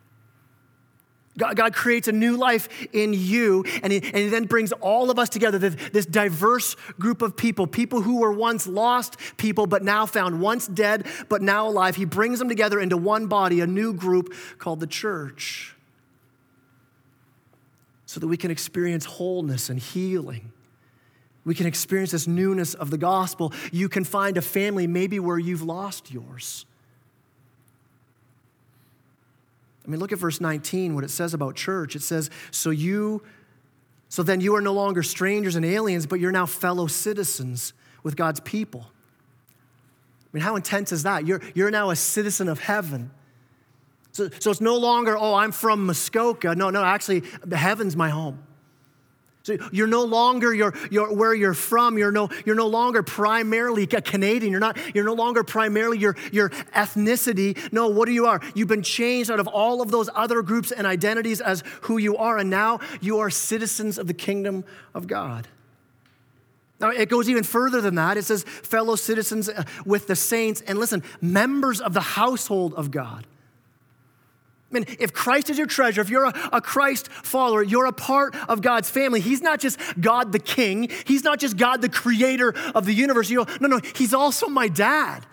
God, 1.39 1.57
God, 1.57 1.75
creates 1.75 2.09
a 2.09 2.13
new 2.13 2.37
life 2.37 2.69
in 2.93 3.15
you, 3.15 3.65
and 3.83 3.91
he, 3.91 4.01
and 4.01 4.17
he 4.17 4.29
then 4.29 4.45
brings 4.45 4.71
all 4.73 5.11
of 5.11 5.19
us 5.19 5.31
together, 5.31 5.59
this, 5.59 5.77
this, 5.91 6.05
diverse 6.05 6.77
group 6.99 7.23
of 7.23 7.37
people, 7.37 7.67
people 7.67 8.03
who 8.03 8.21
were 8.21 8.33
once 8.33 8.67
lost 8.67 9.17
people, 9.39 9.67
but 9.67 9.83
now 9.83 10.05
found, 10.05 10.43
once 10.43 10.67
dead, 10.67 11.07
but 11.31 11.41
now 11.41 11.69
alive. 11.69 11.97
He 11.97 12.05
brings 12.05 12.39
them 12.39 12.49
together 12.49 12.79
into 12.79 12.99
one 12.99 13.29
body, 13.29 13.61
a 13.61 13.67
new 13.67 13.95
group 13.95 14.35
called 14.59 14.81
the 14.81 14.87
church, 14.87 15.72
so 18.13 18.21
that 18.21 18.27
we 18.27 18.37
can 18.37 18.51
experience 18.51 19.07
wholeness 19.07 19.71
and 19.71 19.79
healing. 19.79 20.53
We 21.47 21.55
can 21.55 21.67
experience 21.67 22.11
this 22.11 22.27
newness 22.27 22.75
of 22.75 22.91
the 22.91 22.99
gospel. 22.99 23.55
You 23.73 23.89
can 23.89 24.05
find 24.05 24.37
a 24.37 24.43
family 24.43 24.87
maybe 24.87 25.19
where 25.19 25.39
you've 25.39 25.63
lost 25.63 26.13
yours. 26.13 26.67
I 29.87 29.89
mean, 29.91 29.99
look 29.99 30.13
at 30.13 30.19
verse 30.19 30.43
19, 30.43 30.95
what 30.95 31.05
it 31.05 31.11
says 31.11 31.33
about 31.33 31.57
church. 31.57 31.97
It 31.97 32.03
says, 32.03 32.29
So 32.51 32.69
you, 32.69 33.23
so 34.11 34.23
then 34.23 34.43
you 34.43 34.57
are 34.57 34.61
no 34.61 34.75
longer 34.75 35.03
strangers 35.03 35.57
and 35.57 35.65
aliens, 35.65 36.05
but 36.05 36.21
you're 36.21 36.33
now 36.33 36.45
fellow 36.45 36.89
citizens 36.89 37.73
with 38.03 38.15
God's 38.15 38.41
people. 38.41 38.89
I 38.91 40.29
mean, 40.35 40.43
how 40.43 40.57
intense 40.57 40.93
is 40.93 41.05
that? 41.05 41.27
You're, 41.27 41.41
you're 41.55 41.71
now 41.71 41.89
a 41.89 41.97
citizen 41.97 42.51
of 42.51 42.61
heaven. 42.61 43.11
So, 44.13 44.29
so 44.39 44.51
it's 44.51 44.61
no 44.61 44.77
longer, 44.77 45.17
oh, 45.17 45.35
I'm 45.35 45.53
from 45.53 45.87
Muskoka. 45.87 46.55
No, 46.55 46.71
no, 46.71 46.85
actually, 46.85 47.23
heaven's 47.51 47.97
my 47.97 48.11
home. 48.11 48.39
So 49.45 49.57
you're 49.73 49.89
no 49.89 50.05
longer 50.05 50.55
you're, 50.55 50.73
you're, 50.91 51.13
where 51.13 51.35
you're 51.35 51.55
from. 51.55 51.99
You're 51.99 52.13
no, 52.13 52.29
you're 52.47 52.55
no 52.55 52.69
longer 52.69 53.03
primarily 53.03 53.85
a 53.85 54.01
Canadian. 54.01 54.53
You're, 54.53 54.61
not, 54.61 54.79
you're 54.95 55.05
no 55.05 55.15
longer 55.15 55.43
primarily 55.43 55.99
your, 55.99 56.17
your 56.31 56.51
ethnicity. 56.51 57.73
No, 57.73 57.89
what 57.89 58.07
do 58.07 58.13
you 58.13 58.27
are? 58.27 58.41
You've 58.55 58.69
been 58.69 58.83
changed 58.83 59.31
out 59.31 59.41
of 59.41 59.49
all 59.49 59.83
of 59.83 59.91
those 59.91 60.09
other 60.15 60.43
groups 60.43 60.71
and 60.71 60.87
identities 60.87 61.41
as 61.41 61.65
who 61.83 61.99
you 61.99 62.17
are, 62.19 62.39
and 62.39 62.51
now 62.51 62.79
you 63.01 63.19
are 63.19 63.31
citizens 63.31 63.99
of 63.99 64.07
the 64.07 64.15
kingdom 64.15 64.65
of 64.95 65.09
God. 65.09 65.49
Now, 66.79 66.91
it 66.91 67.09
goes 67.09 67.29
even 67.29 67.45
further 67.45 67.81
than 67.81 67.95
that. 67.97 68.17
It 68.17 68.25
says, 68.25 68.45
fellow 68.45 68.97
citizens 68.97 69.49
uh, 69.49 69.65
with 69.85 70.07
the 70.07 70.17
saints, 70.17 70.61
and 70.63 70.79
listen, 70.79 71.03
members 71.21 71.81
of 71.81 71.95
the 71.95 72.01
household 72.01 72.75
of 72.75 72.91
God. 72.91 73.27
I 74.73 74.79
mean, 74.79 74.87
if 74.99 75.13
Christ 75.13 75.51
is 75.51 75.59
your 75.59 75.67
treasure, 75.67 76.01
if 76.01 76.09
you're 76.09 76.25
a, 76.25 76.51
a, 76.53 76.61
Christ 76.61 77.09
follower, 77.09 77.63
you're 77.63 77.85
a 77.85 77.93
part 77.93 78.35
of 78.49 78.63
God's 78.63 78.89
family. 78.89 79.21
He's 79.21 79.43
not 79.43 79.61
just 79.61 79.79
God 80.01 80.33
the 80.33 80.39
king, 80.39 80.89
He's 81.05 81.25
not 81.25 81.39
just 81.39 81.59
God 81.59 81.83
the 81.83 81.91
creator 81.91 82.55
of 82.75 82.87
the 82.87 82.95
universe. 82.95 83.29
You 83.29 83.45
go, 83.45 83.53
no, 83.61 83.69
no, 83.69 83.81
He's 83.95 84.15
also 84.15 84.49
my 84.49 84.69
dad. 84.69 85.27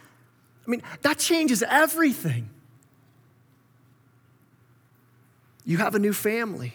I 0.68 0.70
mean, 0.70 0.84
that 1.04 1.20
changes 1.20 1.64
everything. 1.64 2.50
You 5.66 5.78
have 5.78 5.96
a 5.96 6.00
new 6.00 6.14
family. 6.14 6.74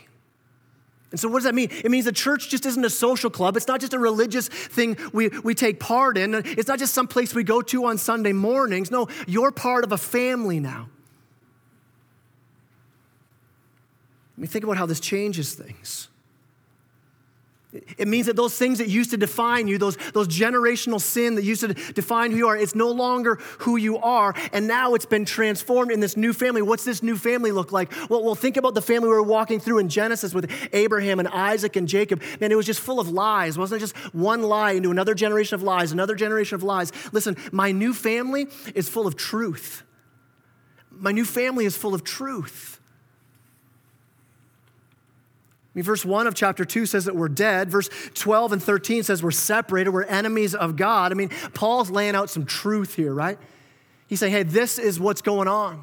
And 1.11 1.21
so, 1.21 1.29
what 1.29 1.39
does 1.39 1.45
that 1.45 1.55
mean? 1.55 1.69
It 1.71 1.91
means 1.91 2.07
the 2.07 2.13
church 2.13 2.49
just 2.49 2.67
isn't 2.67 2.85
a 2.85 2.91
social 2.91 3.31
club. 3.31 3.57
It's 3.57 3.69
not 3.69 3.81
just 3.81 3.93
a 3.93 3.99
religious 3.99 4.49
thing 4.49 4.97
we, 5.13 5.29
we 5.29 5.55
take 5.55 5.79
part 5.79 6.17
in. 6.17 6.35
It's 6.35 6.67
not 6.67 6.79
just 6.79 6.95
some 6.95 7.07
place 7.07 7.35
we 7.35 7.45
go 7.45 7.61
to 7.63 7.85
on 7.85 7.99
Sunday 7.99 8.33
mornings. 8.33 8.91
No, 8.91 9.07
you're 9.29 9.53
part 9.53 9.85
of 9.85 9.93
a 9.93 9.99
family 9.99 10.59
now. 10.59 10.89
I 14.37 14.41
mean, 14.41 14.49
think 14.49 14.65
about 14.65 14.77
how 14.77 14.87
this 14.87 15.01
changes 15.01 15.55
things. 15.55 16.09
It 17.99 18.07
means 18.07 18.27
that 18.27 18.37
those 18.37 18.57
things 18.57 18.79
that 18.79 18.89
used 18.89 19.11
to 19.11 19.17
define 19.17 19.67
you, 19.67 19.79
those, 19.79 19.97
those 20.13 20.29
generational 20.29 21.01
sin 21.01 21.35
that 21.35 21.45
used 21.45 21.63
to 21.63 21.75
define 21.75 22.31
who 22.31 22.37
you 22.37 22.47
are, 22.47 22.57
it's 22.57 22.75
no 22.75 22.91
longer 22.91 23.37
who 23.61 23.77
you 23.77 23.99
are. 23.99 24.33
And 24.53 24.69
now 24.69 24.95
it's 24.95 25.07
been 25.07 25.25
transformed 25.25 25.91
in 25.91 25.99
this 25.99 26.17
new 26.17 26.33
family. 26.33 26.63
What's 26.63 26.85
this 26.85 27.03
new 27.03 27.17
family 27.17 27.51
look 27.51 27.73
like? 27.73 27.93
Well, 28.09 28.23
well, 28.23 28.37
think 28.37 28.57
about 28.57 28.75
the 28.75 28.83
family 28.83 29.09
we 29.09 29.15
were 29.15 29.23
walking 29.23 29.59
through 29.59 29.79
in 29.79 29.89
Genesis 29.89 30.33
with 30.33 30.51
Abraham 30.73 31.19
and 31.19 31.27
Isaac 31.29 31.75
and 31.75 31.89
Jacob. 31.89 32.23
Man, 32.41 32.53
it 32.53 32.57
was 32.57 32.67
just 32.67 32.81
full 32.81 33.01
of 33.01 33.09
lies. 33.09 33.59
Wasn't 33.59 33.77
it 33.77 33.81
just 33.81 33.97
one 34.15 34.43
lie 34.43 34.73
into 34.73 34.93
another 34.93 35.15
generation 35.15 35.57
of 35.57 35.63
lies, 35.65 35.91
another 35.91 36.15
generation 36.15 36.55
of 36.55 36.63
lies. 36.63 36.93
Listen, 37.11 37.37
my 37.51 37.73
new 37.73 37.93
family 37.93 38.47
is 38.77 38.89
full 38.89 39.09
of 39.09 39.17
truth. 39.17 39.83
My 40.93 41.11
new 41.11 41.25
family 41.25 41.65
is 41.65 41.77
full 41.77 41.93
of 41.93 42.05
truth. 42.05 42.74
I 45.75 45.79
mean, 45.79 45.85
verse 45.85 46.05
1 46.05 46.29
of 46.29 46.35
chapter 46.35 46.65
2 46.65 46.87
says 46.87 47.07
that 47.07 47.17
we're 47.17 47.29
dead. 47.29 47.69
Verse 47.69 47.91
12 48.15 48.53
and 48.53 48.63
13 48.63 49.03
says 49.03 49.25
we're 49.25 49.33
separated, 49.33 49.91
we're 49.91 50.05
enemies 50.05 50.55
of 50.55 50.77
God. 50.77 51.11
I 51.11 51.17
mean, 51.17 51.31
Paul's 51.53 51.91
laying 51.91 52.15
out 52.15 52.31
some 52.31 52.47
truth 52.47 52.95
here, 52.95 53.13
right? 53.13 53.39
He's 54.07 54.21
saying, 54.21 54.33
hey, 54.33 54.45
this 54.45 54.79
is 54.79 55.01
what's 55.01 55.21
going 55.21 55.49
on. 55.49 55.83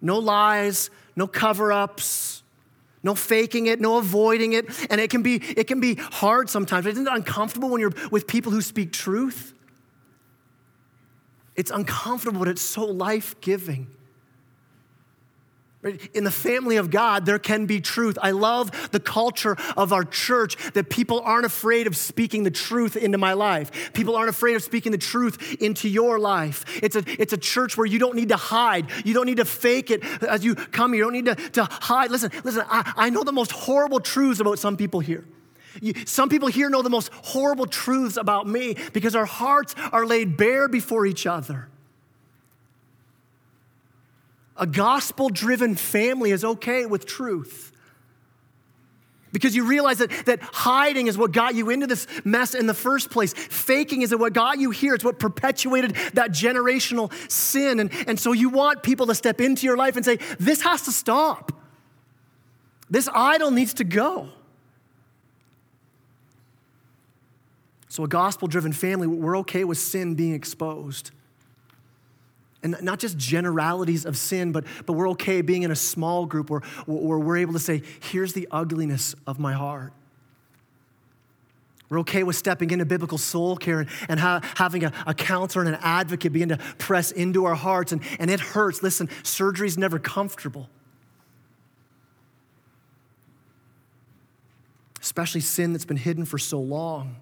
No 0.00 0.20
lies, 0.20 0.90
no 1.16 1.26
cover 1.26 1.72
ups, 1.72 2.44
no 3.02 3.16
faking 3.16 3.66
it, 3.66 3.80
no 3.80 3.98
avoiding 3.98 4.52
it. 4.52 4.66
And 4.88 5.00
it 5.00 5.10
can 5.10 5.22
be, 5.22 5.36
it 5.36 5.64
can 5.64 5.80
be 5.80 5.96
hard 5.96 6.48
sometimes. 6.48 6.86
Isn't 6.86 7.08
it 7.08 7.12
uncomfortable 7.12 7.70
when 7.70 7.80
you're 7.80 7.94
with 8.12 8.28
people 8.28 8.52
who 8.52 8.62
speak 8.62 8.92
truth? 8.92 9.52
It's 11.56 11.72
uncomfortable, 11.72 12.38
but 12.38 12.48
it's 12.48 12.62
so 12.62 12.84
life 12.84 13.40
giving. 13.40 13.88
In 16.14 16.22
the 16.22 16.30
family 16.30 16.76
of 16.76 16.90
God, 16.90 17.26
there 17.26 17.40
can 17.40 17.66
be 17.66 17.80
truth. 17.80 18.16
I 18.22 18.30
love 18.30 18.90
the 18.92 19.00
culture 19.00 19.56
of 19.76 19.92
our 19.92 20.04
church 20.04 20.56
that 20.74 20.90
people 20.90 21.20
aren't 21.20 21.44
afraid 21.44 21.88
of 21.88 21.96
speaking 21.96 22.44
the 22.44 22.52
truth 22.52 22.96
into 22.96 23.18
my 23.18 23.32
life. 23.32 23.92
People 23.92 24.14
aren't 24.14 24.30
afraid 24.30 24.54
of 24.54 24.62
speaking 24.62 24.92
the 24.92 24.98
truth 24.98 25.60
into 25.60 25.88
your 25.88 26.20
life. 26.20 26.64
It's 26.84 26.94
a, 26.94 27.02
it's 27.20 27.32
a 27.32 27.36
church 27.36 27.76
where 27.76 27.86
you 27.86 27.98
don't 27.98 28.14
need 28.14 28.28
to 28.28 28.36
hide. 28.36 28.86
You 29.04 29.12
don't 29.12 29.26
need 29.26 29.38
to 29.38 29.44
fake 29.44 29.90
it 29.90 30.04
as 30.22 30.44
you 30.44 30.54
come 30.54 30.92
here. 30.92 31.04
You 31.04 31.10
don't 31.10 31.24
need 31.24 31.36
to, 31.36 31.50
to 31.50 31.64
hide. 31.64 32.12
Listen, 32.12 32.30
listen, 32.44 32.64
I, 32.68 32.92
I 32.96 33.10
know 33.10 33.24
the 33.24 33.32
most 33.32 33.50
horrible 33.50 33.98
truths 33.98 34.38
about 34.38 34.60
some 34.60 34.76
people 34.76 35.00
here. 35.00 35.24
You, 35.80 35.94
some 36.06 36.28
people 36.28 36.46
here 36.46 36.70
know 36.70 36.82
the 36.82 36.90
most 36.90 37.10
horrible 37.12 37.66
truths 37.66 38.16
about 38.16 38.46
me 38.46 38.76
because 38.92 39.16
our 39.16 39.24
hearts 39.24 39.74
are 39.90 40.06
laid 40.06 40.36
bare 40.36 40.68
before 40.68 41.06
each 41.06 41.26
other. 41.26 41.68
A 44.56 44.66
gospel 44.66 45.28
driven 45.28 45.74
family 45.74 46.30
is 46.30 46.44
okay 46.44 46.86
with 46.86 47.06
truth. 47.06 47.72
Because 49.32 49.56
you 49.56 49.64
realize 49.64 49.98
that, 49.98 50.10
that 50.26 50.42
hiding 50.42 51.06
is 51.06 51.16
what 51.16 51.32
got 51.32 51.54
you 51.54 51.70
into 51.70 51.86
this 51.86 52.06
mess 52.22 52.54
in 52.54 52.66
the 52.66 52.74
first 52.74 53.10
place. 53.10 53.32
Faking 53.32 54.02
is 54.02 54.14
what 54.14 54.34
got 54.34 54.58
you 54.58 54.70
here. 54.70 54.94
It's 54.94 55.04
what 55.04 55.18
perpetuated 55.18 55.92
that 56.12 56.32
generational 56.32 57.10
sin. 57.30 57.80
And, 57.80 57.90
and 58.06 58.20
so 58.20 58.32
you 58.32 58.50
want 58.50 58.82
people 58.82 59.06
to 59.06 59.14
step 59.14 59.40
into 59.40 59.66
your 59.66 59.78
life 59.78 59.96
and 59.96 60.04
say, 60.04 60.18
This 60.38 60.60
has 60.62 60.82
to 60.82 60.92
stop. 60.92 61.50
This 62.90 63.08
idol 63.14 63.50
needs 63.50 63.72
to 63.74 63.84
go. 63.84 64.28
So, 67.88 68.04
a 68.04 68.08
gospel 68.08 68.48
driven 68.48 68.72
family, 68.72 69.06
we're 69.06 69.38
okay 69.38 69.64
with 69.64 69.78
sin 69.78 70.14
being 70.14 70.34
exposed. 70.34 71.10
And 72.62 72.76
not 72.80 73.00
just 73.00 73.18
generalities 73.18 74.06
of 74.06 74.16
sin, 74.16 74.52
but, 74.52 74.64
but 74.86 74.92
we're 74.92 75.10
okay 75.10 75.42
being 75.42 75.64
in 75.64 75.72
a 75.72 75.76
small 75.76 76.26
group 76.26 76.48
where, 76.48 76.60
where 76.86 77.18
we're 77.18 77.38
able 77.38 77.54
to 77.54 77.58
say, 77.58 77.82
here's 78.00 78.34
the 78.34 78.46
ugliness 78.52 79.16
of 79.26 79.40
my 79.40 79.52
heart. 79.52 79.92
We're 81.88 82.00
okay 82.00 82.22
with 82.22 82.36
stepping 82.36 82.70
into 82.70 82.86
biblical 82.86 83.18
soul 83.18 83.56
care 83.56 83.80
and, 83.80 83.90
and 84.08 84.18
ha- 84.18 84.40
having 84.54 84.84
a, 84.84 84.92
a 85.06 85.12
counselor 85.12 85.64
and 85.64 85.74
an 85.74 85.80
advocate 85.82 86.32
begin 86.32 86.48
to 86.50 86.56
press 86.78 87.10
into 87.10 87.44
our 87.44 87.54
hearts. 87.54 87.92
And, 87.92 88.00
and 88.18 88.30
it 88.30 88.40
hurts. 88.40 88.82
Listen, 88.82 89.10
surgery's 89.22 89.76
never 89.76 89.98
comfortable. 89.98 90.70
Especially 95.02 95.42
sin 95.42 95.72
that's 95.72 95.84
been 95.84 95.96
hidden 95.96 96.24
for 96.24 96.38
so 96.38 96.60
long. 96.60 97.16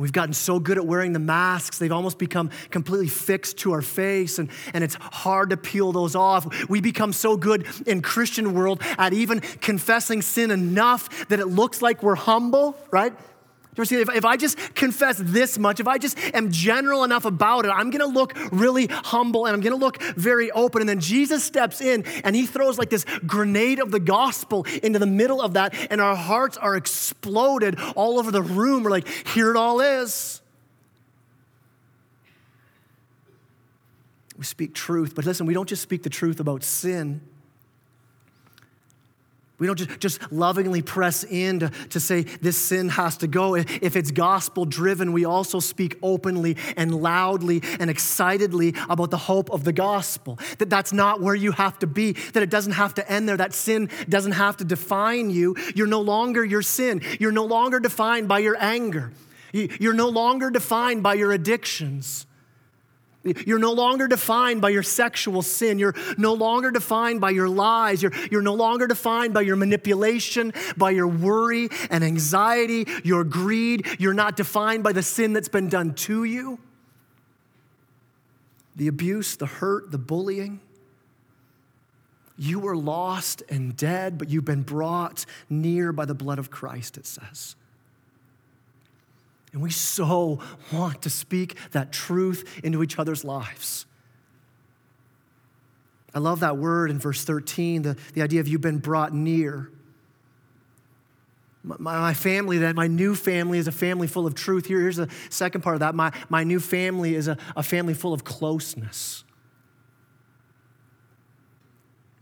We've 0.00 0.12
gotten 0.12 0.32
so 0.32 0.58
good 0.58 0.78
at 0.78 0.86
wearing 0.86 1.12
the 1.12 1.18
masks, 1.18 1.78
they've 1.78 1.92
almost 1.92 2.18
become 2.18 2.50
completely 2.70 3.08
fixed 3.08 3.58
to 3.58 3.72
our 3.72 3.82
face, 3.82 4.38
and, 4.38 4.48
and 4.72 4.82
it's 4.82 4.94
hard 4.94 5.50
to 5.50 5.58
peel 5.58 5.92
those 5.92 6.14
off. 6.14 6.68
We 6.70 6.80
become 6.80 7.12
so 7.12 7.36
good 7.36 7.66
in 7.86 8.00
Christian 8.00 8.54
world 8.54 8.80
at 8.96 9.12
even 9.12 9.40
confessing 9.40 10.22
sin 10.22 10.50
enough 10.50 11.28
that 11.28 11.38
it 11.38 11.46
looks 11.46 11.82
like 11.82 12.02
we're 12.02 12.14
humble, 12.14 12.76
right? 12.90 13.12
If, 13.76 13.92
if 13.92 14.24
I 14.24 14.36
just 14.36 14.58
confess 14.74 15.16
this 15.18 15.58
much, 15.58 15.80
if 15.80 15.88
I 15.88 15.96
just 15.96 16.18
am 16.34 16.50
general 16.50 17.04
enough 17.04 17.24
about 17.24 17.64
it, 17.64 17.68
I'm 17.68 17.90
gonna 17.90 18.06
look 18.06 18.36
really 18.52 18.86
humble 18.86 19.46
and 19.46 19.54
I'm 19.54 19.60
gonna 19.60 19.76
look 19.76 20.02
very 20.02 20.50
open. 20.50 20.82
And 20.82 20.88
then 20.88 21.00
Jesus 21.00 21.44
steps 21.44 21.80
in 21.80 22.04
and 22.24 22.36
he 22.36 22.46
throws 22.46 22.78
like 22.78 22.90
this 22.90 23.06
grenade 23.26 23.78
of 23.78 23.90
the 23.90 24.00
gospel 24.00 24.66
into 24.82 24.98
the 24.98 25.06
middle 25.06 25.40
of 25.40 25.54
that, 25.54 25.74
and 25.90 26.00
our 26.00 26.16
hearts 26.16 26.56
are 26.56 26.76
exploded 26.76 27.78
all 27.96 28.18
over 28.18 28.30
the 28.30 28.42
room. 28.42 28.82
We're 28.82 28.90
like, 28.90 29.08
here 29.28 29.50
it 29.50 29.56
all 29.56 29.80
is. 29.80 30.42
We 34.36 34.44
speak 34.44 34.74
truth, 34.74 35.14
but 35.14 35.24
listen, 35.26 35.46
we 35.46 35.54
don't 35.54 35.68
just 35.68 35.82
speak 35.82 36.02
the 36.02 36.10
truth 36.10 36.40
about 36.40 36.64
sin. 36.64 37.20
We 39.60 39.66
don't 39.66 39.76
just, 39.76 40.00
just 40.00 40.32
lovingly 40.32 40.82
press 40.82 41.22
in 41.22 41.60
to, 41.60 41.70
to 41.90 42.00
say 42.00 42.22
this 42.22 42.56
sin 42.56 42.88
has 42.88 43.18
to 43.18 43.28
go. 43.28 43.54
If 43.54 43.94
it's 43.94 44.10
gospel 44.10 44.64
driven, 44.64 45.12
we 45.12 45.24
also 45.24 45.60
speak 45.60 45.98
openly 46.02 46.56
and 46.76 46.94
loudly 46.94 47.62
and 47.78 47.90
excitedly 47.90 48.74
about 48.88 49.10
the 49.10 49.18
hope 49.18 49.50
of 49.50 49.64
the 49.64 49.72
gospel. 49.72 50.38
That 50.58 50.70
that's 50.70 50.92
not 50.92 51.20
where 51.20 51.34
you 51.34 51.52
have 51.52 51.78
to 51.80 51.86
be, 51.86 52.12
that 52.12 52.42
it 52.42 52.50
doesn't 52.50 52.72
have 52.72 52.94
to 52.94 53.08
end 53.10 53.28
there, 53.28 53.36
that 53.36 53.52
sin 53.52 53.90
doesn't 54.08 54.32
have 54.32 54.56
to 54.56 54.64
define 54.64 55.30
you. 55.30 55.54
You're 55.74 55.86
no 55.86 56.00
longer 56.00 56.44
your 56.44 56.62
sin, 56.62 57.02
you're 57.20 57.30
no 57.30 57.44
longer 57.44 57.80
defined 57.80 58.28
by 58.28 58.38
your 58.38 58.56
anger, 58.58 59.12
you're 59.52 59.94
no 59.94 60.08
longer 60.08 60.50
defined 60.50 61.02
by 61.02 61.14
your 61.14 61.32
addictions. 61.32 62.26
You're 63.22 63.58
no 63.58 63.72
longer 63.72 64.08
defined 64.08 64.62
by 64.62 64.70
your 64.70 64.82
sexual 64.82 65.42
sin. 65.42 65.78
You're 65.78 65.94
no 66.16 66.32
longer 66.32 66.70
defined 66.70 67.20
by 67.20 67.30
your 67.30 67.50
lies. 67.50 68.02
You're, 68.02 68.12
you're 68.30 68.40
no 68.40 68.54
longer 68.54 68.86
defined 68.86 69.34
by 69.34 69.42
your 69.42 69.56
manipulation, 69.56 70.54
by 70.76 70.90
your 70.90 71.06
worry 71.06 71.68
and 71.90 72.02
anxiety, 72.02 72.86
your 73.04 73.24
greed. 73.24 73.86
You're 73.98 74.14
not 74.14 74.36
defined 74.36 74.82
by 74.82 74.92
the 74.92 75.02
sin 75.02 75.34
that's 75.34 75.48
been 75.48 75.68
done 75.68 75.94
to 75.94 76.24
you 76.24 76.58
the 78.76 78.88
abuse, 78.88 79.36
the 79.36 79.44
hurt, 79.44 79.90
the 79.90 79.98
bullying. 79.98 80.58
You 82.38 82.60
were 82.60 82.76
lost 82.76 83.42
and 83.50 83.76
dead, 83.76 84.16
but 84.16 84.30
you've 84.30 84.46
been 84.46 84.62
brought 84.62 85.26
near 85.50 85.92
by 85.92 86.06
the 86.06 86.14
blood 86.14 86.38
of 86.38 86.50
Christ, 86.50 86.96
it 86.96 87.04
says. 87.04 87.56
And 89.52 89.62
we 89.62 89.70
so 89.70 90.40
want 90.72 91.02
to 91.02 91.10
speak 91.10 91.56
that 91.72 91.92
truth 91.92 92.60
into 92.62 92.82
each 92.82 92.98
other's 92.98 93.24
lives. 93.24 93.86
I 96.14 96.18
love 96.18 96.40
that 96.40 96.56
word 96.56 96.90
in 96.90 96.98
verse 96.98 97.24
13, 97.24 97.82
the, 97.82 97.96
the 98.14 98.22
idea 98.22 98.40
of 98.40 98.48
you've 98.48 98.60
been 98.60 98.78
brought 98.78 99.12
near. 99.12 99.70
My, 101.62 101.76
my 101.78 102.14
family, 102.14 102.58
then, 102.58 102.74
my 102.74 102.86
new 102.86 103.14
family 103.14 103.58
is 103.58 103.68
a 103.68 103.72
family 103.72 104.06
full 104.06 104.26
of 104.26 104.34
truth. 104.34 104.66
Here, 104.66 104.80
here's 104.80 104.96
the 104.96 105.08
second 105.28 105.60
part 105.60 105.74
of 105.74 105.80
that. 105.80 105.94
My, 105.94 106.12
my 106.28 106.42
new 106.42 106.58
family 106.58 107.14
is 107.14 107.28
a, 107.28 107.36
a 107.56 107.62
family 107.62 107.94
full 107.94 108.12
of 108.12 108.24
closeness. 108.24 109.24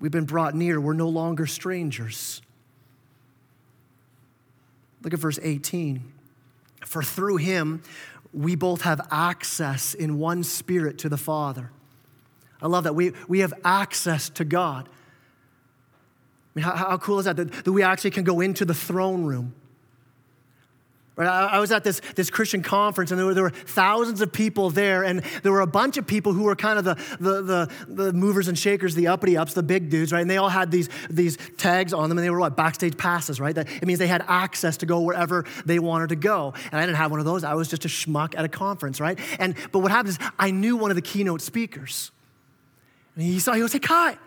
We've 0.01 0.12
been 0.12 0.27
brought 0.27 0.55
near. 0.55 0.81
We're 0.81 0.93
no 0.93 1.09
longer 1.09 1.47
strangers. 1.47 2.43
Look 5.03 5.14
at 5.14 5.19
verse 5.19 5.38
18. 5.43 6.12
For 6.88 7.03
through 7.03 7.37
him, 7.37 7.83
we 8.33 8.57
both 8.57 8.83
have 8.83 9.07
access 9.11 9.94
in 9.94 10.18
one 10.18 10.42
spirit 10.42 10.98
to 10.98 11.09
the 11.09 11.16
Father. 11.16 11.70
I 12.61 12.66
love 12.66 12.85
that. 12.85 12.94
We, 12.94 13.12
we 13.29 13.40
have 13.40 13.55
access 13.64 14.29
to 14.31 14.44
God. 14.44 14.88
I 14.88 16.51
mean, 16.55 16.64
how, 16.64 16.74
how 16.74 16.99
cool 16.99 17.18
is 17.18 17.26
that? 17.26 17.36
that? 17.36 17.53
That 17.64 17.72
we 17.72 17.82
actually 17.82 18.11
can 18.11 18.24
go 18.24 18.41
into 18.41 18.64
the 18.64 18.74
throne 18.74 19.24
room. 19.24 19.55
Right? 21.19 21.27
I, 21.27 21.57
I 21.57 21.59
was 21.59 21.73
at 21.73 21.83
this, 21.83 22.01
this 22.14 22.31
Christian 22.31 22.62
conference 22.62 23.11
and 23.11 23.19
there 23.19 23.27
were, 23.27 23.35
there 23.35 23.43
were 23.43 23.51
thousands 23.51 24.21
of 24.21 24.33
people 24.33 24.71
there, 24.71 25.03
and 25.03 25.21
there 25.43 25.51
were 25.51 25.62
a 25.62 25.66
bunch 25.66 25.97
of 25.97 26.07
people 26.07 26.33
who 26.33 26.45
were 26.45 26.55
kind 26.55 26.79
of 26.79 26.85
the, 26.85 26.95
the, 27.19 27.43
the, 27.43 27.71
the 27.89 28.12
movers 28.12 28.47
and 28.47 28.57
shakers, 28.57 28.95
the 28.95 29.09
uppity 29.09 29.37
ups, 29.37 29.53
the 29.53 29.64
big 29.64 29.91
dudes, 29.91 30.12
right? 30.12 30.21
And 30.21 30.31
they 30.31 30.37
all 30.37 30.49
had 30.49 30.71
these, 30.71 30.89
these 31.11 31.37
tags 31.57 31.93
on 31.93 32.09
them, 32.09 32.19
and 32.19 32.25
they 32.25 32.31
were 32.31 32.39
what? 32.39 32.57
Backstage 32.57 32.97
passes, 32.97 33.41
right? 33.41 33.53
That, 33.53 33.69
it 33.69 33.85
means 33.85 33.99
they 33.99 34.07
had 34.07 34.25
access 34.29 34.77
to 34.77 34.87
go 34.87 35.01
wherever 35.01 35.45
they 35.66 35.81
wanted 35.81 36.11
to 36.11 36.16
go. 36.16 36.55
And 36.71 36.81
I 36.81 36.87
didn't 36.87 36.99
have 36.99 37.11
one 37.11 37.19
of 37.19 37.27
those. 37.27 37.43
I 37.43 37.55
was 37.55 37.66
just 37.66 37.85
a 37.85 37.89
schmuck 37.89 38.39
at 38.39 38.45
a 38.45 38.49
conference, 38.49 39.01
right? 39.01 39.19
And 39.41 39.57
but 39.73 39.81
what 39.81 39.91
happened 39.91 40.11
is 40.11 40.19
I 40.39 40.53
knew 40.53 40.77
one 40.77 40.93
of 40.93 40.95
the 40.95 41.03
keynote 41.03 41.41
speakers. 41.41 42.12
And 43.16 43.25
he 43.25 43.41
saw, 43.41 43.55
he 43.55 43.61
goes, 43.61 43.73
Hey, 43.73 43.81
Kai, 43.81 44.19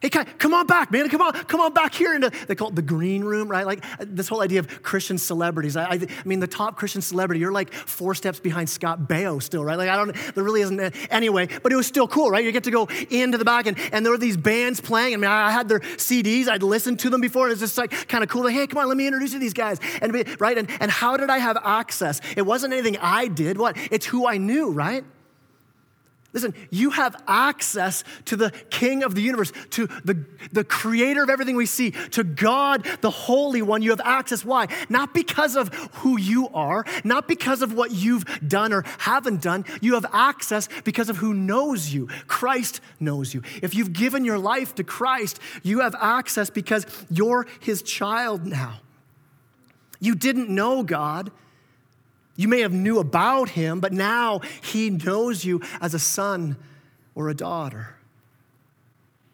Hey, 0.00 0.08
come 0.08 0.54
on 0.54 0.66
back, 0.66 0.90
man. 0.90 1.10
Come 1.10 1.20
on, 1.20 1.32
come 1.32 1.60
on 1.60 1.74
back 1.74 1.94
here. 1.94 2.14
Into, 2.14 2.30
they 2.46 2.54
call 2.54 2.68
it 2.68 2.74
the 2.74 2.80
green 2.80 3.22
room, 3.22 3.48
right? 3.48 3.66
Like 3.66 3.84
uh, 4.00 4.06
this 4.08 4.28
whole 4.28 4.40
idea 4.40 4.60
of 4.60 4.82
Christian 4.82 5.18
celebrities. 5.18 5.76
I, 5.76 5.84
I, 5.84 5.94
I, 5.94 6.08
mean, 6.24 6.40
the 6.40 6.46
top 6.46 6.76
Christian 6.76 7.02
celebrity, 7.02 7.40
you're 7.40 7.52
like 7.52 7.70
four 7.70 8.14
steps 8.14 8.40
behind 8.40 8.70
Scott 8.70 9.00
Baio 9.00 9.42
still, 9.42 9.62
right? 9.62 9.76
Like, 9.76 9.90
I 9.90 9.96
don't, 9.96 10.16
there 10.34 10.42
really 10.42 10.62
isn't, 10.62 10.80
uh, 10.80 10.90
anyway, 11.10 11.48
but 11.62 11.70
it 11.70 11.76
was 11.76 11.86
still 11.86 12.08
cool, 12.08 12.30
right? 12.30 12.42
You 12.42 12.50
get 12.50 12.64
to 12.64 12.70
go 12.70 12.88
into 13.10 13.36
the 13.36 13.44
back 13.44 13.66
and, 13.66 13.78
and 13.92 14.04
there 14.04 14.10
were 14.10 14.18
these 14.18 14.38
bands 14.38 14.80
playing. 14.80 15.12
I 15.12 15.16
mean, 15.18 15.30
I 15.30 15.50
had 15.50 15.68
their 15.68 15.80
CDs, 15.80 16.48
I'd 16.48 16.62
listened 16.62 17.00
to 17.00 17.10
them 17.10 17.20
before, 17.20 17.44
and 17.44 17.52
it's 17.52 17.60
just 17.60 17.76
like 17.76 17.90
kind 18.08 18.24
of 18.24 18.30
cool. 18.30 18.44
Like, 18.44 18.54
hey, 18.54 18.66
come 18.66 18.78
on, 18.78 18.88
let 18.88 18.96
me 18.96 19.06
introduce 19.06 19.32
you 19.32 19.38
to 19.38 19.40
these 19.40 19.52
guys. 19.52 19.80
And, 20.00 20.14
right? 20.40 20.56
And, 20.56 20.70
and 20.80 20.90
how 20.90 21.18
did 21.18 21.28
I 21.28 21.38
have 21.38 21.58
access? 21.62 22.22
It 22.38 22.42
wasn't 22.42 22.72
anything 22.72 22.96
I 23.02 23.28
did. 23.28 23.58
What? 23.58 23.76
It's 23.90 24.06
who 24.06 24.26
I 24.26 24.38
knew, 24.38 24.70
right? 24.70 25.04
Listen, 26.32 26.54
you 26.70 26.90
have 26.90 27.20
access 27.26 28.04
to 28.26 28.36
the 28.36 28.52
King 28.70 29.02
of 29.02 29.16
the 29.16 29.20
universe, 29.20 29.52
to 29.70 29.88
the, 30.04 30.24
the 30.52 30.62
creator 30.62 31.24
of 31.24 31.30
everything 31.30 31.56
we 31.56 31.66
see, 31.66 31.90
to 31.90 32.22
God, 32.22 32.86
the 33.00 33.10
Holy 33.10 33.62
One. 33.62 33.82
You 33.82 33.90
have 33.90 34.00
access. 34.00 34.44
Why? 34.44 34.68
Not 34.88 35.12
because 35.12 35.56
of 35.56 35.74
who 35.94 36.18
you 36.18 36.48
are, 36.50 36.84
not 37.02 37.26
because 37.26 37.62
of 37.62 37.72
what 37.72 37.90
you've 37.90 38.24
done 38.46 38.72
or 38.72 38.84
haven't 38.98 39.42
done. 39.42 39.64
You 39.80 39.94
have 39.94 40.06
access 40.12 40.68
because 40.84 41.08
of 41.08 41.16
who 41.16 41.34
knows 41.34 41.92
you. 41.92 42.06
Christ 42.28 42.80
knows 43.00 43.34
you. 43.34 43.42
If 43.60 43.74
you've 43.74 43.92
given 43.92 44.24
your 44.24 44.38
life 44.38 44.76
to 44.76 44.84
Christ, 44.84 45.40
you 45.64 45.80
have 45.80 45.96
access 46.00 46.48
because 46.48 46.86
you're 47.10 47.48
his 47.58 47.82
child 47.82 48.46
now. 48.46 48.80
You 49.98 50.14
didn't 50.14 50.48
know 50.48 50.84
God. 50.84 51.32
You 52.40 52.48
may 52.48 52.60
have 52.60 52.72
knew 52.72 53.00
about 53.00 53.50
him, 53.50 53.80
but 53.80 53.92
now 53.92 54.40
he 54.62 54.88
knows 54.88 55.44
you 55.44 55.60
as 55.78 55.92
a 55.92 55.98
son 55.98 56.56
or 57.14 57.28
a 57.28 57.34
daughter. 57.34 57.96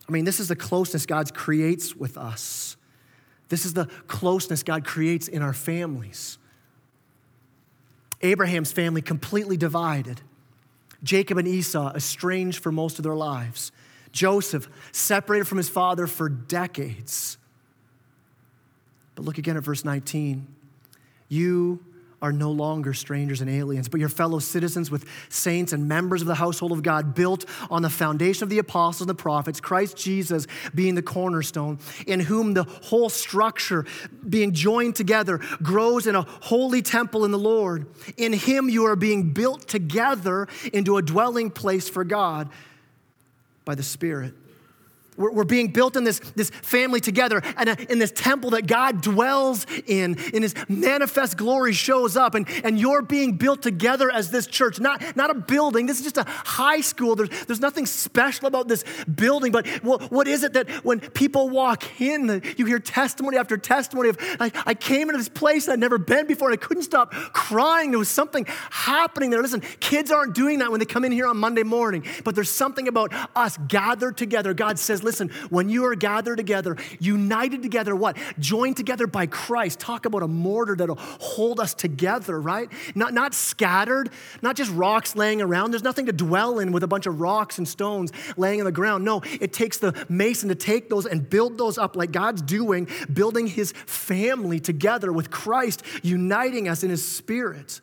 I 0.08 0.10
mean, 0.10 0.24
this 0.24 0.40
is 0.40 0.48
the 0.48 0.56
closeness 0.56 1.06
God 1.06 1.32
creates 1.32 1.94
with 1.94 2.18
us. 2.18 2.76
This 3.48 3.64
is 3.64 3.74
the 3.74 3.86
closeness 4.08 4.64
God 4.64 4.84
creates 4.84 5.28
in 5.28 5.40
our 5.40 5.52
families. 5.52 6.38
Abraham's 8.22 8.72
family 8.72 9.02
completely 9.02 9.56
divided. 9.56 10.20
Jacob 11.04 11.38
and 11.38 11.46
Esau 11.46 11.92
estranged 11.94 12.60
for 12.60 12.72
most 12.72 12.98
of 12.98 13.04
their 13.04 13.14
lives. 13.14 13.70
Joseph 14.10 14.68
separated 14.90 15.44
from 15.44 15.58
his 15.58 15.68
father 15.68 16.08
for 16.08 16.28
decades. 16.28 17.38
But 19.14 19.24
look 19.24 19.38
again 19.38 19.56
at 19.56 19.62
verse 19.62 19.84
19. 19.84 20.48
You 21.28 21.85
are 22.22 22.32
no 22.32 22.50
longer 22.50 22.94
strangers 22.94 23.40
and 23.40 23.50
aliens, 23.50 23.88
but 23.88 24.00
your 24.00 24.08
fellow 24.08 24.38
citizens 24.38 24.90
with 24.90 25.04
saints 25.28 25.72
and 25.72 25.86
members 25.86 26.22
of 26.22 26.26
the 26.26 26.34
household 26.34 26.72
of 26.72 26.82
God, 26.82 27.14
built 27.14 27.44
on 27.70 27.82
the 27.82 27.90
foundation 27.90 28.42
of 28.42 28.48
the 28.48 28.58
apostles 28.58 29.02
and 29.02 29.10
the 29.10 29.14
prophets, 29.14 29.60
Christ 29.60 29.96
Jesus 29.96 30.46
being 30.74 30.94
the 30.94 31.02
cornerstone, 31.02 31.78
in 32.06 32.20
whom 32.20 32.54
the 32.54 32.64
whole 32.64 33.10
structure, 33.10 33.84
being 34.28 34.52
joined 34.52 34.96
together, 34.96 35.38
grows 35.62 36.06
in 36.06 36.14
a 36.14 36.22
holy 36.22 36.82
temple 36.82 37.24
in 37.24 37.30
the 37.30 37.38
Lord. 37.38 37.86
In 38.16 38.32
him 38.32 38.68
you 38.68 38.86
are 38.86 38.96
being 38.96 39.32
built 39.32 39.68
together 39.68 40.48
into 40.72 40.96
a 40.96 41.02
dwelling 41.02 41.50
place 41.50 41.88
for 41.88 42.04
God 42.04 42.48
by 43.64 43.74
the 43.74 43.82
Spirit. 43.82 44.34
We're, 45.16 45.32
we're 45.32 45.44
being 45.44 45.68
built 45.68 45.96
in 45.96 46.04
this, 46.04 46.20
this 46.34 46.50
family 46.50 47.00
together 47.00 47.42
and 47.56 47.70
uh, 47.70 47.76
in 47.88 47.98
this 47.98 48.12
temple 48.12 48.50
that 48.50 48.66
God 48.66 49.00
dwells 49.00 49.66
in, 49.86 50.18
in 50.32 50.42
his 50.42 50.54
manifest 50.68 51.36
glory 51.36 51.72
shows 51.72 52.16
up. 52.16 52.34
And, 52.34 52.48
and 52.64 52.78
you're 52.78 53.02
being 53.02 53.36
built 53.36 53.62
together 53.62 54.10
as 54.10 54.30
this 54.30 54.46
church, 54.46 54.80
not, 54.80 55.16
not 55.16 55.30
a 55.30 55.34
building. 55.34 55.86
This 55.86 55.98
is 55.98 56.04
just 56.04 56.18
a 56.18 56.24
high 56.26 56.80
school. 56.80 57.16
There's, 57.16 57.30
there's 57.46 57.60
nothing 57.60 57.86
special 57.86 58.46
about 58.46 58.68
this 58.68 58.84
building, 59.14 59.52
but 59.52 59.66
what, 59.82 60.10
what 60.10 60.28
is 60.28 60.42
it 60.42 60.52
that 60.54 60.68
when 60.84 61.00
people 61.00 61.48
walk 61.48 62.00
in, 62.00 62.42
you 62.56 62.66
hear 62.66 62.78
testimony 62.78 63.36
after 63.36 63.56
testimony 63.56 64.10
of, 64.10 64.18
I, 64.40 64.50
I 64.66 64.74
came 64.74 65.08
into 65.08 65.18
this 65.18 65.28
place 65.28 65.68
I'd 65.68 65.78
never 65.78 65.98
been 65.98 66.26
before 66.26 66.48
and 66.50 66.58
I 66.58 66.64
couldn't 66.64 66.84
stop 66.84 67.12
crying. 67.12 67.90
There 67.90 67.98
was 67.98 68.08
something 68.08 68.46
happening 68.70 69.30
there. 69.30 69.42
Listen, 69.42 69.62
kids 69.80 70.10
aren't 70.10 70.34
doing 70.34 70.58
that 70.60 70.70
when 70.70 70.80
they 70.80 70.86
come 70.86 71.04
in 71.04 71.12
here 71.12 71.26
on 71.26 71.36
Monday 71.36 71.62
morning, 71.62 72.04
but 72.24 72.34
there's 72.34 72.50
something 72.50 72.88
about 72.88 73.12
us 73.34 73.58
gathered 73.68 74.16
together. 74.16 74.54
God 74.54 74.78
says, 74.78 75.02
listen, 75.06 75.30
when 75.48 75.70
you 75.70 75.86
are 75.86 75.94
gathered 75.94 76.36
together, 76.36 76.76
united 76.98 77.62
together, 77.62 77.96
what? 77.96 78.18
Joined 78.38 78.76
together 78.76 79.06
by 79.06 79.26
Christ. 79.26 79.78
Talk 79.78 80.04
about 80.04 80.22
a 80.22 80.28
mortar 80.28 80.76
that'll 80.76 80.98
hold 80.98 81.60
us 81.60 81.72
together, 81.72 82.38
right? 82.38 82.68
Not, 82.94 83.14
not 83.14 83.32
scattered, 83.32 84.10
not 84.42 84.56
just 84.56 84.70
rocks 84.72 85.16
laying 85.16 85.40
around. 85.40 85.70
There's 85.70 85.84
nothing 85.84 86.06
to 86.06 86.12
dwell 86.12 86.58
in 86.58 86.72
with 86.72 86.82
a 86.82 86.88
bunch 86.88 87.06
of 87.06 87.20
rocks 87.20 87.56
and 87.56 87.66
stones 87.66 88.12
laying 88.36 88.58
in 88.58 88.64
the 88.66 88.72
ground. 88.72 89.04
No, 89.04 89.22
it 89.40 89.52
takes 89.54 89.78
the 89.78 89.94
mason 90.08 90.48
to 90.50 90.54
take 90.54 90.90
those 90.90 91.06
and 91.06 91.30
build 91.30 91.56
those 91.56 91.78
up 91.78 91.96
like 91.96 92.10
God's 92.10 92.42
doing, 92.42 92.88
building 93.12 93.46
his 93.46 93.72
family 93.86 94.58
together 94.58 95.12
with 95.12 95.30
Christ, 95.30 95.82
uniting 96.02 96.68
us 96.68 96.82
in 96.82 96.90
his 96.90 97.06
spirit. 97.06 97.80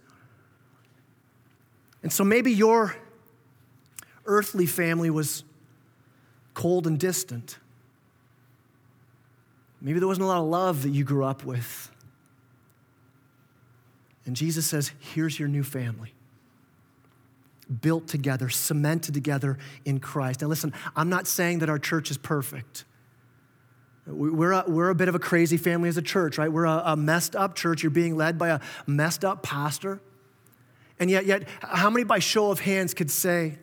And 2.03 2.11
so 2.11 2.25
maybe 2.25 2.51
your 2.51 2.95
earthly 4.25 4.65
family 4.65 5.09
was 5.09 5.45
cold 6.53 6.87
and 6.87 6.99
distant. 6.99 7.57
Maybe 9.81 9.99
there 9.99 10.07
wasn't 10.07 10.25
a 10.25 10.27
lot 10.27 10.37
of 10.37 10.47
love 10.47 10.83
that 10.83 10.89
you 10.89 11.03
grew 11.03 11.25
up 11.25 11.43
with. 11.43 11.91
And 14.25 14.35
Jesus 14.35 14.65
says, 14.65 14.91
Here's 14.99 15.37
your 15.37 15.49
new 15.49 15.63
family. 15.63 16.13
Built 17.81 18.07
together, 18.07 18.49
cemented 18.49 19.13
together 19.13 19.57
in 19.83 19.99
Christ. 19.99 20.41
Now, 20.41 20.47
listen, 20.47 20.73
I'm 20.95 21.09
not 21.09 21.27
saying 21.27 21.59
that 21.59 21.69
our 21.69 21.79
church 21.79 22.11
is 22.11 22.17
perfect. 22.17 22.85
We're 24.05 24.51
a, 24.51 24.65
we're 24.67 24.89
a 24.89 24.95
bit 24.95 25.07
of 25.07 25.15
a 25.15 25.19
crazy 25.19 25.55
family 25.57 25.87
as 25.87 25.97
a 25.97 26.01
church, 26.01 26.37
right? 26.37 26.51
We're 26.51 26.65
a, 26.65 26.83
a 26.85 26.95
messed 26.95 27.35
up 27.35 27.55
church. 27.55 27.83
You're 27.83 27.89
being 27.89 28.17
led 28.17 28.37
by 28.37 28.49
a 28.49 28.59
messed 28.85 29.23
up 29.23 29.43
pastor. 29.43 30.01
And 30.99 31.09
yet, 31.09 31.25
yet, 31.25 31.47
how 31.61 31.89
many 31.89 32.03
by 32.03 32.19
show 32.19 32.51
of 32.51 32.59
hands 32.59 32.93
could 32.93 33.09
say, 33.09 33.57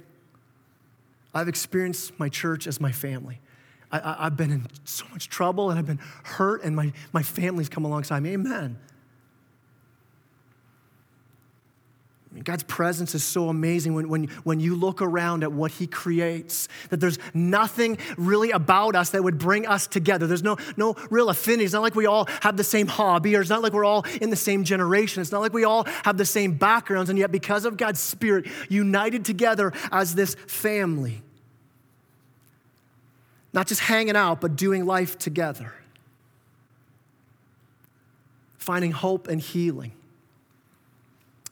I've 1.34 1.48
experienced 1.48 2.18
my 2.18 2.28
church 2.28 2.66
as 2.66 2.80
my 2.80 2.92
family. 2.92 3.40
I, 3.92 4.24
have 4.24 4.36
been 4.36 4.52
in 4.52 4.66
so 4.84 5.04
much 5.12 5.28
trouble 5.28 5.70
and 5.70 5.78
I've 5.78 5.86
been 5.86 5.98
hurt, 6.22 6.62
and 6.62 6.76
my, 6.76 6.92
my 7.12 7.22
family's 7.22 7.68
come 7.68 7.84
alongside 7.84 8.22
me. 8.22 8.32
Amen. 8.34 8.78
God's 12.44 12.62
presence 12.62 13.16
is 13.16 13.24
so 13.24 13.48
amazing 13.48 13.94
when, 13.94 14.08
when, 14.08 14.24
when 14.44 14.60
you 14.60 14.76
look 14.76 15.02
around 15.02 15.42
at 15.42 15.50
what 15.50 15.72
He 15.72 15.88
creates, 15.88 16.68
that 16.90 17.00
there's 17.00 17.18
nothing 17.34 17.98
really 18.16 18.52
about 18.52 18.94
us 18.94 19.10
that 19.10 19.24
would 19.24 19.36
bring 19.36 19.66
us 19.66 19.88
together. 19.88 20.28
There's 20.28 20.42
no, 20.42 20.56
no 20.76 20.94
real 21.10 21.28
affinity. 21.28 21.64
It's 21.64 21.72
not 21.72 21.82
like 21.82 21.96
we 21.96 22.06
all 22.06 22.26
have 22.42 22.56
the 22.56 22.62
same 22.62 22.86
hobby, 22.86 23.34
or 23.34 23.40
it's 23.40 23.50
not 23.50 23.62
like 23.62 23.72
we're 23.72 23.84
all 23.84 24.04
in 24.20 24.30
the 24.30 24.36
same 24.36 24.62
generation. 24.62 25.20
It's 25.20 25.32
not 25.32 25.40
like 25.40 25.52
we 25.52 25.64
all 25.64 25.84
have 26.04 26.18
the 26.18 26.24
same 26.24 26.54
backgrounds, 26.54 27.10
and 27.10 27.18
yet 27.18 27.32
because 27.32 27.64
of 27.64 27.76
God's 27.76 27.98
Spirit, 27.98 28.46
united 28.68 29.24
together 29.24 29.72
as 29.90 30.14
this 30.14 30.36
family. 30.46 31.22
Not 33.52 33.66
just 33.66 33.80
hanging 33.80 34.14
out, 34.14 34.40
but 34.40 34.54
doing 34.54 34.86
life 34.86 35.18
together, 35.18 35.74
finding 38.56 38.92
hope 38.92 39.26
and 39.26 39.40
healing. 39.40 39.92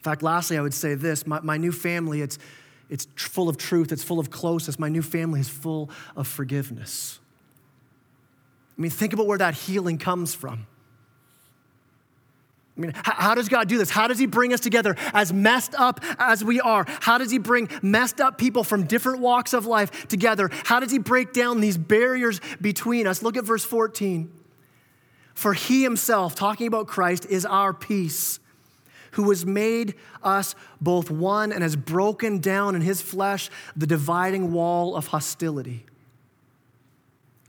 Fact, 0.08 0.22
lastly, 0.22 0.56
I 0.56 0.62
would 0.62 0.72
say 0.72 0.94
this 0.94 1.26
my, 1.26 1.38
my 1.40 1.58
new 1.58 1.70
family, 1.70 2.22
it's, 2.22 2.38
it's 2.88 3.06
full 3.14 3.50
of 3.50 3.58
truth, 3.58 3.92
it's 3.92 4.02
full 4.02 4.18
of 4.18 4.30
closeness. 4.30 4.78
My 4.78 4.88
new 4.88 5.02
family 5.02 5.38
is 5.38 5.50
full 5.50 5.90
of 6.16 6.26
forgiveness. 6.26 7.18
I 8.78 8.80
mean, 8.80 8.90
think 8.90 9.12
about 9.12 9.26
where 9.26 9.36
that 9.36 9.52
healing 9.52 9.98
comes 9.98 10.34
from. 10.34 10.66
I 12.78 12.80
mean, 12.80 12.92
how 12.94 13.34
does 13.34 13.50
God 13.50 13.68
do 13.68 13.76
this? 13.76 13.90
How 13.90 14.08
does 14.08 14.18
He 14.18 14.24
bring 14.24 14.54
us 14.54 14.60
together 14.60 14.96
as 15.12 15.30
messed 15.30 15.74
up 15.74 16.00
as 16.18 16.42
we 16.42 16.58
are? 16.58 16.86
How 17.00 17.18
does 17.18 17.30
He 17.30 17.36
bring 17.36 17.68
messed 17.82 18.18
up 18.18 18.38
people 18.38 18.64
from 18.64 18.84
different 18.84 19.20
walks 19.20 19.52
of 19.52 19.66
life 19.66 20.08
together? 20.08 20.48
How 20.64 20.80
does 20.80 20.90
He 20.90 20.98
break 20.98 21.34
down 21.34 21.60
these 21.60 21.76
barriers 21.76 22.40
between 22.62 23.06
us? 23.06 23.22
Look 23.22 23.36
at 23.36 23.44
verse 23.44 23.62
14. 23.62 24.32
For 25.34 25.52
He 25.52 25.82
Himself, 25.82 26.34
talking 26.34 26.66
about 26.66 26.86
Christ, 26.86 27.26
is 27.26 27.44
our 27.44 27.74
peace 27.74 28.40
who 29.12 29.28
has 29.30 29.44
made 29.46 29.94
us 30.22 30.54
both 30.80 31.10
one 31.10 31.52
and 31.52 31.62
has 31.62 31.76
broken 31.76 32.38
down 32.38 32.74
in 32.74 32.82
his 32.82 33.00
flesh 33.00 33.50
the 33.76 33.86
dividing 33.86 34.52
wall 34.52 34.94
of 34.94 35.08
hostility. 35.08 35.84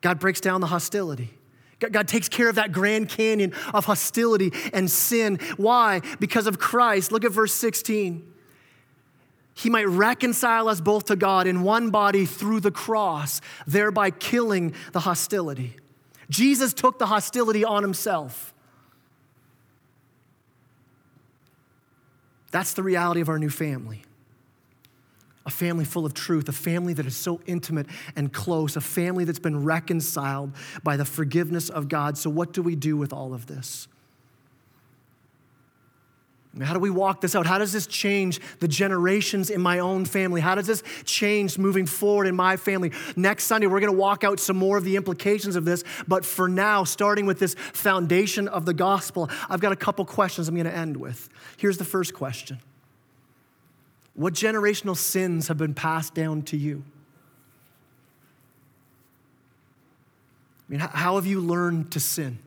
God 0.01 0.19
breaks 0.19 0.39
down 0.39 0.61
the 0.61 0.67
hostility. 0.67 1.31
God 1.79 2.07
takes 2.07 2.27
care 2.27 2.49
of 2.49 2.55
that 2.55 2.71
Grand 2.71 3.07
Canyon 3.07 3.53
of 3.73 3.85
hostility 3.85 4.51
and 4.73 4.91
sin. 4.91 5.39
Why? 5.55 6.01
Because 6.19 6.45
of 6.45 6.59
Christ. 6.59 7.11
Look 7.11 7.23
at 7.23 7.31
verse 7.31 7.53
16. 7.53 8.25
He 9.53 9.69
might 9.69 9.87
reconcile 9.87 10.69
us 10.69 10.79
both 10.81 11.05
to 11.05 11.15
God 11.15 11.47
in 11.47 11.63
one 11.63 11.89
body 11.89 12.25
through 12.25 12.61
the 12.61 12.71
cross, 12.71 13.41
thereby 13.67 14.09
killing 14.09 14.73
the 14.93 15.01
hostility. 15.01 15.75
Jesus 16.29 16.73
took 16.73 16.99
the 16.99 17.07
hostility 17.07 17.65
on 17.65 17.83
himself. 17.83 18.48
That's 22.51 22.73
the 22.73 22.83
reality 22.83 23.21
of 23.21 23.29
our 23.29 23.39
new 23.39 23.49
family 23.49 24.03
a 25.45 25.51
family 25.51 25.83
full 25.83 26.05
of 26.05 26.13
truth, 26.13 26.47
a 26.47 26.51
family 26.51 26.93
that 26.93 27.07
is 27.07 27.15
so 27.15 27.41
intimate 27.47 27.87
and 28.15 28.31
close, 28.31 28.75
a 28.75 28.81
family 28.81 29.23
that's 29.23 29.39
been 29.39 29.63
reconciled 29.63 30.51
by 30.83 30.95
the 30.95 31.05
forgiveness 31.05 31.69
of 31.69 31.87
God. 31.87 32.19
So, 32.19 32.29
what 32.29 32.53
do 32.53 32.61
we 32.61 32.75
do 32.75 32.95
with 32.95 33.11
all 33.11 33.33
of 33.33 33.47
this? 33.47 33.87
How 36.61 36.73
do 36.73 36.79
we 36.79 36.89
walk 36.89 37.21
this 37.21 37.35
out? 37.35 37.45
How 37.45 37.57
does 37.57 37.71
this 37.71 37.87
change 37.87 38.41
the 38.59 38.67
generations 38.67 39.49
in 39.49 39.61
my 39.61 39.79
own 39.79 40.03
family? 40.03 40.41
How 40.41 40.55
does 40.55 40.67
this 40.67 40.83
change 41.05 41.57
moving 41.57 41.85
forward 41.85 42.25
in 42.25 42.35
my 42.35 42.57
family? 42.57 42.91
Next 43.15 43.45
Sunday, 43.45 43.67
we're 43.67 43.79
going 43.79 43.93
to 43.93 43.97
walk 43.97 44.23
out 44.23 44.39
some 44.39 44.57
more 44.57 44.75
of 44.75 44.83
the 44.83 44.95
implications 44.95 45.55
of 45.55 45.63
this. 45.63 45.83
But 46.07 46.25
for 46.25 46.49
now, 46.49 46.83
starting 46.83 47.25
with 47.25 47.39
this 47.39 47.53
foundation 47.53 48.47
of 48.47 48.65
the 48.65 48.73
gospel, 48.73 49.29
I've 49.47 49.61
got 49.61 49.71
a 49.71 49.75
couple 49.75 50.03
questions 50.05 50.47
I'm 50.47 50.55
going 50.55 50.65
to 50.65 50.75
end 50.75 50.97
with. 50.97 51.29
Here's 51.59 51.77
the 51.77 51.83
first 51.83 52.13
question 52.13 52.59
what 54.15 54.33
generational 54.33 54.95
sins 54.95 55.49
have 55.49 55.57
been 55.57 55.73
passed 55.73 56.13
down 56.13 56.43
to 56.43 56.55
you? 56.55 56.85
I 60.61 60.71
mean, 60.71 60.79
how 60.79 61.15
have 61.15 61.25
you 61.25 61.41
learned 61.41 61.91
to 61.91 61.99
sin? 61.99 62.39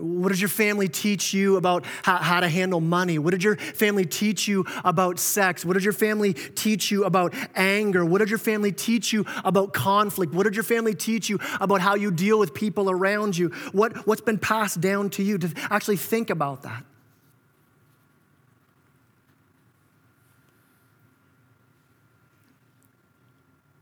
What 0.00 0.30
did 0.30 0.40
your 0.40 0.48
family 0.48 0.88
teach 0.88 1.34
you 1.34 1.56
about 1.56 1.84
how, 2.02 2.16
how, 2.16 2.40
to 2.40 2.48
handle 2.48 2.80
money? 2.80 3.18
What 3.18 3.32
did 3.32 3.44
your 3.44 3.56
family 3.56 4.06
teach 4.06 4.48
you 4.48 4.64
about 4.82 5.18
sex? 5.18 5.62
What 5.64 5.74
did 5.74 5.84
your 5.84 5.92
family 5.92 6.32
teach 6.32 6.90
you 6.90 7.04
about 7.04 7.34
anger? 7.54 8.04
What 8.04 8.18
did 8.18 8.30
your 8.30 8.38
family 8.38 8.72
teach 8.72 9.12
you 9.12 9.26
about 9.44 9.74
conflict? 9.74 10.32
What 10.32 10.44
did 10.44 10.54
your 10.54 10.64
family 10.64 10.94
teach 10.94 11.28
you 11.28 11.38
about 11.60 11.82
how 11.82 11.96
you 11.96 12.10
deal 12.10 12.38
with 12.38 12.54
people 12.54 12.90
around 12.90 13.36
you? 13.36 13.48
What, 13.72 14.06
what's 14.06 14.22
been 14.22 14.38
passed 14.38 14.80
down 14.80 15.10
to 15.10 15.22
you 15.22 15.36
to 15.38 15.52
actually 15.70 15.98
think 15.98 16.30
about 16.30 16.62
that? 16.62 16.82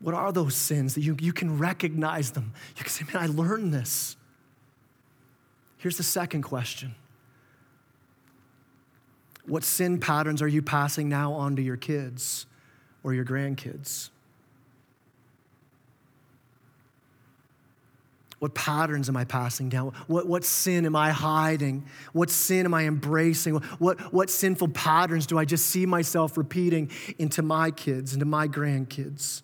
What 0.01 0.15
are 0.15 0.33
those 0.33 0.55
sins 0.55 0.95
that 0.95 1.03
you, 1.03 1.17
you 1.21 1.33
can 1.33 1.59
recognize 1.59 2.33
them? 2.33 2.53
You 2.77 2.83
can 2.83 2.91
say, 2.91 3.05
man, 3.13 3.23
I 3.23 3.27
learned 3.27 3.73
this. 3.73 4.17
Here's 5.79 5.97
the 5.97 6.03
second 6.03 6.43
question 6.43 6.95
What 9.47 9.65
sin 9.65 9.99
patterns 9.99 10.43
are 10.43 10.49
you 10.49 10.63
passing 10.63 11.09
now 11.09 11.33
on 11.33 11.57
to 11.57 11.63
your 11.63 11.77
kids 11.77 12.47
or 13.03 13.15
your 13.15 13.25
grandkids? 13.25 14.11
What 18.41 18.55
patterns 18.55 19.09
am 19.09 19.17
I 19.17 19.25
passing 19.25 19.69
down? 19.69 19.93
What, 20.07 20.29
what 20.29 20.45
sin 20.45 20.87
am 20.87 20.95
I 20.95 21.11
hiding? 21.11 21.87
What 22.13 22.31
sin 22.31 22.67
am 22.67 22.75
I 22.75 22.85
embracing? 22.85 23.57
What, 23.81 23.99
what 24.13 24.31
sinful 24.31 24.69
patterns 24.69 25.27
do 25.27 25.39
I 25.39 25.45
just 25.45 25.67
see 25.67 25.87
myself 25.87 26.37
repeating 26.37 26.89
into 27.19 27.43
my 27.43 27.73
kids, 27.73 28.15
into 28.15 28.27
my 28.27 28.47
grandkids? 28.47 29.43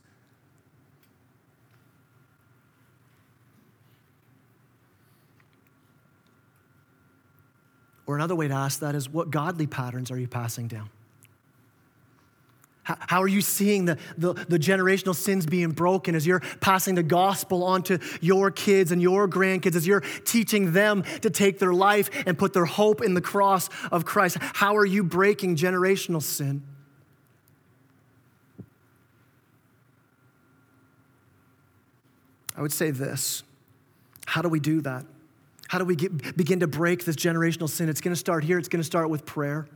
Or 8.06 8.16
another 8.16 8.34
way 8.34 8.48
to 8.48 8.54
ask 8.54 8.80
that 8.80 8.94
is 8.94 9.08
what 9.08 9.30
godly 9.30 9.66
patterns 9.66 10.10
are 10.10 10.18
you 10.18 10.28
passing 10.28 10.68
down? 10.68 10.90
How, 12.84 13.22
are 13.22 13.28
you 13.28 13.40
seeing 13.40 13.86
the, 13.86 13.96
the, 14.18 14.34
the, 14.34 14.58
generational 14.58 15.14
sins 15.14 15.46
being 15.46 15.70
broken 15.70 16.14
as 16.14 16.26
you're 16.26 16.40
passing 16.60 16.94
the 16.94 17.02
gospel 17.02 17.64
on 17.64 17.82
to 17.84 17.98
your 18.20 18.50
kids 18.50 18.92
and 18.92 19.00
your 19.00 19.26
grandkids, 19.26 19.74
as 19.74 19.86
you're 19.86 20.02
teaching 20.26 20.72
them 20.72 21.02
to 21.22 21.30
take 21.30 21.58
their 21.58 21.72
life 21.72 22.10
and 22.26 22.36
put 22.36 22.52
their 22.52 22.66
hope 22.66 23.00
in 23.00 23.14
the 23.14 23.22
cross 23.22 23.70
of 23.90 24.04
Christ? 24.04 24.36
How 24.38 24.76
are 24.76 24.84
you 24.84 25.02
breaking 25.02 25.56
generational 25.56 26.22
sin? 26.22 26.62
I 32.54 32.60
would 32.60 32.72
say 32.72 32.90
this 32.90 33.44
How 34.26 34.42
do 34.42 34.50
we 34.50 34.60
do 34.60 34.82
that? 34.82 35.06
How 35.74 35.78
do 35.78 35.86
we 35.86 35.96
get, 35.96 36.36
begin 36.36 36.60
to 36.60 36.68
break 36.68 37.04
this 37.04 37.16
generational 37.16 37.68
sin? 37.68 37.88
It's 37.88 38.00
going 38.00 38.14
to 38.14 38.18
start 38.20 38.44
here. 38.44 38.58
It's 38.58 38.68
going 38.68 38.80
to 38.80 38.86
start 38.86 39.10
with 39.10 39.26
prayer. 39.26 39.66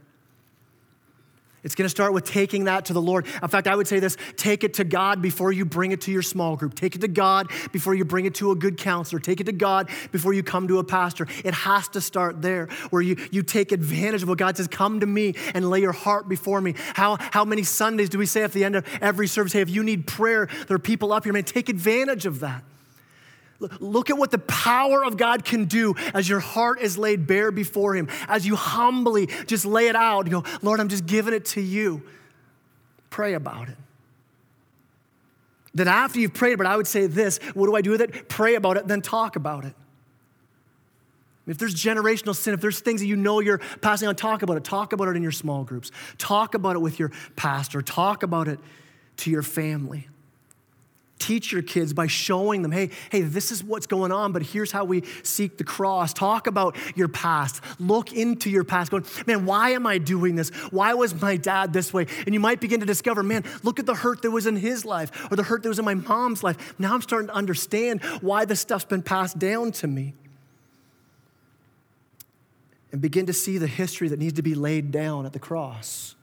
It's 1.64 1.74
going 1.74 1.86
to 1.86 1.90
start 1.90 2.12
with 2.12 2.24
taking 2.24 2.66
that 2.66 2.84
to 2.84 2.92
the 2.92 3.02
Lord. 3.02 3.26
In 3.42 3.48
fact, 3.48 3.66
I 3.66 3.74
would 3.74 3.88
say 3.88 3.98
this 3.98 4.16
take 4.36 4.62
it 4.62 4.74
to 4.74 4.84
God 4.84 5.20
before 5.20 5.50
you 5.50 5.64
bring 5.64 5.90
it 5.90 6.00
to 6.02 6.12
your 6.12 6.22
small 6.22 6.54
group. 6.54 6.74
Take 6.74 6.94
it 6.94 7.00
to 7.00 7.08
God 7.08 7.50
before 7.72 7.96
you 7.96 8.04
bring 8.04 8.26
it 8.26 8.36
to 8.36 8.52
a 8.52 8.54
good 8.54 8.76
counselor. 8.76 9.18
Take 9.18 9.40
it 9.40 9.46
to 9.46 9.52
God 9.52 9.90
before 10.12 10.32
you 10.32 10.44
come 10.44 10.68
to 10.68 10.78
a 10.78 10.84
pastor. 10.84 11.26
It 11.44 11.52
has 11.52 11.88
to 11.88 12.00
start 12.00 12.42
there, 12.42 12.66
where 12.90 13.02
you, 13.02 13.16
you 13.32 13.42
take 13.42 13.72
advantage 13.72 14.22
of 14.22 14.28
what 14.28 14.38
God 14.38 14.56
says 14.56 14.68
come 14.68 15.00
to 15.00 15.06
me 15.06 15.34
and 15.52 15.68
lay 15.68 15.80
your 15.80 15.90
heart 15.90 16.28
before 16.28 16.60
me. 16.60 16.74
How, 16.94 17.16
how 17.32 17.44
many 17.44 17.64
Sundays 17.64 18.08
do 18.08 18.18
we 18.18 18.26
say 18.26 18.44
at 18.44 18.52
the 18.52 18.62
end 18.62 18.76
of 18.76 18.86
every 19.00 19.26
service, 19.26 19.52
hey, 19.52 19.62
if 19.62 19.68
you 19.68 19.82
need 19.82 20.06
prayer, 20.06 20.48
there 20.68 20.76
are 20.76 20.78
people 20.78 21.12
up 21.12 21.24
here, 21.24 21.32
man, 21.32 21.42
take 21.42 21.68
advantage 21.68 22.24
of 22.24 22.38
that. 22.38 22.62
Look 23.60 24.08
at 24.08 24.16
what 24.16 24.30
the 24.30 24.38
power 24.38 25.04
of 25.04 25.16
God 25.16 25.44
can 25.44 25.64
do 25.64 25.94
as 26.14 26.28
your 26.28 26.38
heart 26.38 26.80
is 26.80 26.96
laid 26.96 27.26
bare 27.26 27.50
before 27.50 27.94
Him, 27.94 28.08
as 28.28 28.46
you 28.46 28.54
humbly 28.54 29.26
just 29.46 29.64
lay 29.64 29.88
it 29.88 29.96
out. 29.96 30.26
You 30.26 30.42
go, 30.42 30.44
Lord, 30.62 30.78
I'm 30.78 30.88
just 30.88 31.06
giving 31.06 31.34
it 31.34 31.44
to 31.46 31.60
you. 31.60 32.02
Pray 33.10 33.34
about 33.34 33.68
it. 33.68 33.76
Then, 35.74 35.88
after 35.88 36.20
you've 36.20 36.34
prayed 36.34 36.52
about 36.54 36.66
it, 36.66 36.70
I 36.70 36.76
would 36.76 36.86
say 36.86 37.06
this 37.06 37.38
what 37.54 37.66
do 37.66 37.74
I 37.74 37.80
do 37.80 37.90
with 37.90 38.00
it? 38.00 38.28
Pray 38.28 38.54
about 38.54 38.76
it, 38.76 38.86
then 38.86 39.02
talk 39.02 39.34
about 39.34 39.64
it. 39.64 39.74
If 41.48 41.58
there's 41.58 41.74
generational 41.74 42.36
sin, 42.36 42.54
if 42.54 42.60
there's 42.60 42.80
things 42.80 43.00
that 43.00 43.06
you 43.06 43.16
know 43.16 43.40
you're 43.40 43.58
passing 43.80 44.06
on, 44.06 44.14
talk 44.14 44.42
about 44.42 44.56
it. 44.58 44.64
Talk 44.64 44.92
about 44.92 45.08
it 45.08 45.16
in 45.16 45.22
your 45.22 45.32
small 45.32 45.64
groups. 45.64 45.90
Talk 46.18 46.54
about 46.54 46.76
it 46.76 46.80
with 46.80 46.98
your 46.98 47.10
pastor. 47.36 47.80
Talk 47.80 48.22
about 48.22 48.48
it 48.48 48.60
to 49.18 49.30
your 49.30 49.42
family 49.42 50.08
teach 51.18 51.52
your 51.52 51.62
kids 51.62 51.92
by 51.92 52.06
showing 52.06 52.62
them, 52.62 52.72
hey, 52.72 52.90
hey, 53.10 53.22
this 53.22 53.50
is 53.50 53.62
what's 53.64 53.86
going 53.86 54.12
on, 54.12 54.32
but 54.32 54.42
here's 54.42 54.72
how 54.72 54.84
we 54.84 55.02
seek 55.22 55.56
the 55.56 55.64
cross. 55.64 56.12
Talk 56.12 56.46
about 56.46 56.76
your 56.94 57.08
past. 57.08 57.60
Look 57.78 58.12
into 58.12 58.50
your 58.50 58.64
past, 58.64 58.90
going, 58.90 59.04
man, 59.26 59.44
why 59.46 59.70
am 59.70 59.86
I 59.86 59.98
doing 59.98 60.36
this? 60.36 60.50
Why 60.70 60.94
was 60.94 61.20
my 61.20 61.36
dad 61.36 61.72
this 61.72 61.92
way? 61.92 62.06
And 62.26 62.34
you 62.34 62.40
might 62.40 62.60
begin 62.60 62.80
to 62.80 62.86
discover, 62.86 63.22
man, 63.22 63.44
look 63.62 63.78
at 63.78 63.86
the 63.86 63.94
hurt 63.94 64.22
that 64.22 64.30
was 64.30 64.46
in 64.46 64.56
his 64.56 64.84
life 64.84 65.30
or 65.30 65.36
the 65.36 65.42
hurt 65.42 65.62
that 65.62 65.68
was 65.68 65.78
in 65.78 65.84
my 65.84 65.94
mom's 65.94 66.42
life. 66.42 66.74
Now 66.78 66.94
I'm 66.94 67.02
starting 67.02 67.28
to 67.28 67.34
understand 67.34 68.02
why 68.20 68.44
this 68.44 68.60
stuff's 68.60 68.84
been 68.84 69.02
passed 69.02 69.38
down 69.38 69.72
to 69.72 69.86
me. 69.86 70.14
And 72.90 73.02
begin 73.02 73.26
to 73.26 73.34
see 73.34 73.58
the 73.58 73.66
history 73.66 74.08
that 74.08 74.18
needs 74.18 74.34
to 74.34 74.42
be 74.42 74.54
laid 74.54 74.90
down 74.90 75.26
at 75.26 75.34
the 75.34 75.38
cross. 75.38 76.14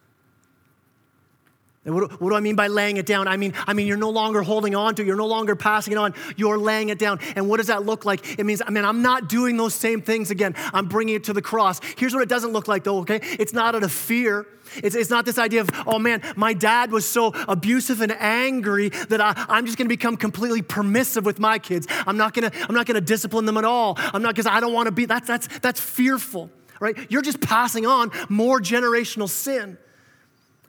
What, 1.85 2.19
what, 2.19 2.29
do 2.31 2.35
I 2.35 2.39
mean 2.39 2.55
by 2.55 2.67
laying 2.67 2.97
it 2.97 3.05
down? 3.05 3.27
I 3.27 3.37
mean, 3.37 3.53
I 3.67 3.73
mean, 3.73 3.85
you're 3.85 3.95
no 3.95 4.09
longer 4.09 4.41
holding 4.41 4.73
on 4.73 4.95
to 4.95 5.03
it. 5.03 5.05
You're 5.05 5.15
no 5.15 5.27
longer 5.27 5.55
passing 5.55 5.93
it 5.93 5.97
on. 5.97 6.15
You're 6.35 6.57
laying 6.57 6.89
it 6.89 6.97
down. 6.97 7.19
And 7.35 7.47
what 7.47 7.57
does 7.57 7.67
that 7.67 7.85
look 7.85 8.05
like? 8.05 8.39
It 8.39 8.43
means, 8.43 8.61
I 8.65 8.71
mean, 8.71 8.83
I'm 8.83 9.03
not 9.03 9.29
doing 9.29 9.55
those 9.55 9.75
same 9.75 10.01
things 10.01 10.31
again. 10.31 10.55
I'm 10.73 10.87
bringing 10.87 11.15
it 11.15 11.25
to 11.25 11.33
the 11.33 11.43
cross. 11.43 11.79
Here's 11.97 12.13
what 12.13 12.23
it 12.23 12.29
doesn't 12.29 12.51
look 12.53 12.67
like, 12.67 12.83
though, 12.83 12.99
okay? 12.99 13.19
It's 13.21 13.53
not 13.53 13.75
out 13.75 13.83
of 13.83 13.91
fear. 13.91 14.47
It's, 14.77 14.95
it's 14.95 15.11
not 15.11 15.25
this 15.25 15.37
idea 15.37 15.61
of, 15.61 15.69
oh 15.85 15.99
man, 15.99 16.23
my 16.35 16.53
dad 16.53 16.91
was 16.91 17.05
so 17.05 17.27
abusive 17.47 18.01
and 18.01 18.11
angry 18.13 18.89
that 18.89 19.21
I, 19.21 19.45
I'm 19.47 19.67
just 19.67 19.77
gonna 19.77 19.87
become 19.87 20.17
completely 20.17 20.63
permissive 20.63 21.23
with 21.23 21.37
my 21.39 21.59
kids. 21.59 21.85
I'm 22.07 22.17
not 22.17 22.33
gonna, 22.33 22.51
I'm 22.67 22.73
not 22.73 22.87
gonna 22.87 22.99
discipline 22.99 23.45
them 23.45 23.57
at 23.57 23.65
all. 23.65 23.93
I'm 23.97 24.23
not, 24.23 24.33
because 24.33 24.47
I 24.47 24.59
don't 24.59 24.73
wanna 24.73 24.91
be, 24.91 25.05
that's, 25.05 25.27
that's, 25.27 25.47
that's 25.59 25.79
fearful, 25.79 26.49
right? 26.79 26.97
You're 27.11 27.21
just 27.21 27.41
passing 27.41 27.85
on 27.85 28.09
more 28.27 28.59
generational 28.59 29.29
sin. 29.29 29.77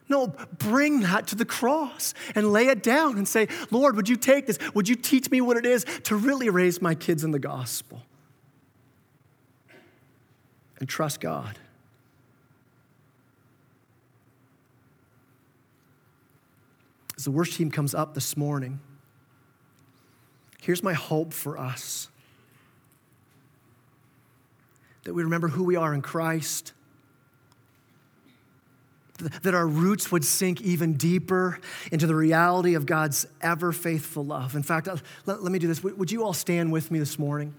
No, 0.08 0.28
bring 0.58 1.00
that 1.00 1.26
to 1.28 1.34
the 1.34 1.44
cross 1.44 2.14
and 2.34 2.52
lay 2.52 2.68
it 2.68 2.82
down 2.82 3.18
and 3.18 3.26
say, 3.26 3.48
Lord, 3.70 3.96
would 3.96 4.08
you 4.08 4.16
take 4.16 4.46
this? 4.46 4.58
Would 4.74 4.88
you 4.88 4.94
teach 4.94 5.30
me 5.30 5.40
what 5.40 5.56
it 5.56 5.66
is 5.66 5.84
to 6.04 6.14
really 6.14 6.48
raise 6.48 6.80
my 6.80 6.94
kids 6.94 7.24
in 7.24 7.32
the 7.32 7.38
gospel? 7.38 8.02
And 10.78 10.88
trust 10.88 11.20
God. 11.20 11.58
As 17.16 17.24
the 17.24 17.30
worship 17.30 17.56
team 17.56 17.70
comes 17.70 17.94
up 17.94 18.14
this 18.14 18.36
morning, 18.36 18.78
here's 20.60 20.82
my 20.82 20.92
hope 20.92 21.32
for 21.32 21.58
us 21.58 22.08
that 25.04 25.14
we 25.14 25.22
remember 25.22 25.48
who 25.48 25.64
we 25.64 25.76
are 25.76 25.94
in 25.94 26.02
Christ 26.02 26.72
that 29.42 29.54
our 29.54 29.66
roots 29.66 30.12
would 30.12 30.24
sink 30.24 30.60
even 30.60 30.94
deeper 30.94 31.58
into 31.90 32.06
the 32.06 32.14
reality 32.14 32.74
of 32.74 32.86
God's 32.86 33.26
ever 33.40 33.72
faithful 33.72 34.24
love. 34.24 34.54
In 34.54 34.62
fact, 34.62 34.88
uh, 34.88 34.96
let, 35.24 35.42
let 35.42 35.52
me 35.52 35.58
do 35.58 35.66
this. 35.66 35.82
Would 35.82 36.10
you 36.10 36.24
all 36.24 36.32
stand 36.32 36.72
with 36.72 36.90
me 36.90 36.98
this 36.98 37.18
morning? 37.18 37.54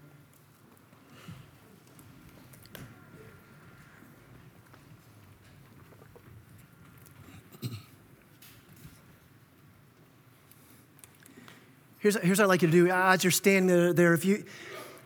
Here's, 12.00 12.16
here's 12.20 12.38
what 12.38 12.44
I'd 12.44 12.48
like 12.48 12.62
you 12.62 12.68
to 12.68 12.72
do. 12.72 12.90
As 12.90 13.24
you're 13.24 13.30
standing 13.32 13.94
there, 13.94 14.14
if 14.14 14.24
you, 14.24 14.44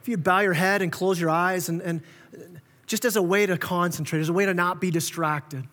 if 0.02 0.08
you 0.08 0.18
bow 0.18 0.40
your 0.40 0.52
head 0.52 0.82
and 0.82 0.92
close 0.92 1.18
your 1.18 1.30
eyes, 1.30 1.68
and, 1.68 1.80
and 1.80 2.02
just 2.86 3.04
as 3.06 3.16
a 3.16 3.22
way 3.22 3.46
to 3.46 3.56
concentrate, 3.56 4.20
as 4.20 4.28
a 4.28 4.32
way 4.32 4.44
to 4.44 4.52
not 4.52 4.80
be 4.80 4.90
distracted. 4.90 5.66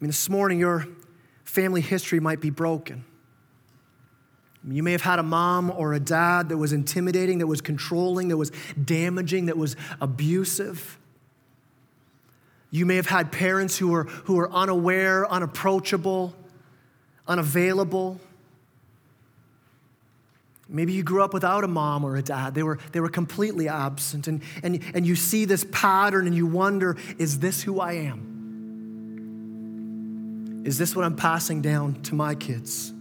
Mean, 0.00 0.08
this 0.08 0.28
morning, 0.28 0.58
your 0.58 0.86
family 1.44 1.80
history 1.80 2.20
might 2.20 2.40
be 2.40 2.50
broken. 2.50 3.04
You 4.68 4.82
may 4.82 4.92
have 4.92 5.02
had 5.02 5.18
a 5.18 5.22
mom 5.22 5.70
or 5.70 5.94
a 5.94 6.00
dad 6.00 6.50
that 6.50 6.58
was 6.58 6.72
intimidating, 6.72 7.38
that 7.38 7.46
was 7.46 7.60
controlling, 7.60 8.28
that 8.28 8.36
was 8.36 8.52
damaging, 8.82 9.46
that 9.46 9.56
was 9.56 9.74
abusive. 10.00 10.98
You 12.70 12.84
may 12.86 12.96
have 12.96 13.06
had 13.06 13.32
parents 13.32 13.78
who 13.78 13.88
were, 13.88 14.04
who 14.04 14.34
were 14.34 14.50
unaware, 14.52 15.30
unapproachable, 15.30 16.34
unavailable. 17.26 18.20
Maybe 20.68 20.92
you 20.92 21.02
grew 21.02 21.24
up 21.24 21.32
without 21.32 21.64
a 21.64 21.68
mom 21.68 22.04
or 22.04 22.16
a 22.16 22.22
dad. 22.22 22.54
They 22.54 22.62
were, 22.62 22.78
they 22.92 23.00
were 23.00 23.08
completely 23.08 23.66
absent. 23.66 24.28
And, 24.28 24.42
and, 24.62 24.80
and 24.94 25.06
you 25.06 25.16
see 25.16 25.46
this 25.46 25.64
pattern 25.72 26.26
and 26.26 26.36
you 26.36 26.46
wonder 26.46 26.96
is 27.18 27.40
this 27.40 27.62
who 27.62 27.80
I 27.80 27.94
am? 27.94 28.29
Is 30.64 30.76
this 30.76 30.94
what 30.94 31.04
I'm 31.04 31.16
passing 31.16 31.62
down 31.62 32.02
to 32.02 32.14
my 32.14 32.34
kids? 32.34 32.92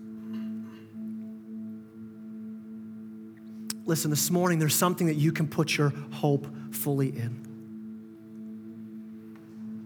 Listen, 3.86 4.12
this 4.12 4.30
morning 4.30 4.60
there's 4.60 4.76
something 4.76 5.08
that 5.08 5.16
you 5.16 5.32
can 5.32 5.48
put 5.48 5.76
your 5.76 5.90
hope 6.12 6.48
fully 6.72 7.10
in. 7.10 7.46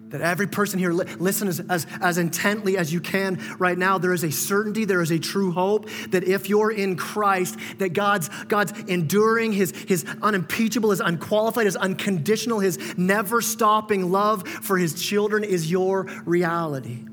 That 0.09 0.21
every 0.21 0.45
person 0.45 0.77
here, 0.77 0.93
listen 0.93 1.47
as, 1.47 1.59
as, 1.61 1.87
as, 1.99 2.19
intently 2.19 2.77
as 2.77 2.93
you 2.93 2.99
can 2.99 3.39
right 3.57 3.77
now. 3.77 3.97
There 3.97 4.13
is 4.13 4.23
a 4.23 4.31
certainty, 4.31 4.85
there 4.85 5.01
is 5.01 5.09
a 5.09 5.17
true 5.17 5.51
hope 5.51 5.89
that 6.09 6.23
if 6.23 6.49
you're 6.49 6.69
in 6.69 6.95
Christ, 6.97 7.55
that 7.79 7.93
God's, 7.93 8.29
God's 8.47 8.77
enduring, 8.87 9.53
his, 9.53 9.71
his 9.71 10.05
unimpeachable, 10.21 10.91
his 10.91 10.99
unqualified, 10.99 11.65
his 11.65 11.77
unconditional, 11.77 12.59
his 12.59 12.77
never 12.95 13.41
stopping 13.41 14.11
love 14.11 14.47
for 14.47 14.77
his 14.77 15.01
children 15.01 15.43
is 15.43 15.71
your 15.71 16.03
reality 16.25 17.05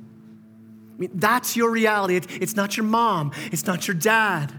mean, 1.01 1.11
that's 1.14 1.57
your 1.57 1.70
reality. 1.70 2.16
It's, 2.16 2.26
it's 2.30 2.57
not 2.57 2.76
your 2.76 2.86
mom, 2.86 3.32
it's 3.53 3.66
not 3.66 3.88
your 3.88 3.96
dad. 3.96 4.53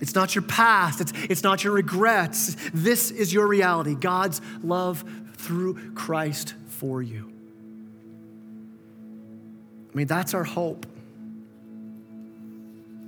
It's 0.00 0.14
not 0.14 0.34
your 0.34 0.42
past. 0.42 1.00
It's, 1.02 1.12
it's 1.28 1.42
not 1.42 1.62
your 1.62 1.74
regrets. 1.74 2.56
This 2.72 3.10
is 3.10 3.34
your 3.34 3.46
reality 3.46 3.94
God's 3.94 4.40
love 4.62 5.04
through 5.34 5.92
Christ 5.92 6.54
for 6.68 7.02
you. 7.02 7.30
I 9.92 9.96
mean, 9.96 10.06
that's 10.06 10.34
our 10.34 10.44
hope. 10.44 10.86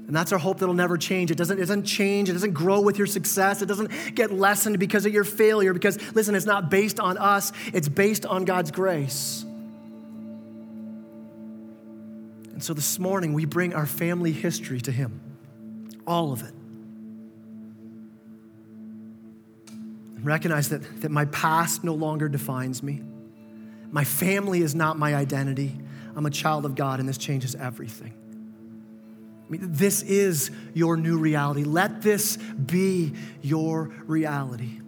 And 0.07 0.14
that's 0.14 0.32
our 0.32 0.38
hope 0.38 0.59
that'll 0.59 0.74
never 0.74 0.99
change. 0.99 1.30
It 1.30 1.38
doesn't, 1.38 1.57
it 1.57 1.61
doesn't 1.61 1.84
change. 1.84 2.28
It 2.28 2.34
doesn't 2.34 2.53
grow 2.53 2.80
with 2.80 2.99
your 2.99 3.07
success. 3.07 3.62
It 3.62 3.66
doesn't 3.66 4.14
get 4.14 4.30
lessened 4.30 4.78
because 4.78 5.07
of 5.07 5.14
your 5.14 5.24
failure. 5.24 5.72
Because, 5.72 5.99
listen, 6.12 6.34
it's 6.34 6.45
not 6.45 6.70
based 6.70 7.01
on 7.01 7.16
us, 7.16 7.53
it's 7.72 7.88
based 7.88 8.26
on 8.26 8.45
God's 8.45 8.70
grace. 8.70 9.47
And 12.63 12.67
so 12.69 12.75
this 12.75 13.01
morning, 13.01 13.33
we 13.33 13.45
bring 13.45 13.75
our 13.75 13.87
family 13.87 14.31
history 14.31 14.81
to 14.83 14.93
Him, 14.93 15.21
all 16.07 16.33
of 16.33 16.45
it. 16.45 16.55
And 20.15 20.25
recognize 20.25 20.69
that, 20.69 21.01
that 21.01 21.11
my 21.11 21.25
past 21.25 21.83
no 21.83 21.93
longer 21.93 22.29
defines 22.29 22.81
me. 22.81 23.03
My 23.91 24.05
family 24.05 24.63
is 24.63 24.77
not 24.77 24.97
my 24.97 25.17
identity. 25.17 25.77
I'm 26.15 26.25
a 26.25 26.31
child 26.31 26.65
of 26.65 26.77
God, 26.77 27.01
and 27.01 27.09
this 27.09 27.19
changes 27.19 27.57
everything. 27.57 28.15
I 29.45 29.51
mean, 29.51 29.73
this 29.73 30.03
is 30.03 30.53
your 30.73 30.97
new 30.97 31.19
reality. 31.19 31.65
Let 31.65 32.01
this 32.01 32.37
be 32.37 33.13
your 33.43 33.91
reality. 34.07 34.79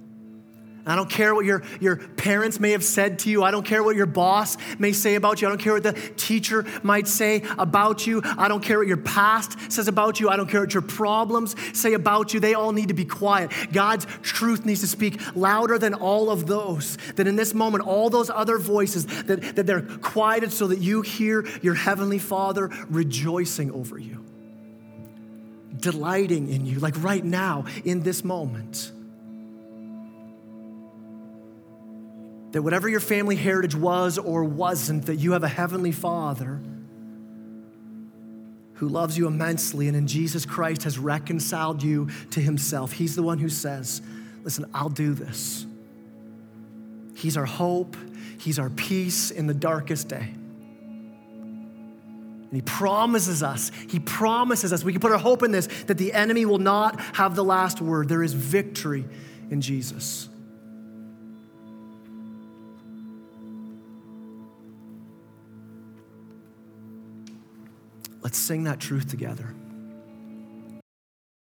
I 0.86 0.96
don't 0.96 1.08
care 1.08 1.34
what 1.34 1.46
your, 1.46 1.62
your 1.80 1.96
parents 1.96 2.60
may 2.60 2.72
have 2.72 2.84
said 2.84 3.20
to 3.20 3.30
you. 3.30 3.42
I 3.42 3.50
don't 3.50 3.64
care 3.64 3.82
what 3.82 3.96
your 3.96 4.04
boss 4.04 4.58
may 4.78 4.92
say 4.92 5.14
about 5.14 5.40
you. 5.40 5.48
I 5.48 5.50
don't 5.50 5.60
care 5.60 5.72
what 5.72 5.82
the 5.82 5.94
teacher 6.16 6.66
might 6.82 7.08
say 7.08 7.42
about 7.56 8.06
you. 8.06 8.20
I 8.24 8.48
don't 8.48 8.62
care 8.62 8.78
what 8.78 8.86
your 8.86 8.98
past 8.98 9.72
says 9.72 9.88
about 9.88 10.20
you. 10.20 10.28
I 10.28 10.36
don't 10.36 10.48
care 10.48 10.60
what 10.60 10.74
your 10.74 10.82
problems 10.82 11.56
say 11.72 11.94
about 11.94 12.34
you. 12.34 12.40
They 12.40 12.52
all 12.52 12.72
need 12.72 12.88
to 12.88 12.94
be 12.94 13.06
quiet. 13.06 13.50
God's 13.72 14.06
truth 14.20 14.66
needs 14.66 14.80
to 14.82 14.86
speak 14.86 15.18
louder 15.34 15.78
than 15.78 15.94
all 15.94 16.30
of 16.30 16.46
those. 16.46 16.98
That 17.16 17.26
in 17.26 17.36
this 17.36 17.54
moment, 17.54 17.86
all 17.86 18.10
those 18.10 18.28
other 18.28 18.58
voices, 18.58 19.06
that, 19.24 19.56
that 19.56 19.66
they're 19.66 19.82
quieted 19.82 20.52
so 20.52 20.66
that 20.66 20.80
you 20.80 21.00
hear 21.00 21.46
your 21.62 21.74
heavenly 21.74 22.18
Father 22.18 22.70
rejoicing 22.90 23.70
over 23.70 23.98
you, 23.98 24.22
delighting 25.80 26.50
in 26.50 26.66
you, 26.66 26.78
like 26.78 27.02
right 27.02 27.24
now 27.24 27.64
in 27.86 28.02
this 28.02 28.22
moment. 28.22 28.92
That 32.54 32.62
whatever 32.62 32.88
your 32.88 33.00
family 33.00 33.34
heritage 33.34 33.74
was 33.74 34.16
or 34.16 34.44
wasn't, 34.44 35.06
that 35.06 35.16
you 35.16 35.32
have 35.32 35.42
a 35.42 35.48
heavenly 35.48 35.90
Father 35.90 36.60
who 38.74 38.86
loves 38.86 39.18
you 39.18 39.26
immensely 39.26 39.88
and 39.88 39.96
in 39.96 40.06
Jesus 40.06 40.46
Christ 40.46 40.84
has 40.84 40.96
reconciled 40.96 41.82
you 41.82 42.08
to 42.30 42.40
himself. 42.40 42.92
He's 42.92 43.16
the 43.16 43.24
one 43.24 43.38
who 43.38 43.48
says, 43.48 44.02
Listen, 44.44 44.66
I'll 44.72 44.88
do 44.88 45.14
this. 45.14 45.66
He's 47.16 47.36
our 47.36 47.44
hope, 47.44 47.96
He's 48.38 48.60
our 48.60 48.70
peace 48.70 49.32
in 49.32 49.48
the 49.48 49.54
darkest 49.54 50.06
day. 50.08 50.28
And 52.44 52.52
He 52.52 52.62
promises 52.62 53.42
us, 53.42 53.72
He 53.88 53.98
promises 53.98 54.72
us, 54.72 54.84
we 54.84 54.92
can 54.92 55.00
put 55.00 55.10
our 55.10 55.18
hope 55.18 55.42
in 55.42 55.50
this, 55.50 55.66
that 55.86 55.98
the 55.98 56.12
enemy 56.12 56.46
will 56.46 56.58
not 56.58 57.00
have 57.16 57.34
the 57.34 57.42
last 57.42 57.80
word. 57.80 58.08
There 58.08 58.22
is 58.22 58.32
victory 58.32 59.06
in 59.50 59.60
Jesus. 59.60 60.28
Let's 68.24 68.38
sing 68.38 68.64
that 68.64 68.80
truth 68.80 69.06
together. 69.06 69.54